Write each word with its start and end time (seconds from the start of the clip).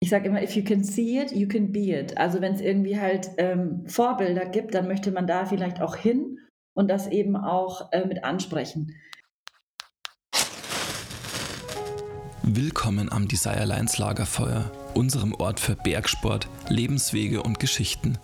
ich 0.00 0.10
sage 0.10 0.28
immer, 0.28 0.42
if 0.42 0.54
you 0.54 0.62
can 0.62 0.84
see 0.84 1.20
it, 1.20 1.32
you 1.32 1.48
can 1.48 1.72
be 1.72 1.90
it. 1.90 2.16
Also 2.16 2.40
wenn 2.40 2.54
es 2.54 2.60
irgendwie 2.60 3.00
halt 3.00 3.30
ähm, 3.36 3.84
Vorbilder 3.86 4.46
gibt, 4.46 4.74
dann 4.74 4.86
möchte 4.86 5.10
man 5.10 5.26
da 5.26 5.44
vielleicht 5.44 5.80
auch 5.80 5.96
hin 5.96 6.38
und 6.74 6.88
das 6.88 7.08
eben 7.08 7.36
auch 7.36 7.90
äh, 7.92 8.06
mit 8.06 8.22
ansprechen. 8.22 8.94
Willkommen 12.42 13.10
am 13.10 13.26
Desire 13.28 13.64
Lines 13.64 13.98
Lagerfeuer, 13.98 14.70
unserem 14.94 15.34
Ort 15.34 15.58
für 15.58 15.74
Bergsport, 15.74 16.48
Lebenswege 16.68 17.42
und 17.42 17.58
Geschichten. 17.58 18.18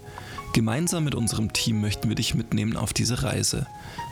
Gemeinsam 0.54 1.02
mit 1.02 1.16
unserem 1.16 1.52
Team 1.52 1.80
möchten 1.80 2.08
wir 2.08 2.14
dich 2.14 2.36
mitnehmen 2.36 2.76
auf 2.76 2.92
diese 2.92 3.24
Reise. 3.24 3.66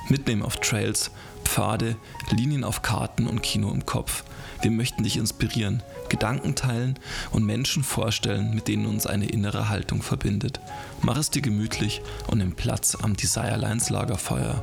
Mitnehmen 0.09 0.43
auf 0.43 0.57
Trails, 0.57 1.13
Pfade, 1.45 1.97
Linien 2.31 2.65
auf 2.65 2.83
Karten 2.83 3.29
und 3.29 3.43
Kino 3.43 3.71
im 3.71 3.87
Kopf. 3.87 4.25
Wir 4.61 4.73
möchten 4.73 5.05
dich 5.05 5.17
inspirieren, 5.17 5.83
Gedanken 6.13 6.55
teilen 6.55 6.99
und 7.31 7.47
Menschen 7.47 7.83
vorstellen, 7.83 8.55
mit 8.55 8.69
denen 8.69 8.85
uns 8.85 9.07
eine 9.07 9.27
innere 9.27 9.71
Haltung 9.71 10.03
verbindet. 10.03 10.61
Mach 11.01 11.17
es 11.17 11.31
dir 11.31 11.41
gemütlich 11.41 12.03
und 12.27 12.39
nimm 12.39 12.53
Platz 12.53 12.99
am 13.03 13.17
Desire 13.17 13.57
Lines 13.57 13.89
Lagerfeuer. 13.89 14.63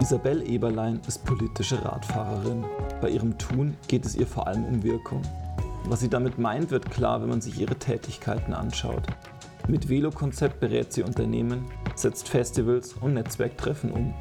Isabel 0.00 0.42
Eberlein 0.50 1.00
ist 1.06 1.24
politische 1.24 1.84
Radfahrerin. 1.84 2.64
Bei 3.00 3.08
ihrem 3.08 3.38
Tun 3.38 3.76
geht 3.86 4.04
es 4.04 4.16
ihr 4.16 4.26
vor 4.26 4.48
allem 4.48 4.64
um 4.64 4.82
Wirkung. 4.82 5.22
Was 5.84 6.00
sie 6.00 6.10
damit 6.10 6.38
meint, 6.38 6.72
wird 6.72 6.90
klar, 6.90 7.22
wenn 7.22 7.28
man 7.28 7.40
sich 7.40 7.60
ihre 7.60 7.76
Tätigkeiten 7.76 8.52
anschaut. 8.52 9.06
Mit 9.68 9.88
Velo-Konzept 9.88 10.58
berät 10.58 10.92
sie 10.92 11.04
Unternehmen, 11.04 11.66
setzt 11.94 12.28
Festivals 12.28 12.94
und 12.94 13.14
Netzwerktreffen 13.14 13.92
um. 13.92 14.12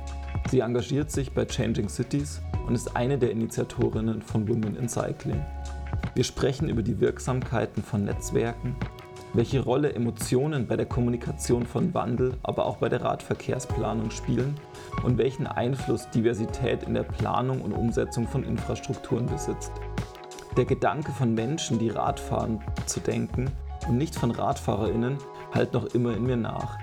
Sie 0.52 0.60
engagiert 0.60 1.10
sich 1.10 1.32
bei 1.32 1.46
Changing 1.46 1.90
Cities 1.90 2.42
und 2.68 2.76
ist 2.76 2.96
eine 2.96 3.18
der 3.18 3.32
Initiatorinnen 3.32 4.22
von 4.22 4.48
Women 4.48 4.76
in 4.76 4.88
Cycling. 4.88 5.44
Wir 6.16 6.24
sprechen 6.24 6.70
über 6.70 6.84
die 6.84 7.00
Wirksamkeiten 7.00 7.84
von 7.84 8.06
Netzwerken, 8.06 8.76
welche 9.34 9.62
Rolle 9.62 9.94
Emotionen 9.94 10.68
bei 10.68 10.76
der 10.76 10.86
Kommunikation 10.86 11.66
von 11.66 11.94
Wandel, 11.94 12.34
aber 12.44 12.66
auch 12.66 12.78
bei 12.78 12.90
der 12.90 13.02
Radverkehrsplanung 13.02 14.12
spielen 14.12 14.56
und 15.04 15.18
welchen 15.18 15.48
Einfluss 15.48 16.10
Diversität 16.10 16.84
in 16.84 16.94
der 16.94 17.04
Planung 17.04 17.62
und 17.62 17.72
Umsetzung 17.72 18.28
von 18.28 18.44
Infrastrukturen 18.44 19.28
besitzt. 19.28 19.72
Der 20.58 20.66
Gedanke 20.66 21.12
von 21.14 21.34
Menschen, 21.34 21.80
die 21.80 21.90
Radfahren, 21.90 22.60
zu 22.86 23.00
denken 23.00 23.50
und 23.88 23.98
nicht 23.98 24.16
von 24.16 24.32
RadfahrerInnen, 24.32 25.18
halt 25.54 25.74
noch 25.74 25.86
immer 25.94 26.16
in 26.16 26.24
mir 26.24 26.38
nach. 26.38 26.78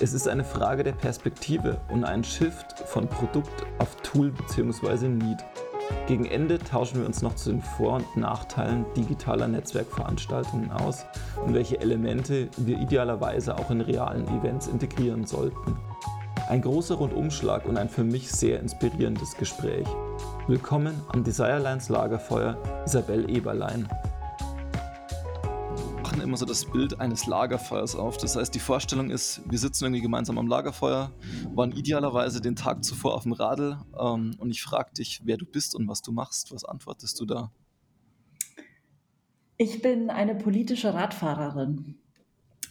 Es 0.00 0.12
ist 0.12 0.28
eine 0.28 0.44
Frage 0.44 0.84
der 0.84 0.92
Perspektive 0.92 1.80
und 1.88 2.04
ein 2.04 2.22
Shift 2.22 2.78
von 2.86 3.08
Produkt 3.08 3.66
auf 3.78 3.96
Tool 3.96 4.30
bzw. 4.30 5.08
Need. 5.08 5.38
Gegen 6.06 6.24
Ende 6.24 6.60
tauschen 6.60 7.00
wir 7.00 7.06
uns 7.06 7.20
noch 7.20 7.34
zu 7.34 7.50
den 7.50 7.62
Vor- 7.62 7.94
und 7.94 8.16
Nachteilen 8.16 8.86
digitaler 8.96 9.48
Netzwerkveranstaltungen 9.48 10.70
aus 10.70 11.04
und 11.44 11.52
welche 11.52 11.80
Elemente 11.80 12.48
wir 12.58 12.78
idealerweise 12.78 13.58
auch 13.58 13.72
in 13.72 13.80
realen 13.80 14.28
Events 14.38 14.68
integrieren 14.68 15.26
sollten. 15.26 15.76
Ein 16.48 16.62
großer 16.62 16.94
Rundumschlag 16.94 17.66
und 17.66 17.76
ein 17.76 17.88
für 17.88 18.04
mich 18.04 18.30
sehr 18.30 18.60
inspirierendes 18.60 19.36
Gespräch. 19.36 19.86
Willkommen 20.46 20.94
am 21.08 21.24
Desirelines 21.24 21.88
Lagerfeuer 21.88 22.56
Isabel 22.86 23.28
Eberlein. 23.28 23.88
Machen 26.18 26.30
immer 26.30 26.36
so 26.36 26.46
das 26.46 26.64
Bild 26.64 26.98
eines 26.98 27.26
Lagerfeuers 27.26 27.94
auf. 27.94 28.16
Das 28.16 28.34
heißt, 28.34 28.52
die 28.52 28.58
Vorstellung 28.58 29.08
ist, 29.08 29.40
wir 29.48 29.56
sitzen 29.56 29.84
irgendwie 29.84 30.00
gemeinsam 30.00 30.36
am 30.36 30.48
Lagerfeuer, 30.48 31.12
waren 31.54 31.70
idealerweise 31.70 32.40
den 32.40 32.56
Tag 32.56 32.82
zuvor 32.82 33.14
auf 33.14 33.22
dem 33.22 33.30
Radl 33.30 33.78
ähm, 33.96 34.34
und 34.38 34.50
ich 34.50 34.60
frage 34.60 34.92
dich, 34.94 35.20
wer 35.22 35.36
du 35.36 35.46
bist 35.46 35.76
und 35.76 35.86
was 35.86 36.02
du 36.02 36.10
machst. 36.10 36.52
Was 36.52 36.64
antwortest 36.64 37.20
du 37.20 37.24
da? 37.24 37.52
Ich 39.58 39.80
bin 39.80 40.10
eine 40.10 40.34
politische 40.34 40.92
Radfahrerin. 40.92 41.94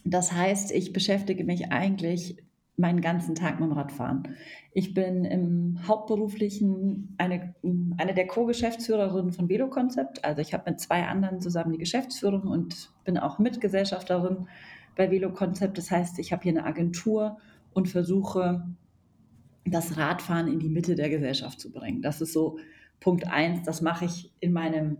Das 0.04 0.32
heißt, 0.32 0.70
ich 0.70 0.92
beschäftige 0.92 1.44
mich 1.44 1.72
eigentlich 1.72 2.36
meinen 2.78 3.00
ganzen 3.00 3.34
Tag 3.34 3.58
mit 3.58 3.68
dem 3.68 3.76
Radfahren. 3.76 4.36
Ich 4.72 4.94
bin 4.94 5.24
im 5.24 5.80
Hauptberuflichen 5.86 7.14
eine, 7.18 7.54
eine 7.96 8.14
der 8.14 8.28
Co-Geschäftsführerinnen 8.28 9.32
von 9.32 9.48
Velokonzept. 9.48 10.24
Also 10.24 10.40
ich 10.40 10.54
habe 10.54 10.70
mit 10.70 10.80
zwei 10.80 11.04
anderen 11.04 11.40
zusammen 11.40 11.72
die 11.72 11.78
Geschäftsführung 11.78 12.42
und 12.42 12.90
bin 13.04 13.18
auch 13.18 13.40
Mitgesellschafterin 13.40 14.46
bei 14.94 15.10
Velokonzept. 15.10 15.76
Das 15.76 15.90
heißt, 15.90 16.20
ich 16.20 16.32
habe 16.32 16.44
hier 16.44 16.52
eine 16.52 16.64
Agentur 16.64 17.38
und 17.72 17.88
versuche, 17.88 18.64
das 19.64 19.96
Radfahren 19.96 20.46
in 20.48 20.60
die 20.60 20.68
Mitte 20.68 20.94
der 20.94 21.10
Gesellschaft 21.10 21.60
zu 21.60 21.72
bringen. 21.72 22.00
Das 22.00 22.20
ist 22.20 22.32
so 22.32 22.58
Punkt 23.00 23.26
eins. 23.26 23.64
Das 23.64 23.82
mache 23.82 24.04
ich 24.04 24.32
in 24.38 24.52
meinem, 24.52 24.98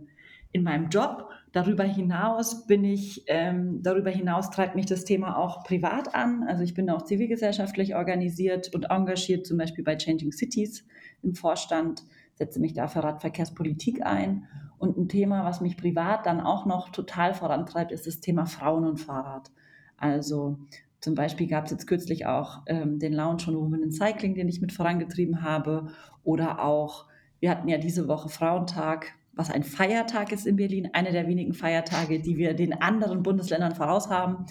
in 0.51 0.63
meinem 0.63 0.89
Job. 0.89 1.29
Darüber 1.51 1.83
hinaus 1.83 2.67
bin 2.67 2.83
ich, 2.83 3.23
ähm, 3.27 3.81
darüber 3.81 4.11
hinaus 4.11 4.51
treibt 4.51 4.75
mich 4.75 4.85
das 4.85 5.03
Thema 5.03 5.37
auch 5.37 5.63
privat 5.63 6.13
an. 6.13 6.43
Also 6.47 6.63
ich 6.63 6.75
bin 6.75 6.89
auch 6.89 7.01
zivilgesellschaftlich 7.01 7.95
organisiert 7.95 8.73
und 8.75 8.91
engagiert, 8.91 9.47
zum 9.47 9.57
Beispiel 9.57 9.83
bei 9.83 9.95
Changing 9.95 10.31
Cities 10.31 10.85
im 11.23 11.33
Vorstand, 11.33 12.03
setze 12.35 12.59
mich 12.59 12.73
da 12.73 12.87
für 12.87 13.03
Radverkehrspolitik 13.03 14.05
ein. 14.05 14.47
Und 14.77 14.97
ein 14.97 15.09
Thema, 15.09 15.43
was 15.43 15.59
mich 15.59 15.75
privat 15.75 16.25
dann 16.25 16.39
auch 16.39 16.65
noch 16.65 16.89
total 16.89 17.33
vorantreibt, 17.33 17.91
ist 17.91 18.05
das 18.05 18.19
Thema 18.19 18.45
Frauen 18.45 18.85
und 18.85 18.97
Fahrrad. 18.97 19.51
Also 19.97 20.59
zum 21.01 21.15
Beispiel 21.15 21.47
gab 21.47 21.65
es 21.65 21.71
jetzt 21.71 21.87
kürzlich 21.87 22.27
auch 22.27 22.61
ähm, 22.67 22.99
den 22.99 23.13
Lounge 23.13 23.39
von 23.39 23.55
Women 23.55 23.83
in 23.83 23.91
Cycling, 23.91 24.35
den 24.35 24.49
ich 24.49 24.61
mit 24.61 24.71
vorangetrieben 24.71 25.41
habe. 25.41 25.87
Oder 26.23 26.63
auch, 26.63 27.07
wir 27.39 27.49
hatten 27.49 27.67
ja 27.67 27.77
diese 27.77 28.07
Woche 28.07 28.29
Frauentag 28.29 29.15
was 29.39 29.49
ein 29.49 29.63
Feiertag 29.63 30.33
ist 30.33 30.45
in 30.45 30.57
Berlin, 30.57 30.89
einer 30.91 31.11
der 31.11 31.25
wenigen 31.25 31.53
Feiertage, 31.53 32.19
die 32.19 32.35
wir 32.35 32.53
den 32.53 32.81
anderen 32.81 33.23
Bundesländern 33.23 33.73
voraus 33.73 34.09
haben. 34.09 34.45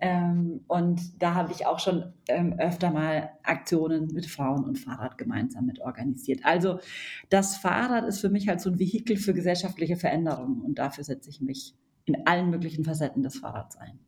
Ähm, 0.00 0.60
und 0.68 1.20
da 1.20 1.34
habe 1.34 1.50
ich 1.50 1.66
auch 1.66 1.80
schon 1.80 2.12
ähm, 2.28 2.54
öfter 2.56 2.92
mal 2.92 3.30
Aktionen 3.42 4.06
mit 4.14 4.26
Frauen 4.26 4.64
und 4.64 4.78
Fahrrad 4.78 5.18
gemeinsam 5.18 5.66
mit 5.66 5.80
organisiert. 5.80 6.42
Also 6.44 6.78
das 7.30 7.56
Fahrrad 7.56 8.04
ist 8.04 8.20
für 8.20 8.28
mich 8.28 8.46
halt 8.46 8.60
so 8.60 8.70
ein 8.70 8.78
Vehikel 8.78 9.16
für 9.16 9.34
gesellschaftliche 9.34 9.96
Veränderungen 9.96 10.62
und 10.62 10.78
dafür 10.78 11.02
setze 11.02 11.30
ich 11.30 11.40
mich 11.40 11.74
in 12.04 12.24
allen 12.28 12.48
möglichen 12.48 12.84
Facetten 12.84 13.24
des 13.24 13.38
Fahrrads 13.38 13.76
ein. 13.76 13.98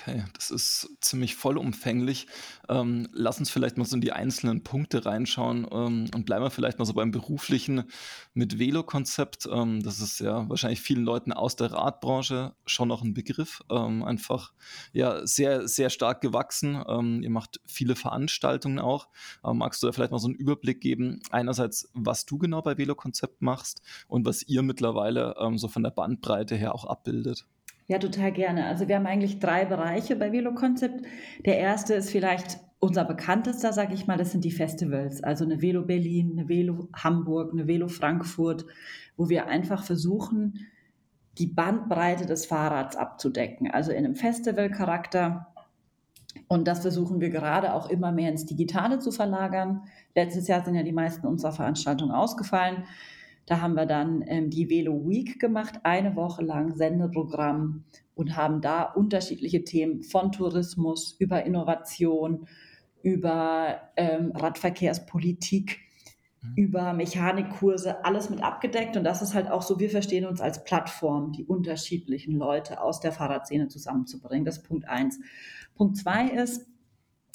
Okay, 0.00 0.24
das 0.32 0.50
ist 0.50 0.88
ziemlich 1.02 1.34
vollumfänglich. 1.34 2.26
Ähm, 2.70 3.08
lass 3.12 3.38
uns 3.38 3.50
vielleicht 3.50 3.76
mal 3.76 3.84
so 3.84 3.96
in 3.96 4.00
die 4.00 4.12
einzelnen 4.12 4.62
Punkte 4.62 5.04
reinschauen 5.04 5.66
ähm, 5.70 6.10
und 6.14 6.24
bleiben 6.24 6.42
wir 6.42 6.50
vielleicht 6.50 6.78
mal 6.78 6.86
so 6.86 6.94
beim 6.94 7.10
beruflichen 7.10 7.84
mit 8.32 8.58
Velo-Konzept. 8.58 9.46
Ähm, 9.52 9.82
das 9.82 10.00
ist 10.00 10.18
ja 10.20 10.48
wahrscheinlich 10.48 10.80
vielen 10.80 11.04
Leuten 11.04 11.32
aus 11.32 11.56
der 11.56 11.72
Radbranche 11.72 12.54
schon 12.64 12.88
noch 12.88 13.02
ein 13.02 13.12
Begriff. 13.12 13.62
Ähm, 13.70 14.02
einfach 14.02 14.54
ja 14.92 15.26
sehr, 15.26 15.68
sehr 15.68 15.90
stark 15.90 16.22
gewachsen. 16.22 16.82
Ähm, 16.88 17.22
ihr 17.22 17.30
macht 17.30 17.60
viele 17.66 17.94
Veranstaltungen 17.94 18.78
auch. 18.78 19.08
Ähm, 19.44 19.58
magst 19.58 19.82
du 19.82 19.86
da 19.86 19.92
vielleicht 19.92 20.12
mal 20.12 20.18
so 20.18 20.28
einen 20.28 20.36
Überblick 20.36 20.80
geben? 20.80 21.20
Einerseits, 21.30 21.90
was 21.92 22.24
du 22.24 22.38
genau 22.38 22.62
bei 22.62 22.78
Velo-Konzept 22.78 23.42
machst 23.42 23.82
und 24.08 24.24
was 24.24 24.42
ihr 24.44 24.62
mittlerweile 24.62 25.34
so 25.56 25.68
von 25.68 25.82
der 25.82 25.90
Bandbreite 25.90 26.54
her 26.56 26.74
auch 26.74 26.84
abbildet. 26.84 27.46
Ja, 27.90 27.98
total 27.98 28.30
gerne. 28.30 28.66
Also 28.66 28.86
wir 28.86 28.94
haben 28.94 29.06
eigentlich 29.06 29.40
drei 29.40 29.64
Bereiche 29.64 30.14
bei 30.14 30.30
Velo 30.30 30.54
Concept. 30.54 31.04
Der 31.44 31.58
erste 31.58 31.94
ist 31.94 32.10
vielleicht 32.10 32.60
unser 32.78 33.04
bekanntester, 33.04 33.72
sage 33.72 33.94
ich 33.94 34.06
mal, 34.06 34.16
das 34.16 34.30
sind 34.30 34.44
die 34.44 34.52
Festivals. 34.52 35.24
Also 35.24 35.44
eine 35.44 35.60
Velo 35.60 35.82
Berlin, 35.82 36.38
eine 36.38 36.48
Velo 36.48 36.88
Hamburg, 36.94 37.52
eine 37.52 37.66
Velo 37.66 37.88
Frankfurt, 37.88 38.64
wo 39.16 39.28
wir 39.28 39.48
einfach 39.48 39.82
versuchen, 39.82 40.68
die 41.36 41.48
Bandbreite 41.48 42.26
des 42.26 42.46
Fahrrads 42.46 42.94
abzudecken. 42.94 43.68
Also 43.72 43.90
in 43.90 44.04
einem 44.04 44.14
Festivalcharakter. 44.14 45.48
Und 46.46 46.68
das 46.68 46.82
versuchen 46.82 47.20
wir 47.20 47.30
gerade 47.30 47.74
auch 47.74 47.90
immer 47.90 48.12
mehr 48.12 48.30
ins 48.30 48.46
Digitale 48.46 49.00
zu 49.00 49.10
verlagern. 49.10 49.82
Letztes 50.14 50.46
Jahr 50.46 50.64
sind 50.64 50.76
ja 50.76 50.84
die 50.84 50.92
meisten 50.92 51.26
unserer 51.26 51.50
Veranstaltungen 51.50 52.12
ausgefallen. 52.12 52.84
Da 53.50 53.60
haben 53.60 53.74
wir 53.74 53.86
dann 53.86 54.22
ähm, 54.28 54.48
die 54.48 54.70
Velo 54.70 55.08
Week 55.08 55.40
gemacht, 55.40 55.80
eine 55.82 56.14
Woche 56.14 56.40
lang 56.40 56.76
Sendeprogramm 56.76 57.82
und 58.14 58.36
haben 58.36 58.60
da 58.60 58.84
unterschiedliche 58.84 59.64
Themen 59.64 60.04
von 60.04 60.30
Tourismus 60.30 61.16
über 61.18 61.44
Innovation, 61.44 62.46
über 63.02 63.80
ähm, 63.96 64.30
Radverkehrspolitik, 64.36 65.80
mhm. 66.42 66.52
über 66.54 66.92
Mechanikkurse, 66.92 68.04
alles 68.04 68.30
mit 68.30 68.40
abgedeckt. 68.40 68.96
Und 68.96 69.02
das 69.02 69.20
ist 69.20 69.34
halt 69.34 69.50
auch 69.50 69.62
so, 69.62 69.80
wir 69.80 69.90
verstehen 69.90 70.26
uns 70.26 70.40
als 70.40 70.62
Plattform, 70.62 71.32
die 71.32 71.44
unterschiedlichen 71.44 72.36
Leute 72.36 72.80
aus 72.80 73.00
der 73.00 73.10
Fahrradszene 73.10 73.66
zusammenzubringen. 73.66 74.44
Das 74.44 74.58
ist 74.58 74.68
Punkt 74.68 74.88
eins. 74.88 75.18
Punkt 75.74 75.96
zwei 75.96 76.28
ist, 76.28 76.68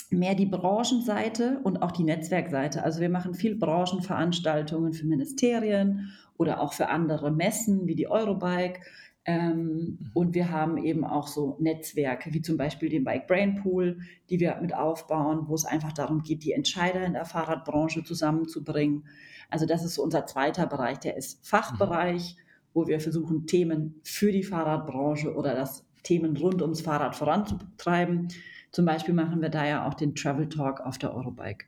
mehr 0.09 0.35
die 0.35 0.45
Branchenseite 0.45 1.59
und 1.63 1.81
auch 1.81 1.91
die 1.91 2.03
Netzwerkseite. 2.03 2.83
Also 2.83 3.01
wir 3.01 3.09
machen 3.09 3.33
viel 3.33 3.55
Branchenveranstaltungen 3.55 4.93
für 4.93 5.05
Ministerien 5.05 6.11
oder 6.37 6.61
auch 6.61 6.73
für 6.73 6.89
andere 6.89 7.31
Messen 7.31 7.87
wie 7.87 7.95
die 7.95 8.07
Eurobike. 8.07 8.81
Ähm, 9.27 10.11
und 10.13 10.35
wir 10.35 10.51
haben 10.51 10.77
eben 10.77 11.03
auch 11.03 11.27
so 11.27 11.57
Netzwerke, 11.59 12.33
wie 12.33 12.41
zum 12.41 12.57
Beispiel 12.57 12.89
den 12.89 13.03
Bike 13.03 13.27
Brain 13.27 13.55
Pool, 13.55 13.99
die 14.29 14.39
wir 14.39 14.57
mit 14.61 14.75
aufbauen, 14.75 15.47
wo 15.47 15.55
es 15.55 15.65
einfach 15.65 15.93
darum 15.93 16.21
geht, 16.21 16.43
die 16.43 16.51
Entscheider 16.51 17.03
in 17.03 17.13
der 17.13 17.25
Fahrradbranche 17.25 18.03
zusammenzubringen. 18.03 19.05
Also 19.49 19.65
das 19.65 19.83
ist 19.83 19.95
so 19.95 20.03
unser 20.03 20.27
zweiter 20.27 20.67
Bereich, 20.67 20.99
der 20.99 21.17
ist 21.17 21.45
Fachbereich, 21.45 22.35
wo 22.73 22.87
wir 22.87 22.99
versuchen, 22.99 23.47
Themen 23.47 23.99
für 24.03 24.31
die 24.31 24.43
Fahrradbranche 24.43 25.33
oder 25.33 25.55
das 25.55 25.85
Themen 26.03 26.37
rund 26.37 26.61
ums 26.61 26.81
Fahrrad 26.81 27.15
voranzutreiben. 27.15 28.27
Zum 28.75 28.83
Beispiel 28.83 29.13
machen 29.13 29.41
wir 29.41 29.47
da 29.47 29.65
ja 29.65 29.87
auch 29.87 29.93
den 29.93 30.15
Travel 30.15 30.49
Talk 30.49 30.81
auf 30.81 30.97
der 30.97 31.15
Eurobike. 31.15 31.65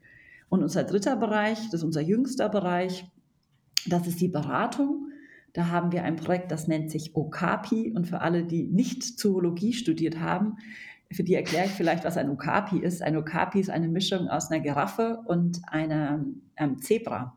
Und 0.50 0.62
unser 0.62 0.84
dritter 0.84 1.16
Bereich, 1.16 1.58
das 1.70 1.80
ist 1.80 1.84
unser 1.84 2.02
jüngster 2.02 2.50
Bereich, 2.50 3.10
das 3.86 4.06
ist 4.06 4.20
die 4.20 4.28
Beratung. 4.28 5.10
Da 5.54 5.68
haben 5.68 5.90
wir 5.90 6.04
ein 6.04 6.16
Projekt, 6.16 6.52
das 6.52 6.68
nennt 6.68 6.90
sich 6.90 7.16
Okapi. 7.16 7.94
Und 7.96 8.08
für 8.08 8.20
alle, 8.20 8.44
die 8.44 8.64
nicht 8.64 9.02
Zoologie 9.02 9.72
studiert 9.72 10.20
haben, 10.20 10.58
für 11.10 11.24
die 11.24 11.32
erkläre 11.32 11.64
ich 11.64 11.72
vielleicht, 11.72 12.04
was 12.04 12.18
ein 12.18 12.28
Okapi 12.28 12.78
ist. 12.78 13.02
Ein 13.02 13.16
Okapi 13.16 13.58
ist 13.58 13.70
eine 13.70 13.88
Mischung 13.88 14.28
aus 14.28 14.50
einer 14.50 14.60
Giraffe 14.60 15.22
und 15.24 15.62
einem 15.68 16.42
ähm, 16.58 16.82
Zebra. 16.82 17.34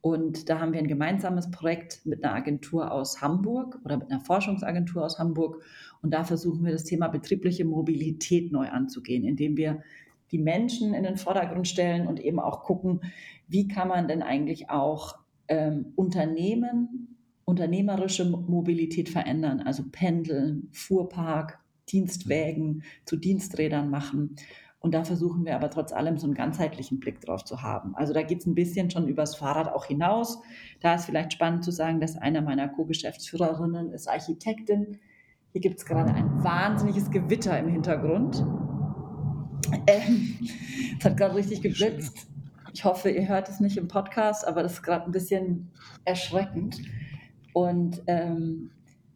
Und 0.00 0.48
da 0.48 0.60
haben 0.60 0.72
wir 0.72 0.78
ein 0.78 0.86
gemeinsames 0.86 1.50
Projekt 1.50 2.06
mit 2.06 2.24
einer 2.24 2.34
Agentur 2.34 2.92
aus 2.92 3.20
Hamburg 3.20 3.80
oder 3.84 3.96
mit 3.96 4.10
einer 4.10 4.20
Forschungsagentur 4.20 5.04
aus 5.04 5.18
Hamburg. 5.18 5.62
Und 6.02 6.14
da 6.14 6.24
versuchen 6.24 6.64
wir 6.64 6.72
das 6.72 6.84
Thema 6.84 7.08
betriebliche 7.08 7.64
Mobilität 7.64 8.52
neu 8.52 8.68
anzugehen, 8.68 9.24
indem 9.24 9.56
wir 9.56 9.82
die 10.30 10.38
Menschen 10.38 10.94
in 10.94 11.02
den 11.02 11.16
Vordergrund 11.16 11.66
stellen 11.66 12.06
und 12.06 12.20
eben 12.20 12.38
auch 12.38 12.62
gucken, 12.62 13.00
wie 13.48 13.66
kann 13.66 13.88
man 13.88 14.08
denn 14.08 14.22
eigentlich 14.22 14.70
auch 14.70 15.18
ähm, 15.48 15.92
Unternehmen 15.96 17.16
unternehmerische 17.48 18.26
Mobilität 18.26 19.08
verändern, 19.08 19.60
also 19.60 19.82
Pendeln, 19.90 20.68
Fuhrpark, 20.70 21.58
Dienstwägen 21.88 22.82
zu 23.06 23.16
Diensträdern 23.16 23.88
machen. 23.88 24.36
Und 24.80 24.94
da 24.94 25.04
versuchen 25.04 25.44
wir 25.44 25.56
aber 25.56 25.70
trotz 25.70 25.92
allem 25.92 26.18
so 26.18 26.26
einen 26.26 26.34
ganzheitlichen 26.34 27.00
Blick 27.00 27.20
drauf 27.20 27.44
zu 27.44 27.62
haben. 27.62 27.96
Also 27.96 28.12
da 28.12 28.22
geht 28.22 28.40
es 28.40 28.46
ein 28.46 28.54
bisschen 28.54 28.90
schon 28.90 29.08
übers 29.08 29.34
Fahrrad 29.34 29.72
auch 29.72 29.86
hinaus. 29.86 30.40
Da 30.80 30.94
ist 30.94 31.06
vielleicht 31.06 31.32
spannend 31.32 31.64
zu 31.64 31.72
sagen, 31.72 32.00
dass 32.00 32.16
eine 32.16 32.42
meiner 32.42 32.68
Co-Geschäftsführerinnen 32.68 33.90
ist 33.90 34.08
Architektin. 34.08 34.98
Hier 35.52 35.60
gibt 35.60 35.78
es 35.78 35.86
gerade 35.86 36.14
ein 36.14 36.44
wahnsinniges 36.44 37.10
Gewitter 37.10 37.58
im 37.58 37.68
Hintergrund. 37.68 38.44
Ähm, 39.86 40.38
es 40.98 41.04
hat 41.04 41.16
gerade 41.16 41.34
richtig 41.34 41.62
geblitzt. 41.62 42.28
Ich 42.72 42.84
hoffe, 42.84 43.10
ihr 43.10 43.26
hört 43.26 43.48
es 43.48 43.58
nicht 43.58 43.76
im 43.76 43.88
Podcast, 43.88 44.46
aber 44.46 44.62
das 44.62 44.74
ist 44.74 44.82
gerade 44.82 45.06
ein 45.06 45.10
bisschen 45.10 45.72
erschreckend. 46.04 46.80
Und 47.52 48.02
ähm, 48.06 48.70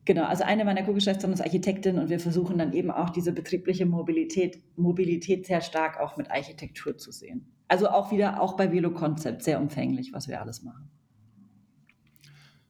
genau, 0.05 0.25
also 0.25 0.45
eine 0.45 0.65
meiner 0.65 0.83
Co-Geschäftsführerin 0.83 1.35
ist 1.35 1.45
Architektin 1.45 1.99
und 1.99 2.09
wir 2.11 2.21
versuchen 2.21 2.59
dann 2.59 2.73
eben 2.73 2.91
auch 2.91 3.11
diese 3.11 3.33
betriebliche 3.33 3.87
Mobilität, 3.87 4.63
Mobilität 4.77 5.47
sehr 5.47 5.61
stark 5.61 6.01
auch 6.01 6.17
mit 6.17 6.31
Architektur 6.31 6.97
zu 6.97 7.13
sehen. 7.13 7.53
Also 7.69 7.89
auch 7.89 8.13
wieder, 8.13 8.41
auch 8.41 8.57
bei 8.57 8.71
Velo 8.71 8.93
Concept, 8.93 9.43
sehr 9.43 9.61
umfänglich, 9.61 10.13
was 10.13 10.29
wir 10.29 10.41
alles 10.41 10.63
machen. 10.63 10.91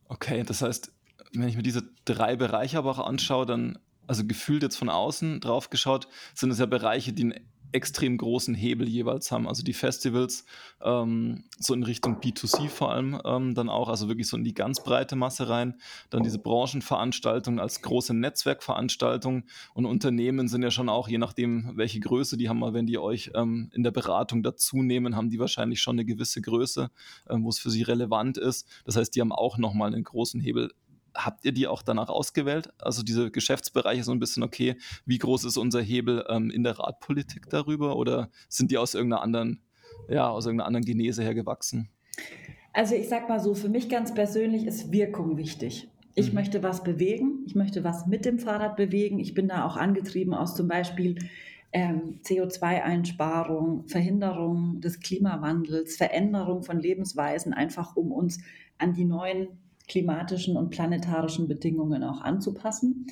Okay, 0.06 0.44
das 0.44 0.62
heißt, 0.62 0.92
wenn 1.32 1.48
ich 1.48 1.56
mir 1.56 1.62
diese 1.62 1.82
drei 2.04 2.36
Bereiche 2.36 2.78
aber 2.78 2.90
auch 2.90 3.06
anschaue, 3.06 3.46
dann, 3.46 3.78
also 4.06 4.26
gefühlt 4.26 4.62
jetzt 4.62 4.76
von 4.76 4.88
außen 4.88 5.40
drauf 5.40 5.70
geschaut, 5.70 6.08
sind 6.34 6.50
es 6.50 6.58
ja 6.58 6.66
Bereiche, 6.66 7.12
die 7.12 7.24
einen 7.24 7.51
extrem 7.72 8.16
großen 8.16 8.54
Hebel 8.54 8.88
jeweils 8.88 9.30
haben. 9.30 9.48
Also 9.48 9.62
die 9.62 9.72
Festivals 9.72 10.44
ähm, 10.82 11.44
so 11.58 11.74
in 11.74 11.82
Richtung 11.82 12.20
B2C 12.20 12.68
vor 12.68 12.92
allem 12.92 13.20
ähm, 13.24 13.54
dann 13.54 13.68
auch, 13.68 13.88
also 13.88 14.08
wirklich 14.08 14.28
so 14.28 14.36
in 14.36 14.44
die 14.44 14.54
ganz 14.54 14.82
breite 14.82 15.16
Masse 15.16 15.48
rein. 15.48 15.80
Dann 16.10 16.22
diese 16.22 16.38
Branchenveranstaltungen 16.38 17.60
als 17.60 17.82
große 17.82 18.14
Netzwerkveranstaltungen 18.14 19.44
und 19.74 19.86
Unternehmen 19.86 20.48
sind 20.48 20.62
ja 20.62 20.70
schon 20.70 20.88
auch, 20.88 21.08
je 21.08 21.18
nachdem, 21.18 21.72
welche 21.76 22.00
Größe 22.00 22.36
die 22.36 22.48
haben, 22.48 22.62
wenn 22.74 22.86
die 22.86 22.98
euch 22.98 23.30
ähm, 23.34 23.70
in 23.72 23.82
der 23.82 23.90
Beratung 23.90 24.42
dazu 24.42 24.82
nehmen, 24.82 25.16
haben 25.16 25.30
die 25.30 25.38
wahrscheinlich 25.38 25.80
schon 25.80 25.96
eine 25.96 26.04
gewisse 26.04 26.40
Größe, 26.40 26.90
ähm, 27.28 27.44
wo 27.44 27.48
es 27.48 27.58
für 27.58 27.70
sie 27.70 27.82
relevant 27.82 28.38
ist. 28.38 28.68
Das 28.84 28.96
heißt, 28.96 29.14
die 29.14 29.20
haben 29.20 29.32
auch 29.32 29.58
nochmal 29.58 29.92
einen 29.92 30.04
großen 30.04 30.40
Hebel 30.40 30.72
habt 31.14 31.44
ihr 31.44 31.52
die 31.52 31.66
auch 31.66 31.82
danach 31.82 32.08
ausgewählt? 32.08 32.70
Also 32.78 33.02
diese 33.02 33.30
Geschäftsbereiche 33.30 34.04
so 34.04 34.12
ein 34.12 34.18
bisschen, 34.18 34.42
okay, 34.42 34.76
wie 35.06 35.18
groß 35.18 35.44
ist 35.44 35.56
unser 35.56 35.80
Hebel 35.80 36.24
ähm, 36.28 36.50
in 36.50 36.62
der 36.62 36.78
Radpolitik 36.78 37.48
darüber 37.50 37.96
oder 37.96 38.30
sind 38.48 38.70
die 38.70 38.78
aus 38.78 38.94
irgendeiner 38.94 39.22
anderen, 39.22 39.62
ja, 40.08 40.28
aus 40.28 40.46
irgendeiner 40.46 40.66
anderen 40.66 40.84
Genese 40.84 41.22
hergewachsen? 41.22 41.88
Also 42.72 42.94
ich 42.94 43.08
sag 43.08 43.28
mal 43.28 43.40
so, 43.40 43.54
für 43.54 43.68
mich 43.68 43.88
ganz 43.88 44.14
persönlich 44.14 44.66
ist 44.66 44.92
Wirkung 44.92 45.36
wichtig. 45.36 45.88
Ich 46.14 46.28
mhm. 46.28 46.34
möchte 46.34 46.62
was 46.62 46.82
bewegen, 46.82 47.42
ich 47.46 47.54
möchte 47.54 47.84
was 47.84 48.06
mit 48.06 48.24
dem 48.24 48.38
Fahrrad 48.38 48.76
bewegen. 48.76 49.18
Ich 49.18 49.34
bin 49.34 49.48
da 49.48 49.64
auch 49.64 49.76
angetrieben 49.76 50.34
aus 50.34 50.54
zum 50.54 50.68
Beispiel 50.68 51.16
ähm, 51.72 52.20
CO2-Einsparung, 52.24 53.88
Verhinderung 53.88 54.80
des 54.80 55.00
Klimawandels, 55.00 55.96
Veränderung 55.96 56.62
von 56.62 56.78
Lebensweisen, 56.78 57.54
einfach 57.54 57.96
um 57.96 58.12
uns 58.12 58.40
an 58.78 58.92
die 58.92 59.04
neuen 59.04 59.48
klimatischen 59.88 60.56
und 60.56 60.70
planetarischen 60.70 61.48
Bedingungen 61.48 62.04
auch 62.04 62.20
anzupassen. 62.20 63.06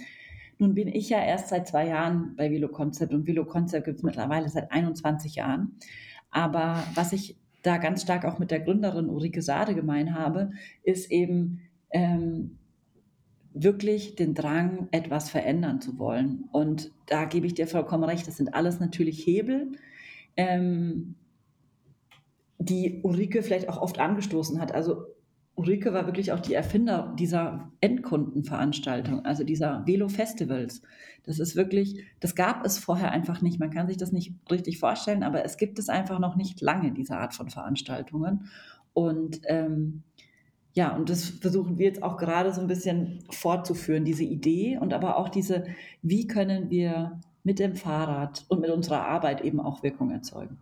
Nun 0.58 0.74
bin 0.74 0.88
ich 0.88 1.08
ja 1.08 1.22
erst 1.22 1.48
seit 1.48 1.68
zwei 1.68 1.88
Jahren 1.88 2.36
bei 2.36 2.50
Velo 2.50 2.68
Concept 2.68 3.14
und 3.14 3.26
Velo 3.26 3.44
Concept 3.46 3.86
gibt 3.86 3.98
es 3.98 4.02
mittlerweile 4.02 4.48
seit 4.48 4.70
21 4.70 5.36
Jahren. 5.36 5.76
Aber 6.30 6.84
was 6.94 7.12
ich 7.12 7.36
da 7.62 7.78
ganz 7.78 8.02
stark 8.02 8.24
auch 8.24 8.38
mit 8.38 8.50
der 8.50 8.60
Gründerin 8.60 9.08
Ulrike 9.08 9.42
Sade 9.42 9.74
gemein 9.74 10.14
habe, 10.14 10.50
ist 10.82 11.10
eben 11.10 11.62
ähm, 11.90 12.58
wirklich 13.52 14.14
den 14.16 14.34
Drang, 14.34 14.88
etwas 14.90 15.30
verändern 15.30 15.80
zu 15.80 15.98
wollen. 15.98 16.48
Und 16.52 16.92
da 17.06 17.24
gebe 17.24 17.46
ich 17.46 17.54
dir 17.54 17.66
vollkommen 17.66 18.04
recht, 18.04 18.26
das 18.26 18.36
sind 18.36 18.54
alles 18.54 18.80
natürlich 18.80 19.26
Hebel, 19.26 19.72
ähm, 20.36 21.16
die 22.58 23.00
Ulrike 23.02 23.42
vielleicht 23.42 23.68
auch 23.68 23.80
oft 23.80 23.98
angestoßen 23.98 24.60
hat. 24.60 24.72
Also 24.72 25.06
Ulrike 25.60 25.92
war 25.92 26.06
wirklich 26.06 26.32
auch 26.32 26.40
die 26.40 26.54
Erfinder 26.54 27.14
dieser 27.18 27.70
Endkundenveranstaltung, 27.82 29.26
also 29.26 29.44
dieser 29.44 29.86
Velo-Festivals. 29.86 30.80
Das 31.24 31.38
ist 31.38 31.54
wirklich, 31.54 32.02
das 32.18 32.34
gab 32.34 32.64
es 32.64 32.78
vorher 32.78 33.10
einfach 33.12 33.42
nicht. 33.42 33.60
Man 33.60 33.70
kann 33.70 33.86
sich 33.86 33.98
das 33.98 34.10
nicht 34.10 34.32
richtig 34.50 34.78
vorstellen, 34.78 35.22
aber 35.22 35.44
es 35.44 35.58
gibt 35.58 35.78
es 35.78 35.90
einfach 35.90 36.18
noch 36.18 36.34
nicht 36.34 36.62
lange, 36.62 36.92
diese 36.92 37.18
Art 37.18 37.34
von 37.34 37.50
Veranstaltungen. 37.50 38.46
Und 38.94 39.42
ähm, 39.44 40.02
ja, 40.72 40.96
und 40.96 41.10
das 41.10 41.28
versuchen 41.28 41.78
wir 41.78 41.86
jetzt 41.86 42.02
auch 42.02 42.16
gerade 42.16 42.52
so 42.54 42.62
ein 42.62 42.66
bisschen 42.66 43.18
fortzuführen, 43.28 44.06
diese 44.06 44.24
Idee 44.24 44.78
und 44.78 44.94
aber 44.94 45.18
auch 45.18 45.28
diese, 45.28 45.64
wie 46.00 46.26
können 46.26 46.70
wir 46.70 47.20
mit 47.44 47.58
dem 47.58 47.76
Fahrrad 47.76 48.46
und 48.48 48.60
mit 48.60 48.70
unserer 48.70 49.06
Arbeit 49.06 49.42
eben 49.42 49.60
auch 49.60 49.82
Wirkung 49.82 50.10
erzeugen. 50.10 50.56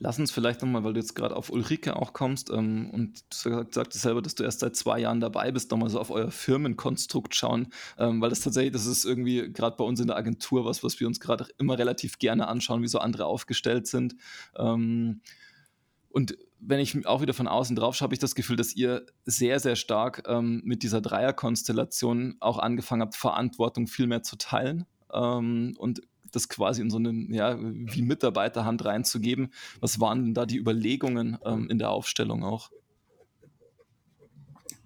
Lass 0.00 0.18
uns 0.18 0.30
vielleicht 0.30 0.62
nochmal, 0.62 0.84
weil 0.84 0.92
du 0.92 1.00
jetzt 1.00 1.14
gerade 1.14 1.34
auf 1.34 1.50
Ulrike 1.50 1.96
auch 1.96 2.12
kommst 2.12 2.50
ähm, 2.50 2.90
und 2.90 3.44
du 3.44 3.66
sagtest 3.70 4.02
selber, 4.02 4.22
dass 4.22 4.36
du 4.36 4.44
erst 4.44 4.60
seit 4.60 4.76
zwei 4.76 5.00
Jahren 5.00 5.20
dabei 5.20 5.50
bist, 5.50 5.70
nochmal 5.72 5.90
so 5.90 5.98
auf 5.98 6.10
euer 6.10 6.30
Firmenkonstrukt 6.30 7.34
schauen, 7.34 7.68
ähm, 7.98 8.20
weil 8.20 8.30
das 8.30 8.40
tatsächlich, 8.40 8.72
das 8.72 8.86
ist 8.86 9.04
irgendwie 9.04 9.52
gerade 9.52 9.76
bei 9.76 9.84
uns 9.84 9.98
in 9.98 10.06
der 10.06 10.16
Agentur 10.16 10.64
was, 10.64 10.84
was 10.84 11.00
wir 11.00 11.08
uns 11.08 11.18
gerade 11.18 11.46
immer 11.58 11.78
relativ 11.78 12.18
gerne 12.18 12.46
anschauen, 12.46 12.82
wie 12.82 12.88
so 12.88 13.00
andere 13.00 13.26
aufgestellt 13.26 13.88
sind. 13.88 14.14
Ähm, 14.56 15.20
und 16.10 16.38
wenn 16.60 16.80
ich 16.80 17.06
auch 17.06 17.20
wieder 17.20 17.34
von 17.34 17.48
außen 17.48 17.74
drauf 17.74 17.94
schaue, 17.94 18.06
habe 18.06 18.14
ich 18.14 18.20
das 18.20 18.34
Gefühl, 18.34 18.56
dass 18.56 18.74
ihr 18.74 19.04
sehr, 19.24 19.58
sehr 19.58 19.76
stark 19.76 20.22
ähm, 20.26 20.62
mit 20.64 20.82
dieser 20.82 21.00
Dreierkonstellation 21.00 22.36
auch 22.40 22.58
angefangen 22.58 23.02
habt, 23.02 23.16
Verantwortung 23.16 23.86
viel 23.88 24.06
mehr 24.06 24.22
zu 24.22 24.36
teilen 24.36 24.86
ähm, 25.12 25.74
und 25.78 26.02
das 26.32 26.48
quasi 26.48 26.82
in 26.82 26.90
so 26.90 26.98
eine, 26.98 27.12
ja, 27.30 27.56
wie 27.60 28.02
Mitarbeiterhand 28.02 28.84
reinzugeben. 28.84 29.52
Was 29.80 30.00
waren 30.00 30.24
denn 30.24 30.34
da 30.34 30.46
die 30.46 30.58
Überlegungen 30.58 31.38
ähm, 31.44 31.68
in 31.70 31.78
der 31.78 31.90
Aufstellung 31.90 32.44
auch? 32.44 32.70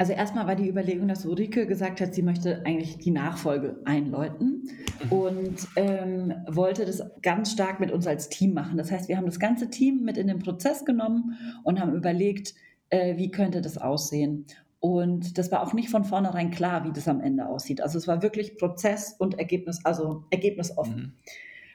Also 0.02 0.14
erstmal 0.14 0.48
war 0.48 0.56
die 0.56 0.68
Überlegung, 0.68 1.06
dass 1.06 1.24
Ulrike 1.24 1.64
gesagt 1.64 2.00
hat, 2.00 2.12
sie 2.12 2.22
möchte 2.22 2.66
eigentlich 2.66 2.98
die 2.98 3.12
Nachfolge 3.12 3.76
einläuten 3.84 4.68
mhm. 5.04 5.12
und 5.12 5.68
ähm, 5.76 6.34
wollte 6.48 6.84
das 6.84 7.02
ganz 7.22 7.52
stark 7.52 7.78
mit 7.78 7.92
uns 7.92 8.08
als 8.08 8.28
Team 8.28 8.52
machen. 8.52 8.78
Das 8.78 8.90
heißt, 8.90 9.08
wir 9.08 9.16
haben 9.16 9.26
das 9.26 9.38
ganze 9.38 9.70
Team 9.70 10.02
mit 10.02 10.16
in 10.18 10.26
den 10.26 10.40
Prozess 10.40 10.84
genommen 10.84 11.36
und 11.62 11.78
haben 11.78 11.94
überlegt, 11.94 12.54
äh, 12.88 13.16
wie 13.16 13.30
könnte 13.30 13.60
das 13.60 13.78
aussehen. 13.78 14.46
Und 14.82 15.38
das 15.38 15.52
war 15.52 15.62
auch 15.62 15.74
nicht 15.74 15.90
von 15.90 16.02
vornherein 16.02 16.50
klar, 16.50 16.84
wie 16.84 16.92
das 16.92 17.06
am 17.06 17.20
Ende 17.20 17.46
aussieht. 17.46 17.80
Also 17.80 17.98
es 17.98 18.08
war 18.08 18.20
wirklich 18.20 18.58
Prozess 18.58 19.14
und 19.16 19.38
Ergebnis, 19.38 19.84
also 19.84 20.24
ergebnisoffen 20.30 20.96
mhm. 20.96 21.12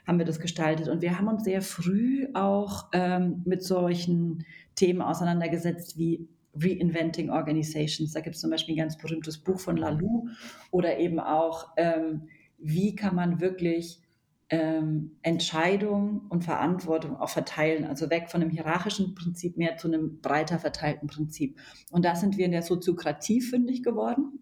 haben 0.05 0.17
wir 0.17 0.25
das 0.25 0.41
gestaltet. 0.41 0.89
Und 0.89 1.01
wir 1.01 1.17
haben 1.17 1.29
uns 1.29 1.45
sehr 1.45 1.61
früh 1.61 2.27
auch 2.33 2.87
ähm, 2.91 3.43
mit 3.45 3.63
solchen 3.63 4.45
Themen 4.75 5.01
auseinandergesetzt 5.01 5.97
wie 5.97 6.27
Reinventing 6.53 7.29
Organizations. 7.29 8.11
Da 8.11 8.19
gibt 8.19 8.35
es 8.35 8.41
zum 8.41 8.49
Beispiel 8.49 8.75
ein 8.75 8.79
ganz 8.79 8.97
berühmtes 8.97 9.37
Buch 9.37 9.61
von 9.61 9.77
Lalou 9.77 10.27
oder 10.71 10.99
eben 10.99 11.21
auch, 11.21 11.69
ähm, 11.77 12.23
wie 12.57 12.93
kann 12.93 13.15
man 13.15 13.39
wirklich 13.39 14.01
ähm, 14.49 15.17
Entscheidung 15.23 16.21
und 16.29 16.43
Verantwortung 16.43 17.17
auch 17.17 17.29
verteilen, 17.29 17.83
also 17.85 18.09
weg 18.09 18.29
von 18.29 18.41
einem 18.41 18.51
hierarchischen 18.51 19.13
Prinzip 19.13 19.57
mehr 19.57 19.77
zu 19.77 19.87
einem 19.87 20.21
breiter 20.21 20.57
verteilten 20.59 21.07
Prinzip. 21.07 21.59
Und 21.91 22.05
da 22.05 22.15
sind 22.15 22.37
wir 22.37 22.45
in 22.45 22.51
der 22.51 22.61
Soziokratie 22.61 23.41
fündig 23.41 23.83
geworden. 23.83 24.39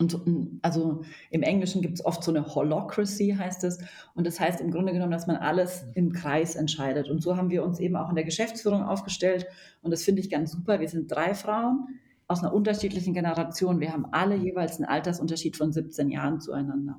Und 0.00 0.58
also 0.62 1.02
im 1.30 1.42
Englischen 1.42 1.82
gibt 1.82 1.98
es 1.98 2.04
oft 2.04 2.24
so 2.24 2.30
eine 2.32 2.54
Holocracy, 2.54 3.36
heißt 3.38 3.64
es. 3.64 3.78
Und 4.14 4.26
das 4.26 4.40
heißt 4.40 4.60
im 4.62 4.70
Grunde 4.70 4.92
genommen, 4.92 5.12
dass 5.12 5.26
man 5.26 5.36
alles 5.36 5.84
im 5.94 6.12
Kreis 6.12 6.56
entscheidet. 6.56 7.10
Und 7.10 7.22
so 7.22 7.36
haben 7.36 7.50
wir 7.50 7.62
uns 7.62 7.78
eben 7.78 7.96
auch 7.96 8.08
in 8.08 8.14
der 8.14 8.24
Geschäftsführung 8.24 8.82
aufgestellt. 8.82 9.46
Und 9.82 9.90
das 9.90 10.02
finde 10.02 10.22
ich 10.22 10.30
ganz 10.30 10.52
super. 10.52 10.80
Wir 10.80 10.88
sind 10.88 11.12
drei 11.12 11.34
Frauen 11.34 12.00
aus 12.28 12.42
einer 12.42 12.54
unterschiedlichen 12.54 13.12
Generation. 13.12 13.78
Wir 13.78 13.92
haben 13.92 14.06
alle 14.10 14.36
jeweils 14.36 14.76
einen 14.76 14.86
Altersunterschied 14.86 15.56
von 15.58 15.70
17 15.70 16.08
Jahren 16.08 16.40
zueinander. 16.40 16.98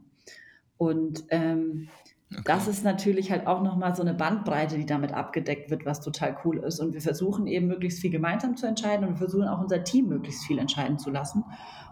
Und 0.78 1.26
ähm, 1.30 1.90
Okay. 2.34 2.44
Das 2.46 2.70
ist 2.70 2.86
natürlich 2.86 3.30
halt 3.30 3.46
auch 3.46 3.62
nochmal 3.62 3.94
so 3.94 4.02
eine 4.02 4.14
Bandbreite, 4.14 4.78
die 4.78 4.86
damit 4.86 5.14
abgedeckt 5.14 5.70
wird, 5.70 5.86
was 5.86 6.00
total 6.00 6.38
cool 6.46 6.60
ist. 6.60 6.80
Und 6.80 6.94
wir 6.94 7.02
versuchen 7.02 7.46
eben 7.46 7.68
möglichst 7.68 8.00
viel 8.00 8.10
gemeinsam 8.10 8.56
zu 8.56 8.66
entscheiden 8.68 9.06
und 9.06 9.14
wir 9.16 9.18
versuchen 9.18 9.50
auch 9.50 9.60
unser 9.60 9.84
Team 9.84 10.08
möglichst 10.08 10.46
viel 10.46 10.58
entscheiden 10.58 10.98
zu 10.98 11.10
lassen. 11.10 11.44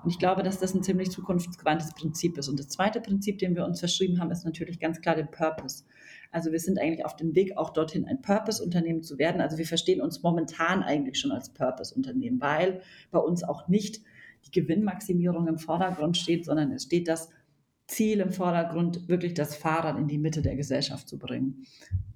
Und 0.01 0.09
ich 0.09 0.17
glaube, 0.17 0.41
dass 0.41 0.57
das 0.57 0.73
ein 0.73 0.81
ziemlich 0.81 1.11
zukunftsgewandtes 1.11 1.93
Prinzip 1.93 2.37
ist. 2.37 2.47
Und 2.47 2.57
das 2.57 2.69
zweite 2.69 3.01
Prinzip, 3.01 3.37
den 3.39 3.53
wir 3.53 3.65
uns 3.65 3.81
verschrieben 3.81 4.21
haben, 4.21 4.31
ist 4.31 4.45
natürlich 4.45 4.79
ganz 4.79 5.01
klar 5.01 5.15
der 5.15 5.25
Purpose. 5.25 5.83
Also 6.31 6.53
wir 6.53 6.59
sind 6.59 6.79
eigentlich 6.79 7.05
auf 7.05 7.17
dem 7.17 7.35
Weg, 7.35 7.57
auch 7.57 7.71
dorthin 7.71 8.05
ein 8.05 8.21
Purpose-Unternehmen 8.21 9.03
zu 9.03 9.17
werden. 9.17 9.41
Also 9.41 9.57
wir 9.57 9.65
verstehen 9.65 9.99
uns 9.99 10.23
momentan 10.23 10.83
eigentlich 10.83 11.19
schon 11.19 11.33
als 11.33 11.49
Purpose-Unternehmen, 11.49 12.39
weil 12.39 12.81
bei 13.11 13.19
uns 13.19 13.43
auch 13.43 13.67
nicht 13.67 14.01
die 14.45 14.61
Gewinnmaximierung 14.61 15.47
im 15.47 15.57
Vordergrund 15.57 16.15
steht, 16.15 16.45
sondern 16.45 16.71
es 16.71 16.83
steht 16.83 17.09
das 17.09 17.29
Ziel 17.89 18.19
im 18.19 18.31
Vordergrund, 18.31 19.09
wirklich 19.09 19.33
das 19.33 19.55
Fahrrad 19.55 19.97
in 19.97 20.07
die 20.07 20.19
Mitte 20.19 20.41
der 20.41 20.55
Gesellschaft 20.55 21.07
zu 21.07 21.17
bringen. 21.17 21.65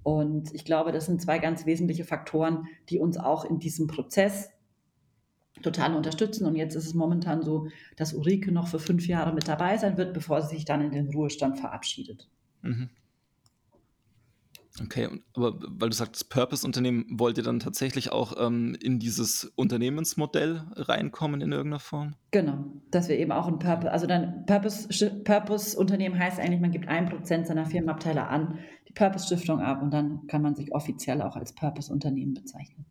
Und 0.02 0.54
ich 0.54 0.64
glaube, 0.64 0.92
das 0.92 1.06
sind 1.06 1.20
zwei 1.20 1.38
ganz 1.38 1.66
wesentliche 1.66 2.04
Faktoren, 2.04 2.66
die 2.88 2.98
uns 2.98 3.16
auch 3.16 3.44
in 3.44 3.58
diesem 3.58 3.88
Prozess 3.88 4.50
total 5.62 5.96
unterstützen. 5.96 6.46
Und 6.46 6.56
jetzt 6.56 6.76
ist 6.76 6.86
es 6.86 6.94
momentan 6.94 7.42
so, 7.42 7.68
dass 7.96 8.14
Ulrike 8.14 8.52
noch 8.52 8.68
für 8.68 8.78
fünf 8.78 9.08
Jahre 9.08 9.34
mit 9.34 9.48
dabei 9.48 9.76
sein 9.76 9.96
wird, 9.96 10.14
bevor 10.14 10.42
sie 10.42 10.54
sich 10.54 10.64
dann 10.64 10.80
in 10.80 10.92
den 10.92 11.08
Ruhestand 11.12 11.58
verabschiedet. 11.58 12.28
Mhm. 12.62 12.90
Okay, 14.82 15.08
aber 15.34 15.60
weil 15.68 15.90
du 15.90 15.94
sagst, 15.94 16.28
Purpose-Unternehmen, 16.30 17.06
wollt 17.12 17.38
ihr 17.38 17.44
dann 17.44 17.60
tatsächlich 17.60 18.10
auch 18.10 18.34
ähm, 18.44 18.76
in 18.80 18.98
dieses 18.98 19.44
Unternehmensmodell 19.54 20.64
reinkommen 20.74 21.40
in 21.42 21.52
irgendeiner 21.52 21.78
Form? 21.78 22.16
Genau, 22.32 22.64
dass 22.90 23.08
wir 23.08 23.16
eben 23.16 23.30
auch 23.30 23.46
ein 23.46 23.60
Purpose, 23.60 23.92
also 23.92 24.08
dann 24.08 24.44
Purpose-Unternehmen 24.46 26.18
heißt 26.18 26.40
eigentlich, 26.40 26.60
man 26.60 26.72
gibt 26.72 26.88
ein 26.88 27.08
Prozent 27.08 27.46
seiner 27.46 27.66
Firmenabteile 27.66 28.26
an 28.26 28.58
die 28.88 28.92
Purpose-Stiftung 28.92 29.60
ab 29.60 29.80
und 29.80 29.92
dann 29.92 30.26
kann 30.26 30.42
man 30.42 30.56
sich 30.56 30.72
offiziell 30.72 31.22
auch 31.22 31.36
als 31.36 31.54
Purpose-Unternehmen 31.54 32.34
bezeichnen. 32.34 32.84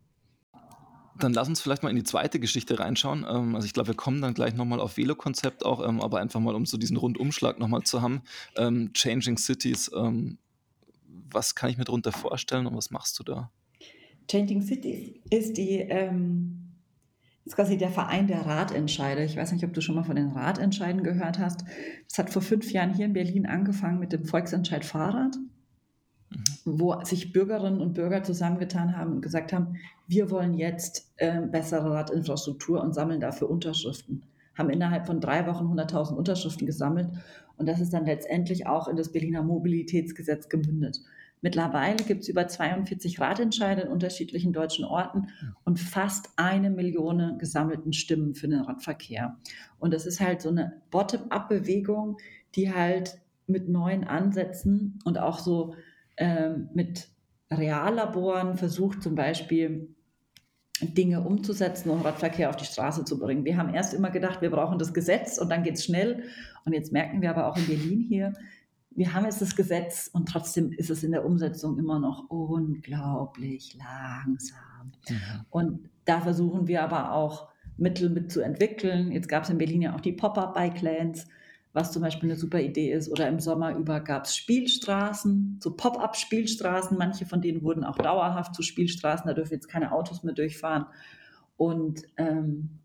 Dann 1.20 1.34
lass 1.34 1.48
uns 1.48 1.62
vielleicht 1.62 1.84
mal 1.84 1.90
in 1.90 1.96
die 1.96 2.04
zweite 2.04 2.40
Geschichte 2.40 2.80
reinschauen. 2.80 3.26
Ähm, 3.30 3.56
also 3.56 3.66
ich 3.66 3.74
glaube, 3.74 3.90
wir 3.90 3.96
kommen 3.96 4.22
dann 4.22 4.34
gleich 4.34 4.56
nochmal 4.56 4.80
auf 4.80 4.96
Velo-Konzept 4.96 5.66
auch, 5.66 5.86
ähm, 5.86 6.02
aber 6.02 6.20
einfach 6.20 6.40
mal, 6.40 6.56
um 6.56 6.66
so 6.66 6.78
diesen 6.78 6.98
Rundumschlag 6.98 7.60
nochmal 7.60 7.84
zu 7.84 8.02
haben. 8.02 8.22
Ähm, 8.58 8.92
Changing 8.94 9.38
Cities, 9.38 9.92
was 11.32 11.56
kann 11.56 11.70
ich 11.70 11.78
mir 11.78 11.86
darunter 11.86 12.12
vorstellen 12.12 12.68
und 12.68 12.76
was 12.76 12.92
machst 12.92 13.20
du 13.20 13.24
da? 13.24 13.52
Changing 14.30 14.62
Cities 14.62 15.20
ist 15.30 15.58
die 15.58 15.80
ähm, 15.80 16.64
ist 17.46 17.56
quasi 17.56 17.78
der 17.78 17.90
Verein 17.90 18.28
der 18.28 18.46
Ratentscheider. 18.46 19.24
Ich 19.24 19.36
weiß 19.36 19.52
nicht, 19.52 19.66
ob 19.66 19.74
du 19.74 19.82
schon 19.82 19.96
mal 19.96 20.04
von 20.04 20.16
den 20.16 20.30
Ratentscheiden 20.30 21.04
gehört 21.04 21.40
hast. 21.40 21.66
Es 22.10 22.18
hat 22.18 22.30
vor 22.30 22.42
fünf 22.42 22.72
Jahren 22.72 22.94
hier 22.94 23.06
in 23.06 23.14
Berlin 23.14 23.46
angefangen 23.46 24.00
mit 24.00 24.14
dem 24.14 24.26
Volksentscheid 24.26 24.86
Fahrrad, 24.86 25.36
mhm. 26.30 26.44
wo 26.64 27.04
sich 27.04 27.34
Bürgerinnen 27.34 27.82
und 27.82 27.96
Bürger 27.96 28.24
zusammengetan 28.24 28.96
haben 28.96 29.14
und 29.14 29.22
gesagt 29.22 29.52
haben, 29.52 29.76
wir 30.08 30.32
wollen 30.32 30.54
jetzt 30.54 31.12
äh, 31.18 31.42
bessere 31.42 31.92
Radinfrastruktur 31.92 32.82
und 32.82 32.94
sammeln 32.94 33.20
dafür 33.20 33.50
Unterschriften. 33.50 34.24
Haben 34.58 34.70
innerhalb 34.70 35.08
von 35.08 35.20
drei 35.20 35.48
Wochen 35.48 35.66
100.000 35.66 36.14
Unterschriften 36.14 36.68
gesammelt 36.68 37.10
und 37.58 37.68
das 37.68 37.80
ist 37.80 37.94
dann 37.94 38.06
letztendlich 38.06 38.68
auch 38.68 38.88
in 38.88 38.96
das 38.96 39.12
Berliner 39.12 39.44
Mobilitätsgesetz 39.44 40.50
gemündet. 40.50 41.02
Mittlerweile 41.42 41.98
gibt 41.98 42.22
es 42.22 42.30
über 42.30 42.48
42 42.48 43.20
Ratentscheide 43.20 43.82
in 43.82 43.88
unterschiedlichen 43.90 44.54
deutschen 44.54 44.86
Orten 44.86 45.28
und 45.66 45.78
fast 45.78 46.30
eine 46.38 46.70
Million 46.70 47.38
gesammelten 47.38 47.92
Stimmen 47.92 48.34
für 48.34 48.48
den 48.48 48.62
Radverkehr. 48.62 49.38
Und 49.78 49.94
das 49.94 50.06
ist 50.06 50.22
halt 50.22 50.42
so 50.42 50.50
eine 50.50 50.82
Bottom-up-Bewegung, 50.90 52.18
die 52.56 52.74
halt 52.74 53.20
mit 53.46 53.68
neuen 53.68 54.06
Ansätzen 54.06 55.00
und 55.04 55.20
auch 55.20 55.38
so 55.38 55.76
äh, 56.16 56.52
mit 56.74 57.10
Reallaboren 57.52 58.56
versucht, 58.56 59.04
zum 59.04 59.16
Beispiel 59.16 59.93
Dinge 60.86 61.22
umzusetzen 61.22 61.90
und 61.90 62.02
Radverkehr 62.02 62.50
auf 62.50 62.56
die 62.56 62.66
Straße 62.66 63.06
zu 63.06 63.20
bringen. 63.20 63.46
Wir 63.46 63.58
haben 63.58 63.74
erst 63.74 63.94
immer 63.94 64.10
gedacht, 64.10 64.42
wir 64.42 64.52
brauchen 64.52 64.80
das 64.80 64.94
Gesetz 64.94 65.38
und 65.38 65.50
dann 65.50 65.64
geht 65.64 65.76
es 65.76 65.86
schnell. 65.86 66.24
Und 66.66 66.74
jetzt 66.74 66.92
merken 66.92 67.22
wir 67.22 67.30
aber 67.30 67.48
auch 67.48 67.58
in 67.58 67.68
Berlin 67.68 68.00
hier, 68.02 68.34
wir 68.96 69.14
haben 69.14 69.26
jetzt 69.26 69.42
das 69.42 69.56
Gesetz 69.56 70.10
und 70.12 70.30
trotzdem 70.30 70.72
ist 70.72 70.90
es 70.90 71.04
in 71.04 71.12
der 71.12 71.26
Umsetzung 71.26 71.80
immer 71.80 72.00
noch 72.00 72.30
unglaublich 72.30 73.76
langsam. 73.76 74.92
Mhm. 75.10 75.16
Und 75.50 75.90
da 76.06 76.22
versuchen 76.22 76.68
wir 76.68 76.84
aber 76.84 77.14
auch 77.14 77.50
Mittel 77.78 78.10
mit 78.10 78.32
zu 78.32 78.42
entwickeln. 78.42 79.12
Jetzt 79.12 79.30
gab 79.30 79.44
es 79.44 79.50
in 79.50 79.58
Berlin 79.58 79.82
ja 79.82 79.96
auch 79.96 80.02
die 80.02 80.12
Pop-up-Bike-Lanes, 80.12 81.28
was 81.74 81.92
zum 81.92 82.04
Beispiel 82.04 82.30
eine 82.30 82.40
super 82.40 82.62
Idee 82.62 82.92
ist. 82.92 83.10
Oder 83.10 83.28
im 83.28 83.40
Sommer 83.40 83.76
über 83.76 84.00
gab 84.00 84.26
es 84.26 84.36
Spielstraßen, 84.36 85.60
so 85.62 85.76
Pop-up-Spielstraßen. 85.76 86.98
Manche 86.98 87.26
von 87.26 87.42
denen 87.42 87.64
wurden 87.64 87.84
auch 87.84 87.98
dauerhaft 87.98 88.54
zu 88.54 88.62
Spielstraßen. 88.62 89.28
Da 89.28 89.34
dürfen 89.34 89.54
jetzt 89.54 89.68
keine 89.68 89.92
Autos 89.92 90.24
mehr 90.24 90.36
durchfahren. 90.36 90.86
Und 91.58 92.04
ähm, 92.18 92.80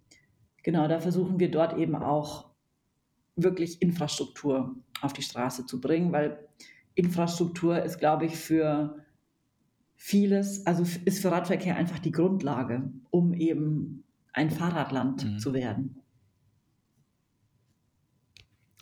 genau, 0.62 0.88
da 0.88 1.00
versuchen 1.00 1.38
wir 1.38 1.50
dort 1.50 1.76
eben 1.76 1.94
auch 1.94 2.48
wirklich 3.36 3.80
Infrastruktur 3.82 4.74
auf 5.02 5.12
die 5.12 5.22
Straße 5.22 5.66
zu 5.66 5.80
bringen, 5.80 6.12
weil 6.12 6.48
Infrastruktur 6.94 7.82
ist, 7.82 7.98
glaube 7.98 8.26
ich, 8.26 8.36
für 8.36 9.04
vieles, 9.94 10.66
also 10.66 10.84
ist 11.04 11.20
für 11.20 11.30
Radverkehr 11.30 11.76
einfach 11.76 11.98
die 11.98 12.12
Grundlage, 12.12 12.90
um 13.10 13.34
eben 13.34 14.04
ein 14.32 14.50
Fahrradland 14.50 15.24
mhm. 15.24 15.38
zu 15.38 15.52
werden. 15.52 15.97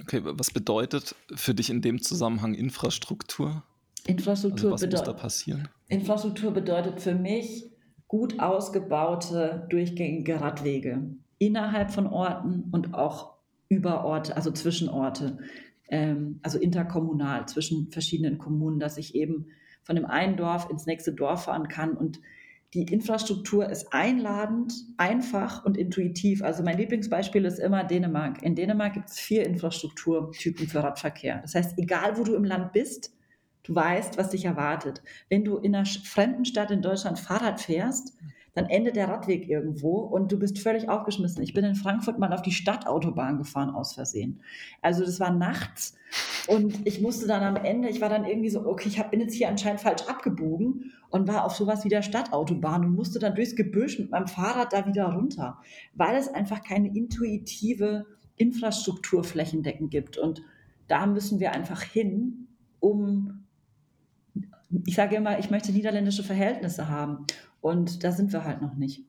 Okay, 0.00 0.20
was 0.22 0.50
bedeutet 0.50 1.14
für 1.34 1.54
dich 1.54 1.70
in 1.70 1.80
dem 1.80 2.02
Zusammenhang 2.02 2.54
Infrastruktur? 2.54 3.62
Infrastruktur, 4.06 4.72
also 4.72 4.86
was 4.86 4.92
muss 4.92 5.02
da 5.02 5.12
passieren? 5.12 5.68
Infrastruktur 5.88 6.52
bedeutet 6.52 7.00
für 7.00 7.14
mich 7.14 7.70
gut 8.08 8.38
ausgebaute, 8.38 9.66
durchgängige 9.70 10.40
Radwege 10.40 11.16
innerhalb 11.38 11.90
von 11.90 12.06
Orten 12.06 12.68
und 12.70 12.94
auch 12.94 13.34
über 13.68 14.04
Orte, 14.04 14.36
also 14.36 14.52
zwischen 14.52 14.88
Orte 14.88 15.38
ähm, 15.88 16.40
also 16.42 16.58
interkommunal 16.58 17.46
zwischen 17.46 17.90
verschiedenen 17.90 18.38
Kommunen, 18.38 18.78
dass 18.78 18.98
ich 18.98 19.14
eben 19.14 19.46
von 19.82 19.96
dem 19.96 20.04
einen 20.04 20.36
Dorf 20.36 20.68
ins 20.70 20.86
nächste 20.86 21.12
Dorf 21.12 21.44
fahren 21.44 21.68
kann 21.68 21.96
und 21.96 22.20
die 22.76 22.92
Infrastruktur 22.92 23.70
ist 23.70 23.90
einladend, 23.94 24.74
einfach 24.98 25.64
und 25.64 25.78
intuitiv. 25.78 26.42
Also 26.42 26.62
mein 26.62 26.76
Lieblingsbeispiel 26.76 27.46
ist 27.46 27.58
immer 27.58 27.84
Dänemark. 27.84 28.42
In 28.42 28.54
Dänemark 28.54 28.92
gibt 28.92 29.08
es 29.08 29.18
vier 29.18 29.46
Infrastrukturtypen 29.46 30.68
für 30.68 30.82
Radverkehr. 30.82 31.38
Das 31.40 31.54
heißt, 31.54 31.78
egal 31.78 32.18
wo 32.18 32.24
du 32.24 32.34
im 32.34 32.44
Land 32.44 32.74
bist, 32.74 33.14
du 33.62 33.74
weißt, 33.74 34.18
was 34.18 34.28
dich 34.28 34.44
erwartet. 34.44 35.02
Wenn 35.30 35.42
du 35.42 35.56
in 35.56 35.74
einer 35.74 35.86
fremden 35.86 36.44
Stadt 36.44 36.70
in 36.70 36.82
Deutschland 36.82 37.18
Fahrrad 37.18 37.62
fährst, 37.62 38.12
dann 38.56 38.70
endet 38.70 38.96
der 38.96 39.08
Radweg 39.08 39.48
irgendwo 39.48 39.98
und 39.98 40.32
du 40.32 40.38
bist 40.38 40.58
völlig 40.58 40.88
aufgeschmissen. 40.88 41.42
Ich 41.42 41.52
bin 41.52 41.62
in 41.62 41.74
Frankfurt 41.74 42.18
mal 42.18 42.32
auf 42.32 42.40
die 42.40 42.52
Stadtautobahn 42.52 43.36
gefahren 43.36 43.68
aus 43.68 43.92
Versehen. 43.92 44.40
Also 44.80 45.04
das 45.04 45.20
war 45.20 45.30
nachts 45.30 45.94
und 46.48 46.86
ich 46.86 47.02
musste 47.02 47.26
dann 47.26 47.42
am 47.42 47.62
Ende, 47.62 47.90
ich 47.90 48.00
war 48.00 48.08
dann 48.08 48.24
irgendwie 48.24 48.48
so, 48.48 48.66
okay, 48.66 48.88
ich 48.88 49.02
bin 49.02 49.20
jetzt 49.20 49.34
hier 49.34 49.50
anscheinend 49.50 49.82
falsch 49.82 50.02
abgebogen 50.08 50.92
und 51.10 51.28
war 51.28 51.44
auf 51.44 51.54
sowas 51.54 51.84
wie 51.84 51.90
der 51.90 52.00
Stadtautobahn 52.00 52.86
und 52.86 52.96
musste 52.96 53.18
dann 53.18 53.34
durchs 53.34 53.56
Gebüsch 53.56 53.98
mit 53.98 54.10
meinem 54.10 54.26
Fahrrad 54.26 54.72
da 54.72 54.86
wieder 54.86 55.04
runter, 55.12 55.58
weil 55.94 56.16
es 56.16 56.28
einfach 56.28 56.64
keine 56.64 56.88
intuitive 56.96 58.06
Infrastruktur 58.36 59.22
flächendeckend 59.22 59.90
gibt. 59.90 60.16
Und 60.16 60.40
da 60.88 61.04
müssen 61.04 61.40
wir 61.40 61.52
einfach 61.52 61.82
hin, 61.82 62.48
um 62.80 63.42
ich 64.84 64.94
sage 64.94 65.16
immer, 65.16 65.38
ich 65.38 65.50
möchte 65.50 65.72
niederländische 65.72 66.24
Verhältnisse 66.24 66.88
haben. 66.88 67.26
Und 67.60 68.04
da 68.04 68.12
sind 68.12 68.32
wir 68.32 68.44
halt 68.44 68.62
noch 68.62 68.74
nicht. 68.74 69.04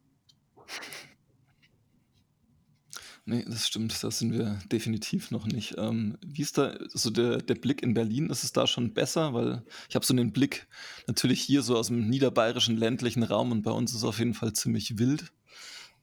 Nee, 3.29 3.43
das 3.45 3.67
stimmt, 3.67 4.01
da 4.03 4.09
sind 4.09 4.31
wir 4.31 4.57
definitiv 4.71 5.31
noch 5.31 5.47
nicht. 5.47 5.75
Ähm, 5.77 6.17
wie 6.25 6.41
ist 6.41 6.57
da 6.57 6.77
so 6.93 7.09
der, 7.09 7.39
der 7.39 7.55
Blick 7.55 7.83
in 7.83 7.93
Berlin? 7.93 8.29
Ist 8.29 8.45
es 8.45 8.53
da 8.53 8.67
schon 8.67 8.93
besser? 8.93 9.33
Weil 9.33 9.63
ich 9.89 9.95
habe 9.95 10.05
so 10.05 10.13
den 10.13 10.31
Blick 10.31 10.65
natürlich 11.07 11.41
hier 11.41 11.61
so 11.61 11.75
aus 11.75 11.87
dem 11.87 12.07
niederbayerischen 12.07 12.77
ländlichen 12.77 13.23
Raum 13.23 13.51
und 13.51 13.63
bei 13.63 13.71
uns 13.71 13.91
ist 13.91 13.97
es 13.97 14.03
auf 14.05 14.19
jeden 14.19 14.33
Fall 14.33 14.53
ziemlich 14.53 14.97
wild. 14.97 15.33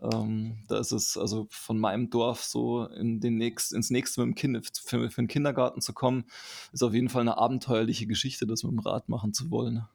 Ähm, 0.02 0.58
da 0.68 0.78
ist 0.78 0.92
es 0.92 1.16
also 1.16 1.46
von 1.48 1.78
meinem 1.78 2.10
Dorf 2.10 2.44
so 2.44 2.84
in 2.88 3.20
den 3.20 3.36
nächst, 3.36 3.72
ins 3.72 3.88
nächste 3.88 4.20
mit 4.20 4.26
dem 4.26 4.34
Kind, 4.34 4.70
für, 4.84 5.10
für 5.10 5.22
den 5.22 5.28
Kindergarten 5.28 5.80
zu 5.80 5.94
kommen, 5.94 6.24
ist 6.74 6.82
auf 6.82 6.92
jeden 6.92 7.08
Fall 7.08 7.22
eine 7.22 7.38
abenteuerliche 7.38 8.06
Geschichte, 8.06 8.46
das 8.46 8.64
mit 8.64 8.72
dem 8.72 8.80
Rad 8.80 9.08
machen 9.08 9.32
zu 9.32 9.50
wollen. 9.50 9.86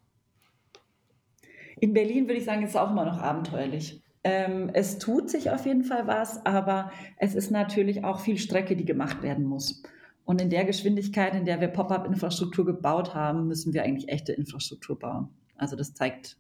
In 1.80 1.94
Berlin 1.94 2.28
würde 2.28 2.40
ich 2.40 2.46
sagen, 2.46 2.64
ist 2.64 2.72
es 2.72 2.76
auch 2.76 2.92
immer 2.92 3.06
noch 3.06 3.20
abenteuerlich. 3.20 4.02
Ähm, 4.24 4.70
es 4.74 4.98
tut 4.98 5.30
sich 5.30 5.50
auf 5.50 5.66
jeden 5.66 5.84
Fall 5.84 6.08
was, 6.08 6.46
aber 6.46 6.92
es 7.18 7.36
ist 7.36 7.52
natürlich 7.52 8.04
auch 8.04 8.20
viel 8.20 8.38
Strecke, 8.38 8.76
die 8.76 8.86
gemacht 8.86 9.24
werden 9.24 9.46
muss. 9.46 9.82
Und 10.26 10.42
in 10.42 10.50
der 10.50 10.66
Geschwindigkeit, 10.66 11.34
in 11.34 11.46
der 11.46 11.62
wir 11.62 11.70
Pop-up-Infrastruktur 11.70 12.66
gebaut 12.66 13.16
haben, 13.16 13.48
müssen 13.48 13.74
wir 13.74 13.84
eigentlich 13.84 14.10
echte 14.10 14.34
Infrastruktur 14.34 15.00
bauen. 15.00 15.30
Also 15.58 15.76
das 15.76 15.94
zeigt, 15.94 16.38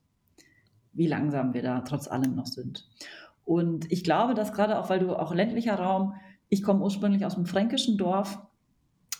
wie 0.93 1.07
langsam 1.07 1.53
wir 1.53 1.63
da 1.63 1.81
trotz 1.81 2.07
allem 2.07 2.35
noch 2.35 2.45
sind. 2.45 2.87
Und 3.45 3.91
ich 3.91 4.03
glaube, 4.03 4.35
dass 4.35 4.53
gerade 4.53 4.77
auch, 4.77 4.89
weil 4.89 4.99
du 4.99 5.15
auch 5.15 5.33
ländlicher 5.33 5.75
Raum, 5.75 6.13
ich 6.49 6.61
komme 6.61 6.83
ursprünglich 6.83 7.25
aus 7.25 7.35
einem 7.35 7.45
fränkischen 7.45 7.97
Dorf, 7.97 8.39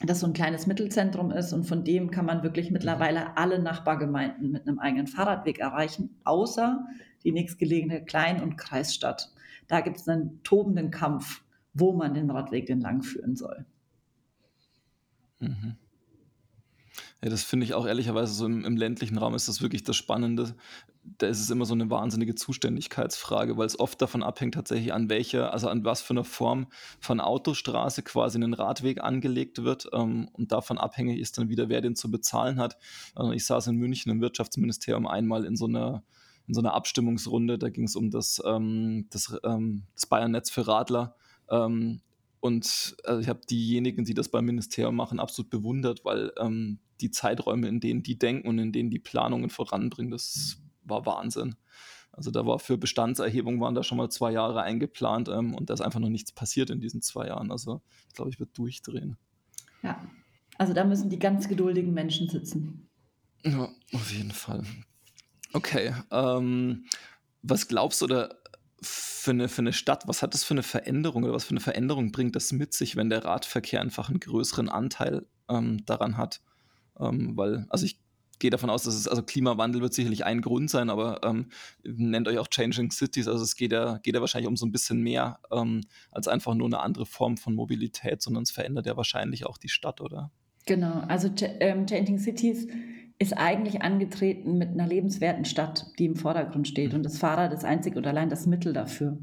das 0.02 0.22
so 0.22 0.28
ein 0.28 0.34
kleines 0.34 0.66
Mittelzentrum 0.66 1.32
ist 1.32 1.52
und 1.52 1.66
von 1.66 1.84
dem 1.84 2.10
kann 2.10 2.26
man 2.26 2.44
wirklich 2.44 2.72
mittlerweile 2.72 3.38
alle 3.38 3.60
Nachbargemeinden 3.60 4.52
mit 4.52 4.68
einem 4.68 4.80
eigenen 4.80 5.08
Fahrradweg 5.08 5.60
erreichen, 5.60 6.16
außer 6.24 6.86
die 7.24 7.32
nächstgelegene 7.34 8.06
Klein- 8.06 8.42
und 8.42 8.58
Kreisstadt. 8.58 9.32
Da 9.68 9.82
gibt 9.82 9.98
es 9.98 10.08
einen 10.08 10.42
tobenden 10.44 10.90
Kampf, 10.90 11.44
wo 11.74 11.94
man 11.94 12.14
den 12.14 12.32
Radweg 12.32 12.66
denn 12.66 12.80
lang 12.80 13.04
führen 13.04 13.36
soll. 13.36 13.66
Mhm. 15.40 15.76
Ja, 17.22 17.30
das 17.30 17.44
finde 17.44 17.66
ich 17.66 17.74
auch 17.74 17.86
ehrlicherweise 17.86 18.34
so 18.34 18.46
im, 18.46 18.64
im, 18.64 18.78
ländlichen 18.78 19.18
Raum 19.18 19.36
ist 19.36 19.50
das 19.50 19.62
wirklich 19.62 19.84
das 19.84 19.98
Spannende. 19.98 20.56
Da 21.04 21.28
ist 21.28 21.42
es 21.42 21.50
immer 21.50 21.66
so 21.66 21.74
eine 21.74 21.90
wahnsinnige 21.90 22.34
Zuständigkeitsfrage, 22.34 23.58
weil 23.58 23.66
es 23.66 23.78
oft 23.78 24.02
davon 24.02 24.24
abhängt, 24.24 24.54
tatsächlich 24.54 24.94
an 24.94 25.10
welcher, 25.10 25.52
also 25.52 25.68
an 25.68 25.84
was 25.84 26.02
für 26.02 26.12
einer 26.12 26.24
Form 26.24 26.68
von 27.02 27.20
Autostraße 27.20 28.04
quasi 28.04 28.40
ein 28.42 28.54
Radweg 28.54 29.04
angelegt 29.04 29.64
wird. 29.64 29.90
Ähm, 29.92 30.30
und 30.32 30.54
davon 30.54 30.78
abhängig 30.78 31.20
ist 31.20 31.38
dann 31.38 31.50
wieder, 31.50 31.68
wer 31.68 31.82
den 31.82 31.96
zu 31.96 32.10
bezahlen 32.10 32.58
hat. 32.58 32.78
Also 33.16 33.34
ich 33.34 33.46
saß 33.46 33.68
in 33.68 33.76
München 33.76 34.12
im 34.12 34.22
Wirtschaftsministerium 34.22 35.06
einmal 35.06 35.44
in 35.44 35.58
so 35.58 35.66
einer 35.66 36.04
in 36.48 36.56
so 36.56 36.62
einer 36.62 36.74
Abstimmungsrunde, 36.74 37.60
da 37.60 37.70
ging 37.70 37.84
es 37.84 37.96
um 37.96 38.10
das, 38.10 38.42
ähm, 38.44 39.06
das, 39.12 39.38
ähm, 39.44 39.84
das 39.94 40.08
Bayern-Netz 40.08 40.50
für 40.50 40.68
Radler. 40.68 41.16
Ähm, 41.48 42.02
und 42.40 42.96
also 43.04 43.22
ich 43.22 43.28
habe 43.28 43.42
diejenigen, 43.50 44.06
die 44.06 44.14
das 44.14 44.30
beim 44.30 44.46
Ministerium 44.46 44.96
machen, 44.96 45.20
absolut 45.20 45.50
bewundert, 45.50 46.06
weil 46.06 46.32
ähm, 46.40 46.80
die 47.02 47.12
Zeiträume, 47.12 47.68
in 47.68 47.80
denen 47.80 48.04
die 48.04 48.18
denken 48.18 48.48
und 48.48 48.60
in 48.60 48.72
denen 48.72 48.90
die 48.90 49.00
Planungen 49.00 49.50
voranbringen, 49.50 50.12
das 50.12 50.62
war 50.84 51.06
Wahnsinn. 51.06 51.56
Also 52.12 52.32
da 52.32 52.46
war 52.46 52.60
für 52.60 52.78
Bestandserhebung 52.78 53.62
waren 53.62 53.76
da 53.76 53.84
schon 53.84 53.98
mal 53.98 54.10
zwei 54.10 54.32
Jahre 54.32 54.62
eingeplant 54.62 55.30
ähm, 55.30 55.54
und 55.54 55.70
da 55.70 55.74
ist 55.74 55.82
einfach 55.82 56.00
noch 56.00 56.10
nichts 56.10 56.32
passiert 56.32 56.70
in 56.70 56.82
diesen 56.82 57.02
zwei 57.02 57.28
Jahren. 57.28 57.52
Also 57.52 57.82
ich 58.08 58.16
glaube, 58.16 58.32
ich 58.32 58.40
würde 58.40 58.52
durchdrehen. 58.54 59.18
Ja, 59.84 60.02
also 60.58 60.74
da 60.74 60.84
müssen 60.84 61.10
die 61.10 61.20
ganz 61.20 61.48
geduldigen 61.48 61.94
Menschen 61.94 62.28
sitzen. 62.28 62.90
Ja, 63.46 63.70
auf 63.94 64.12
jeden 64.12 64.32
Fall. 64.32 64.64
Okay, 65.54 65.94
ähm, 66.12 66.86
was 67.42 67.68
glaubst 67.68 68.02
du 68.02 68.06
oder 68.06 68.39
für 69.20 69.32
eine, 69.32 69.50
für 69.50 69.62
eine 69.62 69.74
Stadt, 69.74 70.08
was 70.08 70.22
hat 70.22 70.34
das 70.34 70.44
für 70.44 70.54
eine 70.54 70.64
Veränderung 70.64 71.24
oder 71.24 71.34
was 71.34 71.44
für 71.44 71.52
eine 71.52 71.60
Veränderung 71.60 72.12
bringt 72.12 72.36
das 72.36 72.52
mit 72.52 72.74
sich, 72.74 72.96
wenn 72.96 73.10
der 73.10 73.26
Radverkehr 73.26 73.82
einfach 73.82 74.10
einen 74.10 74.20
größeren 74.20 74.70
Anteil 74.70 75.26
ähm, 75.50 75.86
daran 75.86 76.18
hat? 76.18 76.42
Ähm, 77.00 77.36
weil, 77.36 77.66
also 77.70 77.86
ich 77.86 78.00
gehe 78.40 78.50
davon 78.50 78.70
aus, 78.70 78.84
dass 78.84 78.96
es, 78.96 79.08
also 79.08 79.22
Klimawandel 79.22 79.82
wird 79.82 79.94
sicherlich 79.94 80.26
ein 80.26 80.42
Grund 80.42 80.70
sein, 80.70 80.90
aber 80.90 81.20
ähm, 81.24 81.50
nennt 81.84 82.28
euch 82.28 82.38
auch 82.38 82.48
Changing 82.48 82.92
Cities, 82.92 83.28
also 83.28 83.44
es 83.44 83.56
geht 83.56 83.74
ja, 83.74 83.98
geht 83.98 84.16
ja 84.16 84.22
wahrscheinlich 84.22 84.48
um 84.48 84.56
so 84.56 84.66
ein 84.66 84.72
bisschen 84.72 85.02
mehr 85.02 85.40
ähm, 85.52 85.82
als 86.12 86.28
einfach 86.28 86.56
nur 86.56 86.68
eine 86.68 86.80
andere 86.80 87.06
Form 87.06 87.38
von 87.38 87.54
Mobilität, 87.54 88.22
sondern 88.22 88.44
es 88.44 88.52
verändert 88.52 88.86
ja 88.86 88.96
wahrscheinlich 88.96 89.46
auch 89.46 89.58
die 89.58 89.70
Stadt, 89.70 90.00
oder? 90.00 90.32
Genau, 90.66 91.00
also 91.08 91.30
ähm, 91.40 91.86
Changing 91.88 92.20
Cities 92.20 92.68
ist 93.20 93.38
eigentlich 93.38 93.82
angetreten 93.82 94.58
mit 94.58 94.70
einer 94.70 94.88
lebenswerten 94.88 95.44
Stadt, 95.44 95.88
die 96.00 96.06
im 96.06 96.16
Vordergrund 96.16 96.68
steht. 96.70 96.94
Und 96.94 97.04
das 97.04 97.18
Fahrrad 97.18 97.54
ist 97.54 97.66
einzig 97.66 97.98
und 97.98 98.08
allein 98.08 98.30
das 98.30 98.48
Mittel 98.48 98.72
dafür. 98.72 99.18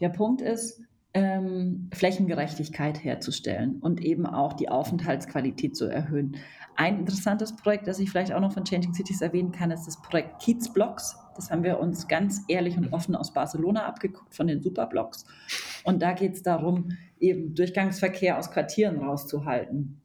Der 0.00 0.08
Punkt 0.08 0.40
ist, 0.40 0.82
ähm, 1.12 1.90
Flächengerechtigkeit 1.94 3.02
herzustellen 3.04 3.76
und 3.80 4.02
eben 4.02 4.26
auch 4.26 4.54
die 4.54 4.68
Aufenthaltsqualität 4.68 5.76
zu 5.76 5.86
erhöhen. 5.86 6.36
Ein 6.76 6.98
interessantes 7.00 7.56
Projekt, 7.56 7.86
das 7.86 7.98
ich 7.98 8.10
vielleicht 8.10 8.32
auch 8.32 8.40
noch 8.40 8.52
von 8.52 8.64
Changing 8.64 8.92
Cities 8.92 9.22
erwähnen 9.22 9.52
kann, 9.52 9.70
ist 9.70 9.86
das 9.86 10.00
Projekt 10.00 10.40
Kiezblocks. 10.40 11.16
Das 11.34 11.50
haben 11.50 11.62
wir 11.62 11.78
uns 11.78 12.08
ganz 12.08 12.42
ehrlich 12.48 12.76
und 12.76 12.92
offen 12.92 13.14
aus 13.14 13.32
Barcelona 13.32 13.86
abgeguckt 13.86 14.34
von 14.34 14.46
den 14.46 14.62
Superblocks. 14.62 15.24
Und 15.84 16.02
da 16.02 16.12
geht 16.12 16.34
es 16.34 16.42
darum, 16.42 16.88
eben 17.18 17.54
Durchgangsverkehr 17.54 18.38
aus 18.38 18.50
Quartieren 18.50 18.98
rauszuhalten 18.98 20.00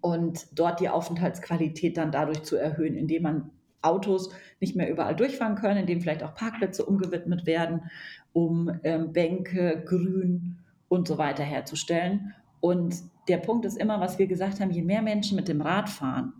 und 0.00 0.46
dort 0.58 0.80
die 0.80 0.88
Aufenthaltsqualität 0.88 1.96
dann 1.96 2.12
dadurch 2.12 2.42
zu 2.42 2.56
erhöhen, 2.56 2.96
indem 2.96 3.22
man 3.22 3.50
Autos 3.82 4.30
nicht 4.60 4.76
mehr 4.76 4.90
überall 4.90 5.14
durchfahren 5.14 5.56
können, 5.56 5.80
indem 5.80 6.00
vielleicht 6.00 6.22
auch 6.22 6.34
Parkplätze 6.34 6.84
umgewidmet 6.84 7.46
werden, 7.46 7.90
um 8.32 8.70
ähm, 8.82 9.12
Bänke, 9.12 9.82
Grün 9.84 10.58
und 10.88 11.06
so 11.06 11.18
weiter 11.18 11.42
herzustellen. 11.42 12.34
Und 12.60 12.96
der 13.28 13.38
Punkt 13.38 13.64
ist 13.64 13.76
immer, 13.76 14.00
was 14.00 14.18
wir 14.18 14.26
gesagt 14.26 14.60
haben, 14.60 14.70
je 14.70 14.82
mehr 14.82 15.02
Menschen 15.02 15.36
mit 15.36 15.48
dem 15.48 15.60
Rad 15.60 15.88
fahren, 15.88 16.32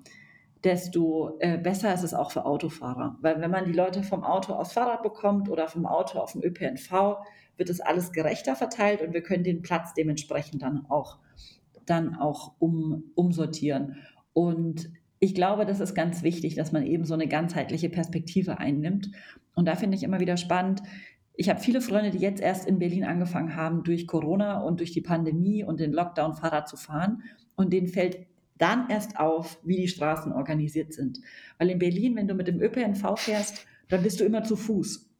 desto 0.64 1.37
äh, 1.40 1.59
besser 1.59 1.92
ist 1.92 2.03
es 2.03 2.14
auch 2.14 2.31
für 2.31 2.47
Autofahrer. 2.47 3.19
Weil 3.21 3.40
wenn 3.40 3.51
man 3.51 3.66
die 3.66 3.73
Leute 3.73 4.03
vom 4.03 4.25
Auto 4.25 4.55
aufs 4.55 4.73
Fahrrad 4.73 5.03
bekommt 5.03 5.51
oder 5.51 5.69
vom 5.69 5.85
Auto 5.85 6.19
auf 6.19 6.33
den 6.33 6.42
ÖPNV, 6.42 7.19
wird 7.57 7.71
es 7.71 7.81
alles 7.81 8.12
gerechter 8.12 8.57
verteilt 8.57 9.03
und 9.03 9.12
wir 9.12 9.23
können 9.23 9.45
den 9.45 9.62
Platz 9.62 9.95
dementsprechend 9.95 10.62
dann 10.62 10.87
auch 10.88 11.19
dann 11.87 12.14
auch 12.14 12.55
um, 12.59 13.05
umsortieren. 13.14 13.97
Und 14.33 14.90
ich 15.18 15.35
glaube, 15.35 15.64
das 15.64 15.81
ist 15.81 15.94
ganz 15.94 16.23
wichtig, 16.23 16.55
dass 16.55 16.73
man 16.73 16.85
eben 16.85 17.05
so 17.05 17.14
eine 17.14 17.29
ganzheitliche 17.29 17.88
Perspektive 17.88 18.59
einnimmt. 18.59 19.11
Und 19.55 19.66
da 19.66 19.75
finde 19.75 19.97
ich 19.97 20.03
immer 20.03 20.20
wieder 20.20 20.37
spannend. 20.37 20.83
Ich 21.35 21.49
habe 21.49 21.61
viele 21.61 21.81
Freunde, 21.81 22.11
die 22.11 22.18
jetzt 22.18 22.42
erst 22.42 22.68
in 22.68 22.79
Berlin 22.79 23.05
angefangen 23.05 23.57
haben, 23.57 23.83
durch 23.83 24.07
Corona 24.07 24.61
und 24.61 24.81
durch 24.81 24.92
die 24.92 25.01
Pandemie 25.01 25.64
und 25.64 25.81
den 25.81 25.92
Lockdown 25.92 26.35
Fahrrad 26.35 26.68
zu 26.68 26.77
fahren. 26.77 27.23
Und 27.57 27.73
denen 27.73 27.88
fällt 27.88 28.27
dann 28.59 28.88
erst 28.88 29.18
auf, 29.18 29.59
wie 29.64 29.77
die 29.77 29.88
Straßen 29.88 30.33
organisiert 30.33 30.92
sind. 30.92 31.20
Weil 31.59 31.70
in 31.70 31.79
Berlin, 31.79 32.16
wenn 32.16 32.29
du 32.29 32.35
mit 32.35 32.47
dem 32.47 32.61
ÖPNV 32.61 33.16
fährst, 33.16 33.66
dann 33.88 34.03
bist 34.03 34.20
du 34.20 34.25
immer 34.25 34.44
zu 34.44 34.57
Fuß 34.57 35.13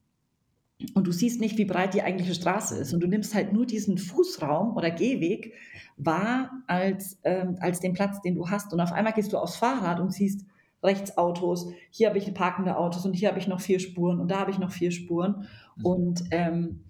und 0.95 1.07
du 1.07 1.13
siehst 1.13 1.41
nicht, 1.41 1.59
wie 1.59 1.65
breit 1.65 1.95
die 1.95 2.03
eigentliche 2.03 2.35
Straße 2.35 2.77
ist. 2.77 2.93
Und 2.93 3.01
du 3.01 3.07
nimmst 3.07 3.35
halt 3.35 3.53
nur 3.53 3.67
diesen 3.67 3.99
Fußraum 3.99 4.77
oder 4.77 4.91
Gehweg 4.91 5.55
wahr 5.97 6.51
als, 6.67 7.19
ähm, 7.25 7.57
als 7.61 7.81
den 7.81 7.93
Platz, 7.93 8.21
den 8.23 8.35
du 8.35 8.51
hast. 8.51 8.73
Und 8.73 8.81
auf 8.81 8.93
einmal 8.93 9.13
gehst 9.13 9.33
du 9.33 9.39
aufs 9.39 9.57
Fahrrad 9.57 10.01
und 10.01 10.13
siehst 10.13 10.45
rechts 10.83 11.17
Autos, 11.17 11.73
hier 11.91 12.09
habe 12.09 12.19
ich 12.19 12.33
parkende 12.35 12.77
Autos 12.77 13.07
und 13.07 13.15
hier 13.15 13.29
habe 13.29 13.39
ich 13.39 13.49
noch 13.49 13.61
vier 13.61 13.81
Spuren 13.81 14.21
und 14.21 14.31
da 14.31 14.41
habe 14.41 14.51
ich 14.51 14.59
noch 14.59 14.71
vier 14.71 14.91
Spuren. 14.91 15.49
Mhm. 15.77 15.87
Und 15.87 16.25
ähm, 16.31 16.85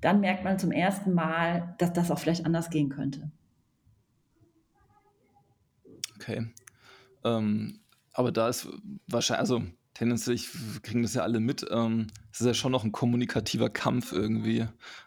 dann 0.00 0.20
merkt 0.20 0.44
man 0.44 0.58
zum 0.58 0.72
ersten 0.72 1.12
Mal, 1.12 1.74
dass 1.78 1.92
das 1.92 2.10
auch 2.10 2.18
vielleicht 2.18 2.46
anders 2.46 2.70
gehen 2.70 2.88
könnte. 2.88 3.30
Okay. 6.16 6.46
Ähm, 7.24 7.80
aber 8.12 8.32
da 8.32 8.48
ist 8.48 8.68
wahrscheinlich, 9.06 9.40
also 9.40 9.62
tendenziell, 9.98 10.38
kriegen 10.82 11.02
das 11.02 11.14
ja 11.14 11.22
alle 11.22 11.40
mit, 11.40 11.66
ähm, 11.72 12.06
es 12.32 12.40
ist 12.40 12.46
ja 12.46 12.54
schon 12.54 12.70
noch 12.70 12.84
ein 12.84 12.92
kommunikativer 12.92 13.68
Kampf 13.68 14.12
irgendwie, 14.12 14.64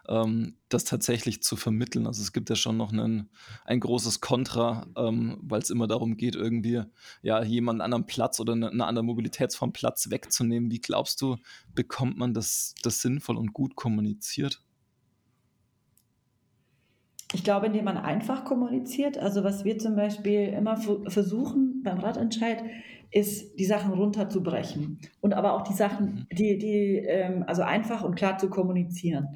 ähm, 0.09 0.57
das 0.67 0.83
tatsächlich 0.83 1.41
zu 1.43 1.55
vermitteln. 1.55 2.07
Also 2.07 2.21
es 2.21 2.33
gibt 2.33 2.49
ja 2.49 2.57
schon 2.57 2.75
noch 2.75 2.91
einen, 2.91 3.29
ein 3.63 3.79
großes 3.79 4.19
Kontra, 4.19 4.85
ähm, 4.97 5.37
weil 5.41 5.61
es 5.61 5.69
immer 5.69 5.87
darum 5.87 6.17
geht, 6.17 6.35
irgendwie 6.35 6.83
ja 7.21 7.41
jemanden 7.41 7.81
anderen 7.81 8.05
Platz 8.05 8.41
oder 8.41 8.51
eine, 8.51 8.69
eine 8.69 8.85
andere 8.85 9.05
Mobilitätsform 9.05 9.71
Platz 9.71 10.09
wegzunehmen. 10.09 10.69
Wie 10.69 10.81
glaubst 10.81 11.21
du, 11.21 11.37
bekommt 11.73 12.17
man 12.17 12.33
das, 12.33 12.75
das 12.83 13.01
sinnvoll 13.01 13.37
und 13.37 13.53
gut 13.53 13.77
kommuniziert? 13.77 14.61
Ich 17.33 17.45
glaube, 17.45 17.67
indem 17.67 17.85
man 17.85 17.97
einfach 17.97 18.43
kommuniziert. 18.43 19.17
Also 19.17 19.45
was 19.45 19.63
wir 19.63 19.77
zum 19.77 19.95
Beispiel 19.95 20.49
immer 20.49 20.75
versuchen 20.75 21.81
beim 21.81 21.99
Radentscheid, 21.99 22.61
ist, 23.11 23.59
die 23.59 23.65
Sachen 23.65 23.93
runterzubrechen 23.93 24.99
und 25.19 25.33
aber 25.33 25.53
auch 25.53 25.63
die 25.63 25.73
Sachen, 25.73 26.05
mhm. 26.05 26.35
die, 26.35 26.57
die 26.57 26.97
ähm, 26.97 27.43
also 27.45 27.61
einfach 27.61 28.03
und 28.03 28.15
klar 28.15 28.37
zu 28.37 28.49
kommunizieren. 28.49 29.35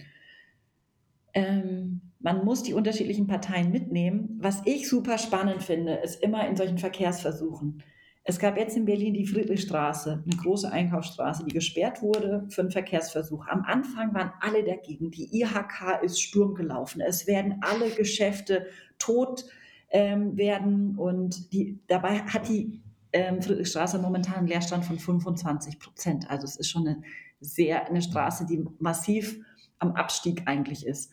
Ähm, 1.33 2.01
man 2.19 2.43
muss 2.43 2.63
die 2.63 2.73
unterschiedlichen 2.73 3.27
Parteien 3.27 3.71
mitnehmen. 3.71 4.39
Was 4.41 4.61
ich 4.65 4.89
super 4.89 5.17
spannend 5.17 5.61
finde, 5.61 5.95
ist 5.95 6.23
immer 6.23 6.47
in 6.47 6.55
solchen 6.55 6.77
Verkehrsversuchen. 6.77 7.83
Es 8.27 8.39
gab 8.39 8.57
jetzt 8.57 8.75
in 8.75 8.85
Berlin 8.85 9.13
die 9.13 9.27
Friedrichstraße, 9.27 10.23
eine 10.25 10.41
große 10.41 10.71
Einkaufsstraße, 10.71 11.43
die 11.45 11.53
gesperrt 11.53 12.01
wurde 12.01 12.47
für 12.49 12.61
einen 12.61 12.71
Verkehrsversuch. 12.71 13.45
Am 13.47 13.61
Anfang 13.61 14.15
waren 14.15 14.31
alle 14.39 14.63
dagegen. 14.63 15.11
Die 15.11 15.39
IHK 15.39 16.01
ist 16.01 16.19
Sturm 16.19 16.55
gelaufen. 16.55 17.01
Es 17.01 17.27
werden 17.27 17.59
alle 17.61 17.91
Geschäfte 17.91 18.65
tot 18.97 19.45
ähm, 19.91 20.35
werden 20.37 20.95
und 20.97 21.53
die, 21.53 21.77
dabei 21.87 22.21
hat 22.21 22.49
die 22.49 22.81
ähm, 23.15 23.41
Friedrichstraße 23.41 23.97
momentan 23.97 24.35
einen 24.35 24.47
Leerstand 24.47 24.83
von 24.83 24.99
25 24.99 25.79
Prozent. 25.79 26.29
Also 26.29 26.45
es 26.45 26.57
ist 26.57 26.69
schon 26.69 26.87
eine 26.87 27.01
sehr 27.39 27.87
eine 27.87 28.01
Straße, 28.01 28.45
die 28.45 28.65
massiv 28.79 29.39
am 29.79 29.93
Abstieg 29.93 30.43
eigentlich 30.45 30.85
ist. 30.85 31.11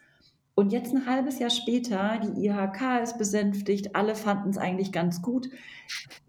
Und 0.54 0.72
jetzt 0.72 0.92
ein 0.92 1.06
halbes 1.06 1.38
Jahr 1.38 1.48
später, 1.48 2.20
die 2.22 2.46
IHK 2.46 3.02
ist 3.02 3.16
besänftigt, 3.16 3.96
alle 3.96 4.14
fanden 4.14 4.50
es 4.50 4.58
eigentlich 4.58 4.92
ganz 4.92 5.22
gut. 5.22 5.48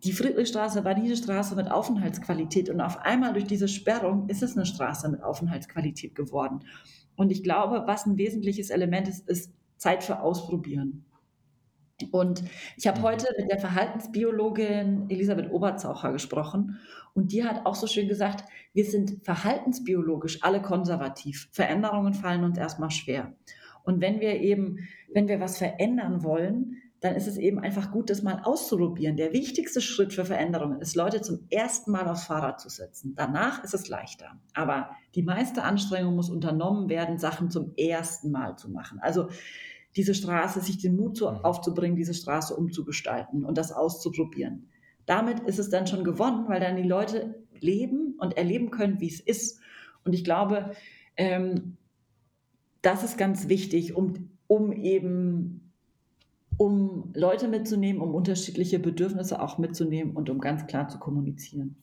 Die 0.03 0.13
Friedrichstraße 0.13 0.85
war 0.85 0.93
diese 0.93 1.17
Straße 1.17 1.55
mit 1.55 1.69
Aufenthaltsqualität 1.69 2.69
und 2.69 2.79
auf 2.79 2.99
einmal 2.99 3.33
durch 3.33 3.45
diese 3.45 3.67
Sperrung 3.67 4.29
ist 4.29 4.43
es 4.43 4.55
eine 4.55 4.65
Straße 4.65 5.09
mit 5.09 5.23
Aufenthaltsqualität 5.23 6.15
geworden. 6.15 6.63
Und 7.15 7.31
ich 7.31 7.43
glaube, 7.43 7.83
was 7.85 8.05
ein 8.05 8.17
wesentliches 8.17 8.69
Element 8.69 9.09
ist, 9.09 9.27
ist 9.27 9.51
Zeit 9.77 10.03
für 10.03 10.21
Ausprobieren. 10.21 11.03
Und 12.11 12.43
ich 12.75 12.87
habe 12.87 12.99
mhm. 12.99 13.03
heute 13.03 13.27
mit 13.37 13.49
der 13.49 13.59
Verhaltensbiologin 13.59 15.09
Elisabeth 15.09 15.51
Oberzaucher 15.51 16.11
gesprochen 16.11 16.79
und 17.13 17.31
die 17.31 17.43
hat 17.43 17.65
auch 17.65 17.75
so 17.75 17.87
schön 17.87 18.07
gesagt, 18.07 18.43
wir 18.73 18.85
sind 18.85 19.23
verhaltensbiologisch 19.23 20.43
alle 20.43 20.61
konservativ. 20.61 21.47
Veränderungen 21.51 22.13
fallen 22.13 22.43
uns 22.43 22.57
erstmal 22.57 22.91
schwer. 22.91 23.33
Und 23.83 24.01
wenn 24.01 24.19
wir 24.19 24.39
eben, 24.41 24.79
wenn 25.13 25.27
wir 25.27 25.39
was 25.39 25.57
verändern 25.57 26.23
wollen, 26.23 26.77
dann 27.01 27.15
ist 27.15 27.27
es 27.27 27.37
eben 27.37 27.59
einfach 27.59 27.91
gut, 27.91 28.09
das 28.09 28.23
mal 28.23 28.39
auszuprobieren. 28.43 29.17
Der 29.17 29.33
wichtigste 29.33 29.81
Schritt 29.81 30.13
für 30.13 30.23
Veränderungen 30.23 30.79
ist, 30.79 30.95
Leute 30.95 31.21
zum 31.21 31.45
ersten 31.49 31.91
Mal 31.91 32.07
aufs 32.07 32.23
Fahrrad 32.23 32.61
zu 32.61 32.69
setzen. 32.69 33.13
Danach 33.13 33.61
ist 33.61 33.73
es 33.73 33.89
leichter. 33.89 34.39
Aber 34.53 34.89
die 35.13 35.21
meiste 35.21 35.63
Anstrengung 35.63 36.15
muss 36.15 36.29
unternommen 36.29 36.87
werden, 36.87 37.17
Sachen 37.17 37.51
zum 37.51 37.73
ersten 37.75 38.31
Mal 38.31 38.57
zu 38.57 38.71
machen. 38.71 38.99
Also 39.01 39.27
diese 39.95 40.15
Straße, 40.15 40.61
sich 40.61 40.77
den 40.79 40.95
Mut 40.95 41.17
zu, 41.17 41.29
mhm. 41.29 41.37
aufzubringen, 41.37 41.95
diese 41.95 42.13
Straße 42.13 42.55
umzugestalten 42.55 43.45
und 43.45 43.57
das 43.57 43.71
auszuprobieren. 43.71 44.69
Damit 45.05 45.41
ist 45.41 45.59
es 45.59 45.69
dann 45.69 45.87
schon 45.87 46.03
gewonnen, 46.03 46.47
weil 46.47 46.59
dann 46.59 46.77
die 46.77 46.87
Leute 46.87 47.35
leben 47.59 48.15
und 48.19 48.37
erleben 48.37 48.71
können, 48.71 48.99
wie 48.99 49.09
es 49.09 49.19
ist. 49.19 49.59
Und 50.05 50.13
ich 50.13 50.23
glaube, 50.23 50.71
ähm, 51.17 51.77
das 52.81 53.03
ist 53.03 53.17
ganz 53.17 53.47
wichtig, 53.49 53.95
um, 53.95 54.29
um 54.47 54.71
eben 54.71 55.71
um 56.57 57.11
Leute 57.13 57.47
mitzunehmen, 57.47 58.01
um 58.01 58.13
unterschiedliche 58.13 58.79
Bedürfnisse 58.79 59.41
auch 59.41 59.57
mitzunehmen 59.57 60.15
und 60.15 60.29
um 60.29 60.39
ganz 60.39 60.67
klar 60.67 60.87
zu 60.87 60.99
kommunizieren. 60.99 61.75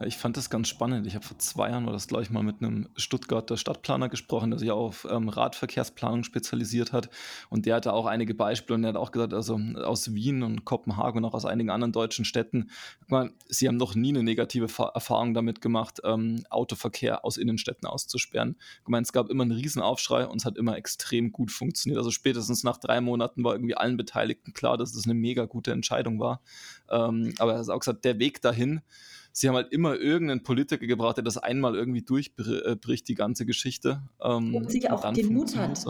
Ich 0.00 0.16
fand 0.16 0.36
das 0.36 0.50
ganz 0.50 0.66
spannend. 0.66 1.06
Ich 1.06 1.14
habe 1.14 1.24
vor 1.24 1.38
zwei 1.38 1.70
Jahren 1.70 1.86
war 1.86 1.92
das, 1.92 2.08
glaube 2.08 2.24
mal 2.32 2.42
mit 2.42 2.60
einem 2.60 2.88
Stuttgarter 2.96 3.56
Stadtplaner 3.56 4.08
gesprochen, 4.08 4.50
der 4.50 4.58
sich 4.58 4.72
auf 4.72 5.06
ähm, 5.08 5.28
Radverkehrsplanung 5.28 6.24
spezialisiert 6.24 6.92
hat. 6.92 7.10
Und 7.48 7.64
der 7.64 7.76
hatte 7.76 7.92
auch 7.92 8.06
einige 8.06 8.34
Beispiele 8.34 8.74
und 8.74 8.84
er 8.84 8.88
hat 8.88 8.96
auch 8.96 9.12
gesagt, 9.12 9.32
also 9.32 9.58
aus 9.76 10.12
Wien 10.12 10.42
und 10.42 10.64
Kopenhagen 10.64 11.18
und 11.18 11.24
auch 11.24 11.34
aus 11.34 11.44
einigen 11.44 11.70
anderen 11.70 11.92
deutschen 11.92 12.24
Städten, 12.24 12.70
mal, 13.06 13.30
sie 13.48 13.68
haben 13.68 13.76
noch 13.76 13.94
nie 13.94 14.08
eine 14.08 14.24
negative 14.24 14.64
Erfahrung 14.64 15.32
damit 15.32 15.60
gemacht, 15.60 16.00
ähm, 16.02 16.44
Autoverkehr 16.50 17.24
aus 17.24 17.36
Innenstädten 17.36 17.88
auszusperren. 17.88 18.56
Ich 18.82 18.88
meine, 18.88 19.04
es 19.04 19.12
gab 19.12 19.30
immer 19.30 19.44
einen 19.44 19.52
Riesenaufschrei 19.52 20.26
und 20.26 20.40
es 20.40 20.44
hat 20.44 20.58
immer 20.58 20.76
extrem 20.76 21.30
gut 21.30 21.52
funktioniert. 21.52 21.98
Also 21.98 22.10
spätestens 22.10 22.64
nach 22.64 22.78
drei 22.78 23.00
Monaten 23.00 23.44
war 23.44 23.52
irgendwie 23.52 23.76
allen 23.76 23.96
Beteiligten 23.96 24.54
klar, 24.54 24.76
dass 24.76 24.92
das 24.92 25.04
eine 25.04 25.14
mega 25.14 25.44
gute 25.44 25.70
Entscheidung 25.70 26.18
war. 26.18 26.40
Ähm, 26.90 27.32
aber 27.38 27.52
er 27.52 27.58
hat 27.60 27.68
auch 27.68 27.78
gesagt, 27.78 28.04
der 28.04 28.18
Weg 28.18 28.42
dahin, 28.42 28.80
sie 29.34 29.48
haben 29.48 29.56
halt 29.56 29.72
immer 29.72 29.96
irgendeinen 29.96 30.42
Politiker 30.42 30.86
gebraucht, 30.86 31.16
der 31.16 31.24
das 31.24 31.36
einmal 31.38 31.74
irgendwie 31.74 32.02
durchbricht, 32.02 33.08
die 33.08 33.14
ganze 33.14 33.44
Geschichte. 33.44 34.02
Ähm, 34.22 34.54
und 34.54 34.70
sich 34.70 34.90
auch 34.90 35.12
den 35.12 35.34
Mut 35.34 35.56
hat. 35.56 35.84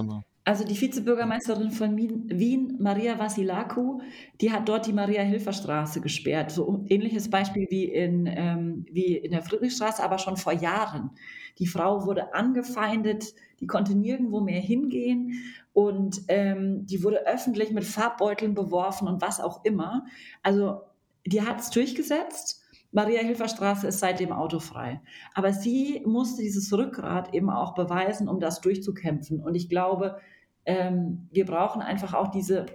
Also 0.47 0.65
die 0.65 0.79
Vizebürgermeisterin 0.79 1.71
von 1.71 1.97
Wien, 1.97 2.77
Maria 2.79 3.19
Vasilaku, 3.19 4.01
die 4.41 4.51
hat 4.51 4.69
dort 4.69 4.87
die 4.87 4.93
Maria-Hilfer-Straße 4.93 6.01
gesperrt. 6.01 6.51
So 6.51 6.71
ein 6.71 6.87
ähnliches 6.87 7.31
Beispiel 7.31 7.67
wie 7.71 7.85
in, 7.85 8.27
ähm, 8.27 8.87
wie 8.91 9.17
in 9.17 9.31
der 9.31 9.43
Friedrichstraße, 9.43 10.03
aber 10.03 10.19
schon 10.19 10.37
vor 10.37 10.53
Jahren. 10.53 11.11
Die 11.59 11.67
Frau 11.67 12.07
wurde 12.07 12.35
angefeindet, 12.35 13.35
die 13.61 13.67
konnte 13.67 13.95
nirgendwo 13.95 14.41
mehr 14.41 14.61
hingehen 14.61 15.35
und 15.73 16.23
ähm, 16.29 16.87
die 16.87 17.03
wurde 17.03 17.27
öffentlich 17.27 17.73
mit 17.73 17.85
Farbbeuteln 17.85 18.55
beworfen 18.55 19.09
und 19.09 19.23
was 19.23 19.41
auch 19.41 19.65
immer. 19.65 20.05
Also 20.43 20.81
die 21.27 21.43
hat 21.43 21.61
es 21.61 21.71
durchgesetzt 21.71 22.64
Maria-Hilfer-Straße 22.95 23.89
ist 23.89 23.99
seitdem 23.99 24.33
autofrei. 24.33 25.01
Aber 25.35 25.53
sie 25.53 26.01
musste 26.07 26.43
dieses 26.43 26.73
Rückgrat 26.73 27.35
eben 27.35 27.51
auch 27.51 27.75
beweisen, 27.75 28.29
um 28.29 28.39
das 28.39 28.61
durchzukämpfen. 28.61 29.41
Und 29.41 29.57
ich 29.57 29.69
glaube, 29.69 30.19
ähm, 30.65 31.29
wir 31.33 31.45
brauchen 31.45 31.83
einfach 31.83 32.15
auch 32.15 32.29
diese 32.29 32.67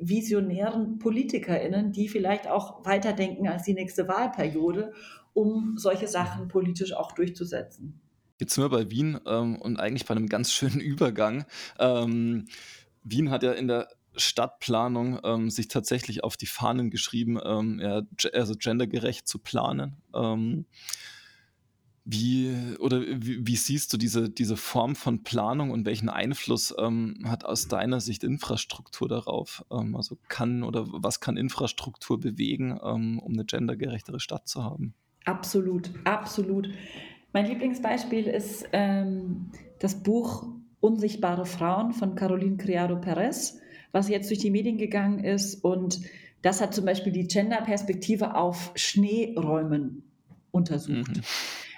visionären 0.00 0.98
PolitikerInnen, 0.98 1.92
die 1.92 2.08
vielleicht 2.08 2.48
auch 2.48 2.84
weiterdenken 2.84 3.48
als 3.48 3.62
die 3.62 3.74
nächste 3.74 4.08
Wahlperiode, 4.08 4.92
um 5.32 5.76
solche 5.76 6.08
Sachen 6.08 6.48
politisch 6.48 6.92
auch 6.92 7.12
durchzusetzen. 7.12 8.00
Jetzt 8.40 8.54
sind 8.54 8.64
wir 8.64 8.70
bei 8.70 8.90
Wien 8.90 9.20
ähm, 9.26 9.56
und 9.56 9.78
eigentlich 9.78 10.06
bei 10.06 10.14
einem 10.14 10.28
ganz 10.28 10.52
schönen 10.52 10.80
Übergang. 10.80 11.44
Ähm, 11.78 12.46
Wien 13.04 13.30
hat 13.30 13.44
ja 13.44 13.52
in 13.52 13.68
der 13.68 13.88
Stadtplanung 14.18 15.20
ähm, 15.24 15.50
sich 15.50 15.68
tatsächlich 15.68 16.24
auf 16.24 16.36
die 16.36 16.46
Fahnen 16.46 16.90
geschrieben, 16.90 17.38
ähm, 17.44 17.80
ja, 17.80 18.02
also 18.32 18.54
gendergerecht 18.54 19.26
zu 19.26 19.38
planen. 19.38 19.96
Ähm, 20.14 20.66
wie 22.04 22.76
oder 22.78 23.02
wie, 23.02 23.46
wie, 23.46 23.56
siehst 23.56 23.92
du 23.92 23.98
diese, 23.98 24.30
diese 24.30 24.56
Form 24.56 24.96
von 24.96 25.24
Planung 25.24 25.70
und 25.70 25.84
welchen 25.84 26.08
Einfluss 26.08 26.74
ähm, 26.78 27.22
hat 27.24 27.44
aus 27.44 27.68
deiner 27.68 28.00
Sicht 28.00 28.24
Infrastruktur 28.24 29.08
darauf? 29.08 29.64
Ähm, 29.70 29.94
also 29.94 30.16
kann 30.28 30.62
oder 30.62 30.86
was 30.88 31.20
kann 31.20 31.36
Infrastruktur 31.36 32.18
bewegen, 32.18 32.78
ähm, 32.82 33.18
um 33.18 33.34
eine 33.34 33.44
gendergerechtere 33.44 34.20
Stadt 34.20 34.48
zu 34.48 34.64
haben? 34.64 34.94
Absolut, 35.26 35.90
absolut. 36.04 36.70
Mein 37.34 37.44
Lieblingsbeispiel 37.44 38.26
ist 38.26 38.66
das 38.72 40.02
Buch 40.02 40.46
Unsichtbare 40.80 41.44
Frauen 41.44 41.92
von 41.92 42.14
Caroline 42.14 42.56
Criado 42.56 42.96
Perez 42.96 43.60
was 43.92 44.08
jetzt 44.08 44.30
durch 44.30 44.40
die 44.40 44.50
Medien 44.50 44.78
gegangen 44.78 45.24
ist. 45.24 45.64
Und 45.64 46.00
das 46.42 46.60
hat 46.60 46.74
zum 46.74 46.84
Beispiel 46.84 47.12
die 47.12 47.26
Gender-Perspektive 47.26 48.34
auf 48.34 48.72
Schneeräumen 48.74 50.02
untersucht. 50.50 51.16
Mhm. 51.16 51.22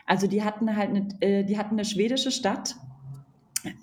Also 0.07 0.27
die 0.27 0.43
hatten 0.43 0.77
halt 0.77 0.91
eine, 0.91 1.09
äh, 1.21 1.45
die 1.45 1.57
hatten 1.57 1.75
eine 1.75 1.85
schwedische 1.85 2.31
Stadt, 2.31 2.75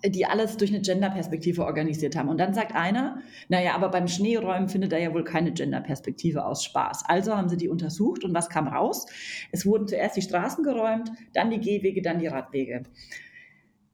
die 0.03 0.25
alles 0.25 0.57
durch 0.57 0.71
eine 0.71 0.81
Gender-Perspektive 0.81 1.65
organisiert 1.65 2.15
haben. 2.15 2.29
Und 2.29 2.39
dann 2.39 2.53
sagt 2.53 2.73
einer, 2.75 3.21
naja, 3.47 3.75
aber 3.75 3.89
beim 3.89 4.07
Schneeräumen 4.07 4.69
findet 4.69 4.91
er 4.91 4.99
ja 4.99 5.13
wohl 5.13 5.23
keine 5.23 5.51
Gender-Perspektive 5.51 6.45
aus 6.45 6.63
Spaß. 6.63 7.03
Also 7.07 7.35
haben 7.35 7.49
sie 7.49 7.57
die 7.57 7.69
untersucht 7.69 8.23
und 8.23 8.33
was 8.33 8.49
kam 8.49 8.67
raus? 8.67 9.05
Es 9.51 9.65
wurden 9.65 9.87
zuerst 9.87 10.17
die 10.17 10.21
Straßen 10.21 10.63
geräumt, 10.63 11.11
dann 11.33 11.51
die 11.51 11.59
Gehwege, 11.59 12.01
dann 12.01 12.19
die 12.19 12.27
Radwege. 12.27 12.83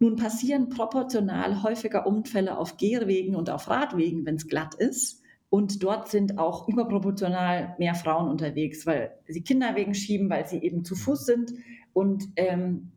Nun 0.03 0.17
passieren 0.17 0.67
proportional 0.67 1.63
häufiger 1.63 2.05
Unfälle 2.05 2.57
auf 2.57 2.75
Gehwegen 2.75 3.37
und 3.37 3.49
auf 3.49 3.69
Radwegen, 3.69 4.25
wenn 4.25 4.35
es 4.35 4.49
glatt 4.49 4.75
ist. 4.75 5.21
Und 5.49 5.81
dort 5.81 6.09
sind 6.09 6.37
auch 6.37 6.67
überproportional 6.67 7.73
mehr 7.79 7.95
Frauen 7.95 8.27
unterwegs, 8.27 8.85
weil 8.85 9.17
sie 9.29 9.43
Kinderwegen 9.43 9.93
schieben, 9.93 10.29
weil 10.29 10.45
sie 10.45 10.57
eben 10.57 10.83
zu 10.83 10.95
Fuß 10.95 11.25
sind. 11.25 11.53
Und 11.93 12.25
ähm, 12.35 12.91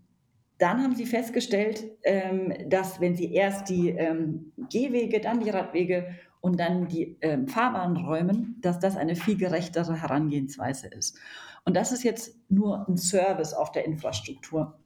dann 0.59 0.83
haben 0.83 0.97
sie 0.97 1.07
festgestellt, 1.07 1.85
ähm, 2.03 2.53
dass 2.69 3.01
wenn 3.01 3.15
sie 3.15 3.33
erst 3.33 3.69
die 3.69 3.91
ähm, 3.91 4.51
Gehwege, 4.69 5.21
dann 5.21 5.39
die 5.39 5.51
Radwege 5.51 6.09
und 6.41 6.59
dann 6.59 6.89
die 6.89 7.19
ähm, 7.21 7.47
Fahrbahnen 7.47 8.05
räumen, 8.05 8.57
dass 8.63 8.81
das 8.81 8.97
eine 8.97 9.15
viel 9.15 9.37
gerechtere 9.37 10.03
Herangehensweise 10.03 10.89
ist. 10.89 11.17
Und 11.65 11.77
das 11.77 11.93
ist 11.93 12.03
jetzt 12.03 12.37
nur 12.49 12.89
ein 12.89 12.97
Service 12.97 13.55
auf 13.55 13.71
der 13.71 13.85
Infrastruktur 13.85 14.77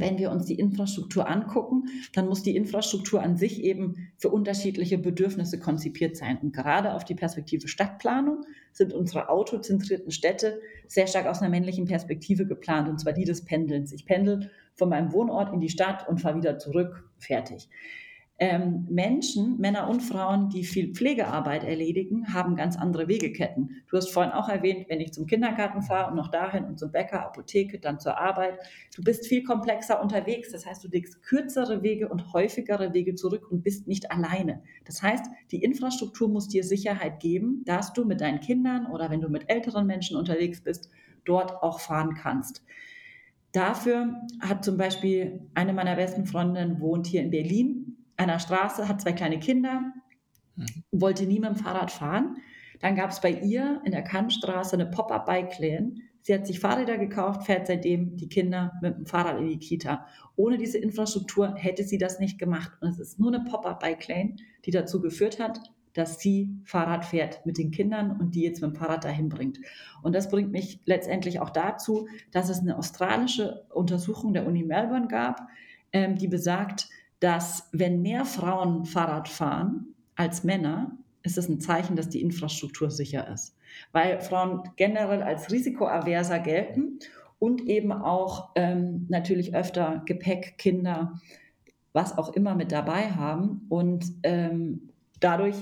wenn 0.00 0.18
wir 0.18 0.30
uns 0.30 0.46
die 0.46 0.58
Infrastruktur 0.58 1.28
angucken, 1.28 1.84
dann 2.12 2.28
muss 2.28 2.42
die 2.42 2.56
Infrastruktur 2.56 3.22
an 3.22 3.36
sich 3.36 3.62
eben 3.62 4.08
für 4.18 4.28
unterschiedliche 4.28 4.98
Bedürfnisse 4.98 5.58
konzipiert 5.58 6.16
sein. 6.16 6.38
Und 6.42 6.54
gerade 6.54 6.94
auf 6.94 7.04
die 7.04 7.14
Perspektive 7.14 7.68
Stadtplanung 7.68 8.44
sind 8.72 8.92
unsere 8.92 9.28
autozentrierten 9.28 10.10
Städte 10.10 10.60
sehr 10.86 11.06
stark 11.06 11.26
aus 11.26 11.40
einer 11.40 11.50
männlichen 11.50 11.86
Perspektive 11.86 12.46
geplant, 12.46 12.88
und 12.88 13.00
zwar 13.00 13.12
die 13.12 13.24
des 13.24 13.44
Pendelns. 13.44 13.92
Ich 13.92 14.06
pendel 14.06 14.50
von 14.74 14.88
meinem 14.88 15.12
Wohnort 15.12 15.52
in 15.52 15.60
die 15.60 15.70
Stadt 15.70 16.08
und 16.08 16.20
fahre 16.20 16.36
wieder 16.36 16.58
zurück, 16.58 17.08
fertig. 17.18 17.68
Ähm, 18.38 18.86
Menschen, 18.90 19.56
Männer 19.58 19.88
und 19.88 20.00
Frauen, 20.00 20.50
die 20.50 20.64
viel 20.64 20.92
Pflegearbeit 20.92 21.64
erledigen, 21.64 22.34
haben 22.34 22.54
ganz 22.54 22.76
andere 22.76 23.08
Wegeketten. 23.08 23.82
Du 23.88 23.96
hast 23.96 24.10
vorhin 24.10 24.32
auch 24.32 24.50
erwähnt, 24.50 24.90
wenn 24.90 25.00
ich 25.00 25.14
zum 25.14 25.26
Kindergarten 25.26 25.80
fahre 25.80 26.10
und 26.10 26.16
noch 26.16 26.30
dahin 26.30 26.64
und 26.64 26.78
zum 26.78 26.92
Bäcker, 26.92 27.24
Apotheke, 27.24 27.78
dann 27.78 27.98
zur 27.98 28.18
Arbeit. 28.18 28.58
Du 28.94 29.02
bist 29.02 29.26
viel 29.26 29.42
komplexer 29.42 30.02
unterwegs. 30.02 30.52
Das 30.52 30.66
heißt, 30.66 30.84
du 30.84 30.88
legst 30.88 31.22
kürzere 31.22 31.82
Wege 31.82 32.10
und 32.10 32.34
häufigere 32.34 32.92
Wege 32.92 33.14
zurück 33.14 33.50
und 33.50 33.62
bist 33.62 33.88
nicht 33.88 34.10
alleine. 34.10 34.62
Das 34.84 35.02
heißt, 35.02 35.24
die 35.50 35.62
Infrastruktur 35.62 36.28
muss 36.28 36.46
dir 36.46 36.62
Sicherheit 36.62 37.20
geben, 37.20 37.62
dass 37.64 37.94
du 37.94 38.04
mit 38.04 38.20
deinen 38.20 38.40
Kindern 38.40 38.84
oder 38.86 39.08
wenn 39.08 39.22
du 39.22 39.30
mit 39.30 39.48
älteren 39.48 39.86
Menschen 39.86 40.14
unterwegs 40.14 40.60
bist, 40.60 40.90
dort 41.24 41.62
auch 41.62 41.80
fahren 41.80 42.14
kannst. 42.20 42.62
Dafür 43.52 44.20
hat 44.40 44.62
zum 44.62 44.76
Beispiel 44.76 45.48
eine 45.54 45.72
meiner 45.72 45.96
besten 45.96 46.26
Freundinnen 46.26 46.78
wohnt 46.80 47.06
hier 47.06 47.22
in 47.22 47.30
Berlin 47.30 47.85
einer 48.16 48.38
Straße, 48.38 48.88
hat 48.88 49.00
zwei 49.00 49.12
kleine 49.12 49.38
Kinder, 49.38 49.92
mhm. 50.56 50.66
wollte 50.92 51.26
nie 51.26 51.40
mit 51.40 51.50
dem 51.50 51.56
Fahrrad 51.56 51.90
fahren. 51.90 52.36
Dann 52.80 52.94
gab 52.94 53.10
es 53.10 53.20
bei 53.20 53.30
ihr 53.30 53.80
in 53.84 53.92
der 53.92 54.02
Kantstraße 54.02 54.74
eine 54.74 54.86
Pop-up-Bike-Lane 54.86 55.94
Sie 56.26 56.34
hat 56.34 56.44
sich 56.44 56.58
Fahrräder 56.58 56.98
gekauft, 56.98 57.44
fährt 57.44 57.68
seitdem 57.68 58.16
die 58.16 58.28
Kinder 58.28 58.72
mit 58.82 58.96
dem 58.96 59.06
Fahrrad 59.06 59.38
in 59.38 59.46
die 59.46 59.60
Kita. 59.60 60.08
Ohne 60.34 60.58
diese 60.58 60.76
Infrastruktur 60.76 61.54
hätte 61.54 61.84
sie 61.84 61.98
das 61.98 62.18
nicht 62.18 62.36
gemacht. 62.36 62.72
Und 62.80 62.88
es 62.88 62.98
ist 62.98 63.20
nur 63.20 63.32
eine 63.32 63.44
Pop-up-Bike-Lane, 63.44 64.34
die 64.64 64.72
dazu 64.72 65.00
geführt 65.00 65.38
hat, 65.38 65.60
dass 65.92 66.18
sie 66.18 66.50
Fahrrad 66.64 67.04
fährt 67.04 67.46
mit 67.46 67.58
den 67.58 67.70
Kindern 67.70 68.18
und 68.18 68.34
die 68.34 68.42
jetzt 68.42 68.60
mit 68.60 68.72
dem 68.72 68.74
Fahrrad 68.74 69.04
dahin 69.04 69.28
bringt. 69.28 69.60
Und 70.02 70.16
das 70.16 70.28
bringt 70.28 70.50
mich 70.50 70.80
letztendlich 70.84 71.38
auch 71.38 71.50
dazu, 71.50 72.08
dass 72.32 72.48
es 72.48 72.58
eine 72.58 72.76
australische 72.76 73.64
Untersuchung 73.72 74.34
der 74.34 74.48
Uni 74.48 74.64
Melbourne 74.64 75.06
gab, 75.06 75.46
ähm, 75.92 76.16
die 76.16 76.26
besagt, 76.26 76.88
dass 77.20 77.68
wenn 77.72 78.02
mehr 78.02 78.24
Frauen 78.24 78.84
Fahrrad 78.84 79.28
fahren 79.28 79.94
als 80.14 80.44
Männer, 80.44 80.96
ist 81.22 81.38
es 81.38 81.48
ein 81.48 81.60
Zeichen, 81.60 81.96
dass 81.96 82.08
die 82.08 82.20
Infrastruktur 82.20 82.90
sicher 82.90 83.28
ist 83.32 83.56
weil 83.92 84.20
Frauen 84.20 84.62
generell 84.76 85.22
als 85.22 85.50
risikoaverser 85.50 86.38
gelten 86.38 86.98
und 87.38 87.62
eben 87.68 87.92
auch 87.92 88.50
ähm, 88.54 89.06
natürlich 89.08 89.54
öfter 89.54 90.02
Gepäck, 90.06 90.58
Kinder, 90.58 91.20
was 91.92 92.16
auch 92.16 92.34
immer 92.34 92.54
mit 92.54 92.72
dabei 92.72 93.10
haben 93.10 93.66
und 93.68 94.06
ähm, 94.22 94.90
dadurch 95.20 95.56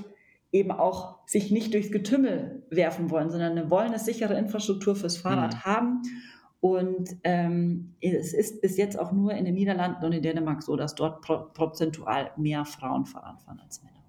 eben 0.53 0.71
auch 0.71 1.19
sich 1.27 1.51
nicht 1.51 1.75
durchs 1.75 1.91
Getümmel 1.91 2.63
werfen 2.71 3.11
wollen, 3.11 3.31
sondern 3.31 3.71
wollen 3.71 3.89
eine 3.89 3.99
sichere 3.99 4.35
Infrastruktur 4.35 4.95
fürs 4.95 5.17
Fahrrad 5.17 5.55
mhm. 5.55 5.65
haben. 5.65 6.03
Und 6.65 7.17
ähm, 7.25 7.93
es 8.01 8.33
ist 8.33 8.63
bis 8.63 8.79
jetzt 8.79 8.99
auch 8.99 9.13
nur 9.13 9.35
in 9.35 9.45
den 9.45 9.53
Niederlanden 9.53 10.03
und 10.03 10.13
in 10.13 10.23
Dänemark 10.23 10.63
so, 10.63 10.77
dass 10.77 10.95
dort 10.95 11.21
pro 11.21 11.41
prozentual 11.53 12.31
mehr 12.39 12.65
Frauen 12.65 13.05
fahren 13.05 13.61
als 13.63 13.83
Männer. 13.83 14.03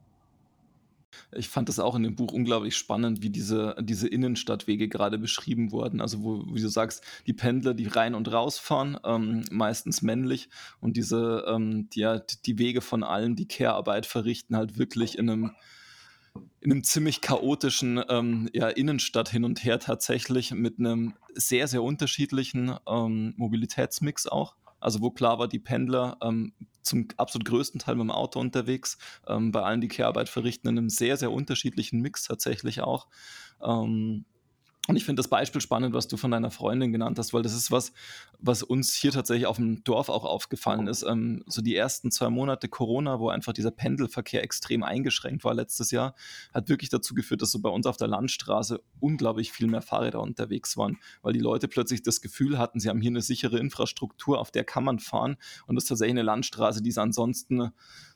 Ich 1.33 1.49
fand 1.49 1.67
das 1.67 1.79
auch 1.79 1.95
in 1.95 2.03
dem 2.03 2.15
Buch 2.15 2.31
unglaublich 2.31 2.77
spannend, 2.77 3.21
wie 3.21 3.29
diese, 3.29 3.75
diese 3.81 4.07
Innenstadtwege 4.07 4.87
gerade 4.87 5.17
beschrieben 5.17 5.73
wurden. 5.73 5.99
Also, 5.99 6.23
wo, 6.23 6.45
wie 6.55 6.61
du 6.61 6.69
sagst, 6.69 7.03
die 7.27 7.33
Pendler, 7.33 7.73
die 7.73 7.87
rein 7.87 8.15
und 8.15 8.31
rausfahren, 8.31 8.97
ähm, 9.03 9.43
meistens 9.51 10.01
männlich, 10.01 10.47
und 10.79 10.95
diese, 10.95 11.43
ähm, 11.49 11.89
die, 11.89 12.19
die 12.45 12.57
Wege 12.57 12.79
von 12.79 13.03
allen, 13.03 13.35
die 13.35 13.49
Care-Arbeit 13.49 14.05
verrichten, 14.05 14.55
halt 14.55 14.77
wirklich 14.77 15.17
in 15.17 15.29
einem, 15.29 15.51
in 16.62 16.71
einem 16.71 16.84
ziemlich 16.84 17.21
chaotischen 17.21 18.04
ähm, 18.10 18.50
ja, 18.54 18.69
Innenstadt 18.69 19.30
hin 19.30 19.43
und 19.43 19.63
her 19.63 19.80
tatsächlich 19.80 20.52
mit 20.52 20.80
einem 20.80 21.13
sehr, 21.34 21.67
sehr 21.67 21.84
unterschiedlichen 21.84 22.76
ähm, 22.88 23.34
Mobilitätsmix 23.38 24.28
auch. 24.28 24.56
Also 24.80 25.02
wo 25.02 25.12
klar 25.12 25.39
war, 25.39 25.48
die 25.48 25.60
Pendler 25.60 26.17
ähm, 26.21 26.54
zum 26.82 27.08
absolut 27.17 27.45
größten 27.45 27.80
Teil 27.80 27.95
mit 27.95 28.04
dem 28.04 28.12
Auto 28.12 28.39
unterwegs, 28.39 28.98
ähm, 29.28 29.52
bei 29.52 29.62
allen, 29.62 29.82
die 29.82 29.88
Kehrarbeit 29.88 30.30
verrichten, 30.30 30.67
in 30.67 30.78
einem 30.78 30.89
sehr, 30.89 31.17
sehr 31.17 31.32
unterschiedlichen 31.32 32.02
Mix 32.02 32.24
tatsächlich 32.24 32.82
auch. 32.82 33.08
Ähm, 33.63 34.26
und 34.88 34.95
ich 34.95 35.06
finde 35.06 35.19
das 35.19 35.28
Beispiel 35.28 35.62
spannend, 35.62 35.95
was 35.95 36.08
du 36.08 36.15
von 36.15 36.30
deiner 36.30 36.52
Freundin 36.52 36.91
genannt 36.91 37.17
hast, 37.17 37.34
weil 37.34 37.41
das 37.41 37.56
ist 37.56 37.71
was, 37.71 37.91
was 38.39 38.62
uns 38.62 38.93
hier 38.93 39.12
tatsächlich 39.12 39.48
auf 39.48 39.56
dem 39.56 39.84
Dorf 39.84 40.10
auch 40.10 40.24
aufgefallen 40.24 40.88
ist. 40.88 41.02
Ähm, 41.04 41.43
so 41.48 41.62
die 41.62 41.76
ersten 41.76 42.12
zwei 42.12 42.30
Monate 42.30 42.69
Corona, 42.69 43.19
wo 43.19 43.30
einfach 43.30 43.54
dieser 43.54 43.71
Pendelverkehr 43.71 44.43
extrem 44.43 44.84
eingeschränkt 44.84 45.43
war 45.43 45.56
letztes 45.56 45.89
Jahr, 45.89 46.13
hat 46.54 46.69
wirklich 46.69 46.89
dazu 46.89 47.15
geführt, 47.15 47.41
dass 47.41 47.52
so 47.52 47.60
bei 47.60 47.69
uns 47.69 47.88
auf 47.88 47.98
der 47.98 48.08
Landstraße 48.08 48.82
unglaublich 49.00 49.52
viel 49.52 49.67
mehr 49.67 49.82
Fahrräder 49.82 50.21
unterwegs 50.21 50.78
waren, 50.78 50.98
weil 51.24 51.34
die 51.34 51.39
Leute 51.39 51.67
plötzlich 51.67 52.04
das 52.04 52.21
Gefühl 52.21 52.60
hatten, 52.60 52.80
sie 52.80 52.89
haben 52.89 53.02
hier 53.02 53.12
eine 53.12 53.21
sichere 53.21 53.58
Infrastruktur, 53.58 54.39
auf 54.39 54.52
der 54.52 54.63
kann 54.63 54.84
man 54.84 55.00
fahren. 55.00 55.38
Und 55.65 55.76
das 55.76 55.86
ist 55.86 55.89
tatsächlich 55.89 56.13
eine 56.13 56.24
Landstraße, 56.24 56.84
die 56.84 56.89
es 56.89 56.98
ansonsten 57.00 57.71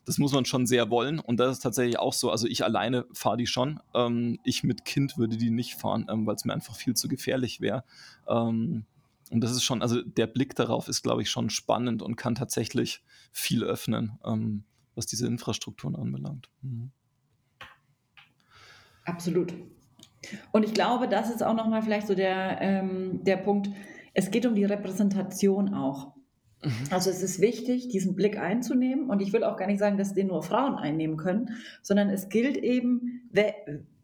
das 0.10 0.18
muss 0.18 0.34
man 0.34 0.44
schon 0.44 0.66
sehr 0.66 0.90
wollen. 0.90 1.20
Und 1.20 1.40
das 1.40 1.52
ist 1.52 1.60
tatsächlich 1.60 2.00
auch 2.00 2.14
so. 2.14 2.32
Also 2.32 2.48
ich 2.48 2.64
alleine 2.64 3.06
fahre 3.14 3.38
die 3.38 3.46
schon. 3.46 3.80
Ähm, 3.94 4.40
ich 4.44 4.64
mit 4.64 4.84
Kind 4.84 5.20
würde 5.20 5.38
die 5.38 5.52
nicht 5.52 5.76
fahren, 5.76 6.08
ähm, 6.10 6.26
weil 6.26 6.34
es 6.34 6.46
mir 6.46 6.54
einfach 6.54 6.76
viel 6.76 6.96
zu 6.96 7.08
gefährlich 7.08 7.62
wäre. 7.62 7.84
Ähm, 8.28 8.86
und 9.30 9.42
das 9.42 9.52
ist 9.52 9.62
schon, 9.62 9.84
also 9.84 10.02
der 10.02 10.26
Blick 10.26 10.56
darauf 10.56 10.88
ist, 10.88 11.04
glaube 11.04 11.22
ich, 11.22 11.30
schon 11.30 11.52
spannend 11.52 12.02
und 12.02 12.16
kann 12.16 12.34
tatsächlich 12.34 13.04
viel 13.32 13.64
öffnen, 13.64 14.18
ähm, 14.26 14.64
was 14.96 15.06
diese 15.06 15.28
Infrastrukturen 15.28 15.96
anbelangt. 15.96 16.50
Mhm. 16.64 16.90
Absolut. 19.06 19.54
Und 20.52 20.66
ich 20.66 20.74
glaube, 20.74 21.08
das 21.08 21.30
ist 21.30 21.44
auch 21.44 21.54
nochmal 21.54 21.84
vielleicht 21.84 22.08
so 22.08 22.16
der, 22.16 22.60
ähm, 22.62 23.24
der 23.24 23.38
Punkt. 23.38 23.70
Es 24.16 24.32
geht 24.32 24.48
um 24.48 24.56
die 24.56 24.66
Repräsentation 24.66 25.76
auch. 25.76 26.16
Mhm. 26.64 26.72
Also 26.90 27.10
es 27.10 27.22
ist 27.22 27.40
wichtig, 27.40 27.90
diesen 27.90 28.16
Blick 28.16 28.38
einzunehmen. 28.38 29.10
Und 29.10 29.22
ich 29.22 29.34
will 29.34 29.44
auch 29.44 29.58
gar 29.58 29.68
nicht 29.68 29.80
sagen, 29.80 29.98
dass 29.98 30.14
den 30.14 30.28
nur 30.28 30.44
Frauen 30.44 30.76
einnehmen 30.76 31.18
können, 31.18 31.56
sondern 31.82 32.10
es 32.10 32.30
gilt 32.30 32.58
eben 32.58 33.30
wer, 33.32 33.54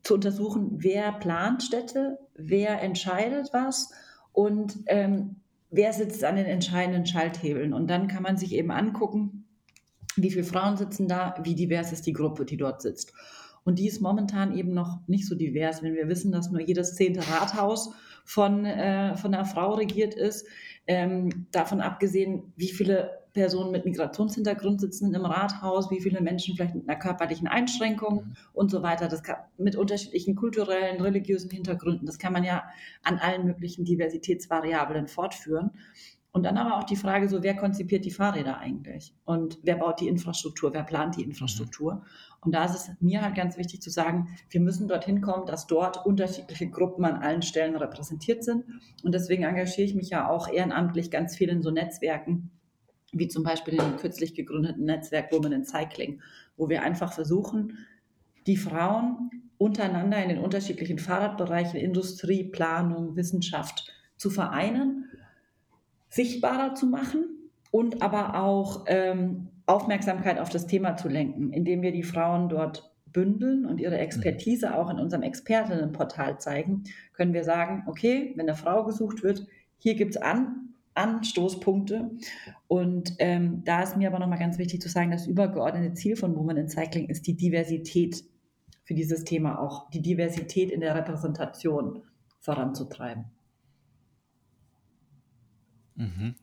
zu 0.04 0.14
untersuchen, 0.14 0.84
wer 0.84 1.12
plant 1.12 1.64
Städte, 1.64 2.20
wer 2.36 2.82
entscheidet 2.82 3.50
was 3.54 3.92
und 4.32 4.80
ähm, 4.88 5.38
wer 5.72 5.94
sitzt 5.94 6.24
an 6.24 6.36
den 6.36 6.46
entscheidenden 6.46 7.06
Schalthebeln. 7.06 7.74
Und 7.74 7.90
dann 7.90 8.08
kann 8.08 8.24
man 8.24 8.38
sich 8.38 8.54
eben 8.54 8.72
angucken, 8.72 9.46
wie 10.16 10.32
viele 10.32 10.46
Frauen 10.46 10.78
sitzen 10.78 11.08
da, 11.08 11.36
wie 11.44 11.56
divers 11.56 11.92
ist 11.92 12.06
die 12.06 12.14
Gruppe, 12.14 12.46
die 12.46 12.58
dort 12.58 12.82
sitzt. 12.82 13.14
Und 13.66 13.80
die 13.80 13.88
ist 13.88 14.00
momentan 14.00 14.56
eben 14.56 14.74
noch 14.74 15.00
nicht 15.08 15.28
so 15.28 15.36
divers, 15.36 15.82
wenn 15.82 15.96
wir 15.96 16.08
wissen, 16.08 16.32
dass 16.32 16.52
nur 16.52 16.62
jedes 16.62 16.96
zehnte 16.96 17.22
Rathaus 17.28 17.94
von, 18.26 18.66
äh, 18.66 19.16
von 19.16 19.34
einer 19.34 19.46
Frau 19.46 19.76
regiert 19.76 20.14
ist. 20.14 20.46
Ähm, 20.88 21.48
davon 21.52 21.82
abgesehen, 21.82 22.54
wie 22.58 22.68
viele 22.68 23.26
Personen 23.34 23.72
mit 23.72 23.86
Migrationshintergrund 23.86 24.82
sitzen 24.82 25.14
im 25.14 25.26
Rathaus, 25.26 25.92
wie 25.92 26.02
viele 26.02 26.22
Menschen 26.22 26.56
vielleicht 26.56 26.74
mit 26.74 26.88
einer 26.88 26.98
körperlichen 26.98 27.48
Einschränkung 27.48 28.16
mhm. 28.16 28.36
und 28.54 28.72
so 28.72 28.82
weiter. 28.82 29.08
Das 29.08 29.24
kann, 29.24 29.38
mit 29.58 29.76
unterschiedlichen 29.76 30.36
kulturellen, 30.36 31.02
religiösen 31.02 31.52
Hintergründen. 31.52 32.06
Das 32.06 32.18
kann 32.18 32.34
man 32.34 32.44
ja 32.44 32.64
an 33.04 33.20
allen 33.20 33.46
möglichen 33.46 33.86
Diversitätsvariablen 33.86 35.08
fortführen. 35.08 35.72
Und 36.32 36.44
dann 36.44 36.58
aber 36.58 36.78
auch 36.78 36.84
die 36.84 36.98
Frage, 36.98 37.30
so 37.30 37.44
wer 37.44 37.56
konzipiert 37.56 38.04
die 38.04 38.12
Fahrräder 38.12 38.58
eigentlich? 38.58 39.14
Und 39.24 39.60
wer 39.64 39.78
baut 39.78 40.02
die 40.02 40.10
Infrastruktur? 40.10 40.74
Wer 40.74 40.84
plant 40.84 41.16
die 41.16 41.24
Infrastruktur? 41.24 41.94
Mhm. 41.94 42.02
Und 42.46 42.54
da 42.54 42.66
ist 42.66 42.76
es 42.76 42.92
mir 43.02 43.22
halt 43.22 43.36
ganz 43.36 43.58
wichtig 43.58 43.82
zu 43.82 43.90
sagen, 43.90 44.30
wir 44.50 44.62
müssen 44.62 44.88
dorthin 44.88 45.22
kommen, 45.22 45.46
dass 45.46 45.68
dort 45.68 46.06
unterschiedliche 46.06 46.70
Gruppen 46.70 47.04
an 47.04 47.22
allen 47.22 47.42
Stellen 47.42 47.76
repräsentiert 47.76 48.44
sind. 48.44 48.64
Und 49.04 49.14
deswegen 49.14 49.44
engagiere 49.44 49.88
ich 49.88 49.96
mich 49.96 50.10
ja 50.10 50.30
auch 50.30 50.48
ehrenamtlich 50.48 51.12
ganz 51.12 51.36
viel 51.36 51.50
in 51.50 51.62
so 51.62 51.72
Netzwerken, 51.72 52.52
wie 53.12 53.28
zum 53.28 53.44
Beispiel 53.44 53.74
in 53.74 53.80
dem 53.80 53.98
kürzlich 53.98 54.34
gegründeten 54.36 54.86
Netzwerk 54.86 55.32
Women 55.32 55.52
in 55.52 55.66
Cycling, 55.66 56.22
wo 56.56 56.70
wir 56.70 56.84
einfach 56.84 57.14
versuchen, 57.14 57.80
die 58.46 58.58
Frauen 58.58 59.32
untereinander 59.58 60.22
in 60.22 60.30
den 60.30 60.40
unterschiedlichen 60.40 61.00
Fahrradbereichen, 61.00 61.80
Industrie, 61.80 62.44
Planung, 62.44 63.16
Wissenschaft 63.16 63.92
zu 64.18 64.30
vereinen 64.30 65.06
sichtbarer 66.16 66.76
zu 66.76 66.86
machen 66.86 67.26
und 67.72 68.02
aber 68.02 68.42
auch 68.42 68.86
ähm, 68.88 69.50
Aufmerksamkeit 69.66 70.40
auf 70.40 70.50
das 70.50 70.68
Thema 70.68 70.96
zu 70.96 71.08
lenken, 71.08 71.52
indem 71.52 71.82
wir 71.82 71.92
die 71.92 72.04
Frauen 72.04 72.50
dort 72.50 72.92
bündeln 73.12 73.66
und 73.66 73.80
ihre 73.80 73.98
Expertise 73.98 74.76
auch 74.78 74.90
in 74.90 75.00
unserem 75.00 75.24
Expertinnenportal 75.24 76.40
zeigen, 76.40 76.84
können 77.14 77.34
wir 77.34 77.44
sagen, 77.44 77.84
okay, 77.88 78.34
wenn 78.36 78.48
eine 78.48 78.58
Frau 78.58 78.84
gesucht 78.84 79.24
wird, 79.24 79.48
hier 79.78 79.96
gibt 79.96 80.16
es 80.16 80.22
an, 80.22 80.74
Anstoßpunkte. 80.96 82.12
Und 82.68 83.16
ähm, 83.20 83.64
da 83.64 83.84
ist 83.84 83.98
mir 83.98 84.10
aber 84.10 84.20
nochmal 84.20 84.40
ganz 84.40 84.58
wichtig 84.58 84.82
zu 84.82 84.90
sagen, 84.90 85.12
das 85.12 85.28
übergeordnete 85.28 85.94
Ziel 85.94 86.16
von 86.16 86.36
Women 86.36 86.58
in 86.58 86.70
Cycling 86.70 87.08
ist 87.08 87.28
die 87.28 87.36
Diversität 87.36 88.24
für 88.84 88.94
dieses 88.94 89.24
Thema 89.24 89.60
auch, 89.60 89.90
die 89.90 90.02
Diversität 90.02 90.72
in 90.72 90.82
der 90.82 90.96
Repräsentation 90.96 92.04
voranzutreiben. 92.40 93.26
Mhm. 95.96 96.36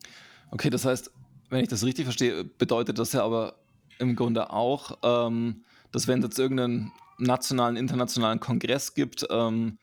Okay, 0.51 0.71
das 0.71 0.85
heißt, 0.85 1.13
wenn 1.53 1.63
ich 1.63 1.69
das 1.69 1.85
richtig 1.85 2.07
verstehe, 2.07 2.45
bedeutet 2.45 2.99
das 2.99 3.13
ja 3.13 3.23
aber 3.23 3.57
im 3.99 4.17
Grunde 4.17 4.51
auch, 4.51 4.99
ähm, 5.03 5.63
dass 5.93 6.09
wenn 6.09 6.21
es 6.21 6.25
jetzt 6.25 6.39
irgendeinen 6.39 6.93
nationalen, 7.19 7.77
internationalen 7.77 8.41
Kongress 8.41 8.95
gibt, 8.95 9.27
ähm, 9.31 9.79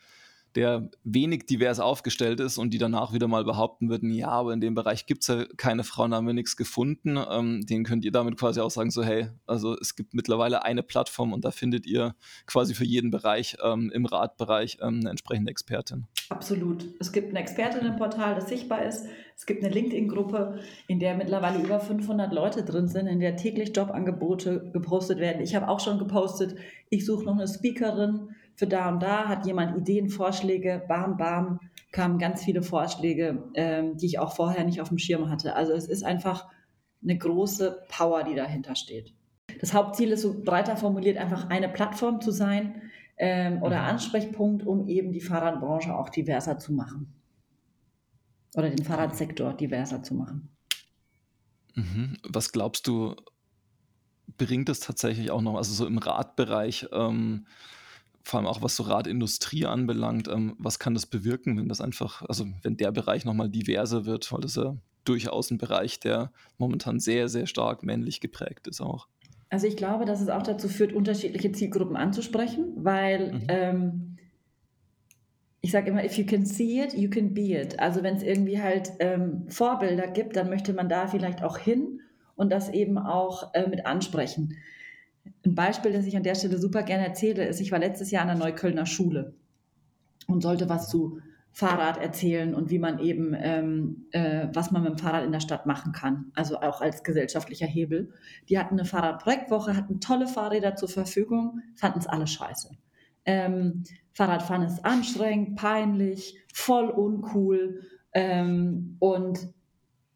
der 0.55 0.89
wenig 1.03 1.45
divers 1.45 1.79
aufgestellt 1.79 2.39
ist 2.39 2.57
und 2.57 2.73
die 2.73 2.77
danach 2.77 3.13
wieder 3.13 3.27
mal 3.27 3.43
behaupten 3.43 3.89
würden, 3.89 4.11
ja, 4.11 4.29
aber 4.29 4.53
in 4.53 4.61
dem 4.61 4.75
Bereich 4.75 5.05
gibt 5.05 5.21
es 5.21 5.27
ja 5.27 5.45
keine 5.57 5.83
Frauen, 5.83 6.13
haben 6.13 6.27
wir 6.27 6.33
nichts 6.33 6.57
gefunden, 6.57 7.17
ähm, 7.29 7.65
den 7.65 7.83
könnt 7.83 8.05
ihr 8.05 8.11
damit 8.11 8.37
quasi 8.37 8.59
auch 8.59 8.71
sagen, 8.71 8.91
so 8.91 9.03
hey, 9.03 9.27
also 9.45 9.77
es 9.79 9.95
gibt 9.95 10.13
mittlerweile 10.13 10.63
eine 10.63 10.83
Plattform 10.83 11.33
und 11.33 11.45
da 11.45 11.51
findet 11.51 11.85
ihr 11.85 12.15
quasi 12.45 12.73
für 12.73 12.85
jeden 12.85 13.11
Bereich 13.11 13.57
ähm, 13.63 13.91
im 13.93 14.05
Radbereich 14.05 14.77
ähm, 14.81 14.99
eine 15.01 15.11
entsprechende 15.11 15.51
Expertin. 15.51 16.07
Absolut. 16.29 16.85
Es 16.99 17.11
gibt 17.11 17.33
ein 17.33 17.35
Expertinnenportal, 17.35 18.35
das 18.35 18.49
sichtbar 18.49 18.83
ist. 18.85 19.05
Es 19.35 19.45
gibt 19.45 19.63
eine 19.63 19.73
LinkedIn-Gruppe, 19.73 20.59
in 20.87 20.99
der 20.99 21.15
mittlerweile 21.15 21.63
über 21.63 21.79
500 21.79 22.33
Leute 22.33 22.63
drin 22.63 22.87
sind, 22.87 23.07
in 23.07 23.19
der 23.19 23.35
täglich 23.35 23.75
Jobangebote 23.75 24.69
gepostet 24.73 25.19
werden. 25.19 25.41
Ich 25.41 25.55
habe 25.55 25.67
auch 25.67 25.79
schon 25.79 25.97
gepostet, 25.97 26.55
ich 26.89 27.05
suche 27.05 27.23
noch 27.25 27.37
eine 27.37 27.47
Speakerin 27.47 28.35
für 28.59 28.67
da 28.67 28.89
und 28.89 29.01
da, 29.01 29.29
hat 29.29 29.45
jemand 29.45 29.77
Ideen, 29.77 30.09
Vorschläge, 30.09 30.83
bam, 30.85 31.15
bam, 31.15 31.61
kamen 31.93 32.19
ganz 32.19 32.43
viele 32.43 32.61
Vorschläge, 32.61 33.49
ähm, 33.53 33.95
die 33.95 34.05
ich 34.05 34.19
auch 34.19 34.35
vorher 34.35 34.65
nicht 34.65 34.81
auf 34.81 34.89
dem 34.89 34.97
Schirm 34.97 35.29
hatte. 35.29 35.55
Also 35.55 35.71
es 35.71 35.87
ist 35.87 36.03
einfach 36.03 36.45
eine 37.01 37.17
große 37.17 37.83
Power, 37.87 38.25
die 38.25 38.35
dahinter 38.35 38.75
steht. 38.75 39.13
Das 39.61 39.73
Hauptziel 39.73 40.11
ist 40.11 40.23
so 40.23 40.43
breiter 40.43 40.75
formuliert, 40.75 41.17
einfach 41.17 41.49
eine 41.49 41.69
Plattform 41.69 42.19
zu 42.19 42.31
sein 42.31 42.81
ähm, 43.15 43.63
oder 43.63 43.79
mhm. 43.79 43.85
Ansprechpunkt, 43.85 44.67
um 44.67 44.89
eben 44.89 45.13
die 45.13 45.21
Fahrradbranche 45.21 45.95
auch 45.95 46.09
diverser 46.09 46.59
zu 46.59 46.73
machen. 46.73 47.13
oder 48.57 48.69
den 48.69 48.83
Fahrradsektor 48.83 49.53
diverser 49.53 50.03
zu 50.03 50.15
machen. 50.15 50.49
Mhm. 51.75 52.17
Was 52.27 52.51
glaubst 52.51 52.87
du, 52.87 53.15
bringt 54.37 54.67
es 54.67 54.81
tatsächlich 54.81 55.31
auch 55.31 55.41
noch, 55.41 55.55
also 55.55 55.73
so 55.73 55.85
im 55.85 55.97
Radbereich, 55.97 56.87
ähm, 56.91 57.45
vor 58.29 58.39
allem 58.39 58.47
auch 58.47 58.61
was 58.61 58.75
so 58.75 58.83
Radindustrie 58.83 59.65
anbelangt, 59.65 60.27
ähm, 60.27 60.55
was 60.59 60.79
kann 60.79 60.93
das 60.93 61.05
bewirken, 61.05 61.57
wenn 61.57 61.67
das 61.67 61.81
einfach, 61.81 62.21
also 62.27 62.45
wenn 62.61 62.77
der 62.77 62.91
Bereich 62.91 63.25
nochmal 63.25 63.49
diverser 63.49 64.05
wird, 64.05 64.31
weil 64.31 64.41
das 64.41 64.55
ja 64.55 64.75
durchaus 65.03 65.51
ein 65.51 65.57
Bereich, 65.57 65.99
der 65.99 66.31
momentan 66.57 66.99
sehr, 66.99 67.29
sehr 67.29 67.47
stark 67.47 67.83
männlich 67.83 68.21
geprägt 68.21 68.67
ist 68.67 68.81
auch. 68.81 69.07
Also 69.49 69.65
ich 69.65 69.75
glaube, 69.75 70.05
dass 70.05 70.21
es 70.21 70.29
auch 70.29 70.43
dazu 70.43 70.69
führt, 70.69 70.93
unterschiedliche 70.93 71.51
Zielgruppen 71.51 71.97
anzusprechen, 71.97 72.73
weil 72.75 73.33
mhm. 73.33 73.43
ähm, 73.47 74.17
ich 75.61 75.71
sage 75.71 75.89
immer, 75.89 76.05
if 76.05 76.17
you 76.17 76.25
can 76.25 76.45
see 76.45 76.81
it, 76.81 76.93
you 76.93 77.09
can 77.09 77.33
be 77.33 77.59
it. 77.59 77.79
Also 77.79 78.03
wenn 78.03 78.15
es 78.15 78.23
irgendwie 78.23 78.61
halt 78.61 78.91
ähm, 78.99 79.45
Vorbilder 79.49 80.07
gibt, 80.07 80.35
dann 80.35 80.49
möchte 80.49 80.73
man 80.73 80.87
da 80.87 81.07
vielleicht 81.07 81.43
auch 81.43 81.57
hin 81.57 82.01
und 82.35 82.51
das 82.51 82.69
eben 82.69 82.97
auch 82.97 83.53
äh, 83.53 83.67
mit 83.67 83.85
ansprechen. 83.85 84.55
Ein 85.45 85.55
Beispiel, 85.55 85.93
das 85.93 86.05
ich 86.05 86.17
an 86.17 86.23
der 86.23 86.35
Stelle 86.35 86.57
super 86.57 86.83
gerne 86.83 87.05
erzähle, 87.05 87.45
ist, 87.45 87.59
ich 87.59 87.71
war 87.71 87.79
letztes 87.79 88.11
Jahr 88.11 88.23
an 88.23 88.29
der 88.29 88.37
Neuköllner 88.37 88.85
Schule 88.85 89.35
und 90.27 90.41
sollte 90.41 90.69
was 90.69 90.89
zu 90.89 91.19
Fahrrad 91.51 91.97
erzählen 91.97 92.53
und 92.53 92.69
wie 92.69 92.79
man 92.79 92.99
eben, 92.99 93.35
ähm, 93.37 94.07
äh, 94.11 94.47
was 94.53 94.71
man 94.71 94.83
mit 94.83 94.91
dem 94.91 94.97
Fahrrad 94.97 95.25
in 95.25 95.31
der 95.31 95.39
Stadt 95.39 95.65
machen 95.65 95.91
kann, 95.91 96.31
also 96.35 96.59
auch 96.61 96.81
als 96.81 97.03
gesellschaftlicher 97.03 97.65
Hebel. 97.65 98.13
Die 98.47 98.59
hatten 98.59 98.75
eine 98.75 98.85
Fahrradprojektwoche, 98.85 99.75
hatten 99.75 99.99
tolle 99.99 100.27
Fahrräder 100.27 100.75
zur 100.75 100.89
Verfügung, 100.89 101.61
fanden 101.75 101.99
es 101.99 102.07
alle 102.07 102.27
scheiße. 102.27 102.69
Ähm, 103.25 103.83
Fahrradfahren 104.13 104.63
ist 104.63 104.85
anstrengend, 104.85 105.55
peinlich, 105.55 106.37
voll 106.53 106.89
uncool. 106.89 107.81
Ähm, 108.13 108.95
und 108.99 109.49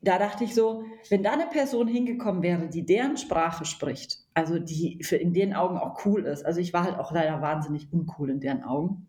da 0.02 0.20
dachte 0.20 0.44
ich 0.44 0.54
so, 0.54 0.84
wenn 1.10 1.24
da 1.24 1.34
eine 1.34 1.48
Person 1.48 1.88
hingekommen 1.88 2.44
wäre, 2.44 2.70
die 2.70 2.86
deren 2.86 3.18
Sprache 3.18 3.66
spricht, 3.66 4.20
also 4.34 4.60
die 4.60 5.04
für 5.04 5.16
in 5.16 5.34
deren 5.34 5.54
Augen 5.54 5.78
auch 5.78 6.06
cool 6.06 6.26
ist, 6.26 6.46
also 6.46 6.60
ich 6.60 6.74
war 6.74 6.84
halt 6.84 6.98
auch 6.98 7.12
leider 7.12 7.42
wahnsinnig 7.42 7.92
uncool 7.92 8.30
in 8.30 8.40
deren 8.40 8.64
Augen. 8.64 9.08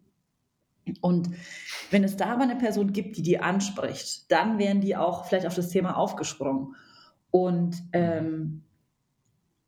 Und 1.00 1.30
wenn 1.90 2.04
es 2.04 2.16
da 2.16 2.26
aber 2.26 2.42
eine 2.42 2.56
Person 2.56 2.92
gibt, 2.92 3.16
die 3.16 3.22
die 3.22 3.38
anspricht, 3.38 4.30
dann 4.30 4.58
wären 4.58 4.80
die 4.80 4.96
auch 4.96 5.24
vielleicht 5.24 5.46
auf 5.46 5.54
das 5.54 5.70
Thema 5.70 5.96
aufgesprungen. 5.96 6.74
Und 7.30 7.76
ähm, 7.92 8.62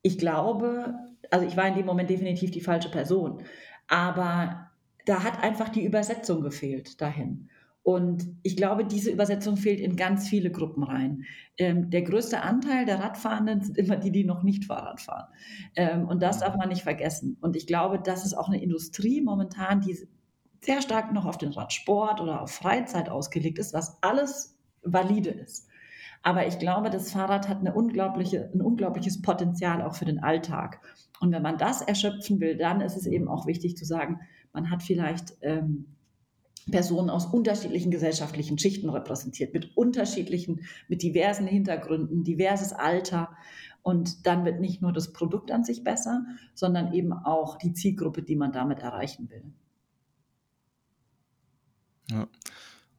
ich 0.03 0.19
glaube, 0.19 0.95
also 1.31 1.47
ich 1.47 1.57
war 1.57 1.66
in 1.66 1.75
dem 1.75 1.87
Moment 1.87 2.11
definitiv 2.11 2.51
die 2.51 2.61
falsche 2.61 2.90
Person, 2.90 3.42
aber 3.88 4.71
da 5.07 5.23
hat 5.23 5.42
einfach 5.42 5.71
die 5.71 5.85
Übersetzung 5.85 6.42
gefehlt 6.42 7.01
dahin. 7.01 7.49
Und 7.87 8.27
ich 8.42 8.57
glaube, 8.57 8.85
diese 8.85 9.12
Übersetzung 9.12 9.57
fehlt 9.57 9.79
in 9.79 9.94
ganz 9.94 10.29
viele 10.29 10.51
Gruppen 10.51 10.83
rein. 10.83 11.22
Ähm, 11.57 11.88
der 11.88 12.03
größte 12.03 12.42
Anteil 12.42 12.85
der 12.85 12.99
Radfahrenden 12.99 13.62
sind 13.62 13.79
immer 13.79 13.94
die, 13.94 14.11
die 14.11 14.25
noch 14.25 14.42
nicht 14.42 14.64
Fahrrad 14.64 15.01
fahren. 15.01 15.29
Ähm, 15.77 16.09
und 16.09 16.20
das 16.20 16.40
darf 16.40 16.57
man 16.57 16.68
nicht 16.68 16.83
vergessen. 16.83 17.37
Und 17.40 17.55
ich 17.55 17.68
glaube, 17.68 18.01
das 18.03 18.27
ist 18.27 18.35
auch 18.35 18.49
eine 18.49 18.61
Industrie 18.61 19.20
momentan, 19.20 19.83
die 19.83 19.96
sehr 20.62 20.83
stark 20.83 21.12
noch 21.12 21.27
auf 21.27 21.38
den 21.38 21.53
Radsport 21.53 22.20
oder 22.20 22.42
auf 22.42 22.51
Freizeit 22.51 23.09
ausgelegt 23.09 23.61
ist, 23.61 23.72
was 23.72 24.03
alles 24.03 24.59
valide 24.83 25.31
ist. 25.31 25.68
Aber 26.25 26.44
ich 26.49 26.59
glaube, 26.59 26.90
das 26.90 27.12
Fahrrad 27.12 27.49
hat 27.49 27.61
eine 27.61 27.72
unglaubliche, 27.72 28.51
ein 28.53 28.62
unglaubliches 28.62 29.22
Potenzial 29.22 29.81
auch 29.81 29.94
für 29.94 30.07
den 30.07 30.25
Alltag. 30.25 30.81
Und 31.20 31.31
wenn 31.31 31.42
man 31.42 31.57
das 31.57 31.83
erschöpfen 31.83 32.40
will, 32.40 32.57
dann 32.57 32.81
ist 32.81 32.96
es 32.96 33.07
eben 33.07 33.29
auch 33.29 33.46
wichtig 33.46 33.77
zu 33.77 33.85
sagen, 33.85 34.18
man 34.53 34.72
hat 34.72 34.83
vielleicht 34.83 35.35
ähm, 35.42 35.96
Personen 36.70 37.11
aus 37.11 37.26
unterschiedlichen 37.26 37.90
gesellschaftlichen 37.90 38.59
Schichten 38.59 38.90
repräsentiert, 38.90 39.55
mit 39.55 39.76
unterschiedlichen, 39.76 40.66
mit 40.88 41.02
diversen 41.02 41.46
Hintergründen, 41.46 42.24
diverses 42.24 42.72
Alter. 42.72 43.37
Und 43.83 44.26
dann 44.26 44.44
wird 44.44 44.61
nicht 44.61 44.83
nur 44.83 44.92
das 44.92 45.12
Produkt 45.12 45.52
an 45.52 45.62
sich 45.62 45.85
besser, 45.85 46.24
sondern 46.55 46.92
eben 46.92 47.12
auch 47.12 47.57
die 47.57 47.72
Zielgruppe, 47.72 48.22
die 48.22 48.35
man 48.35 48.52
damit 48.52 48.81
erreichen 48.81 49.31
will. 49.31 49.44
Ja. 52.11 52.29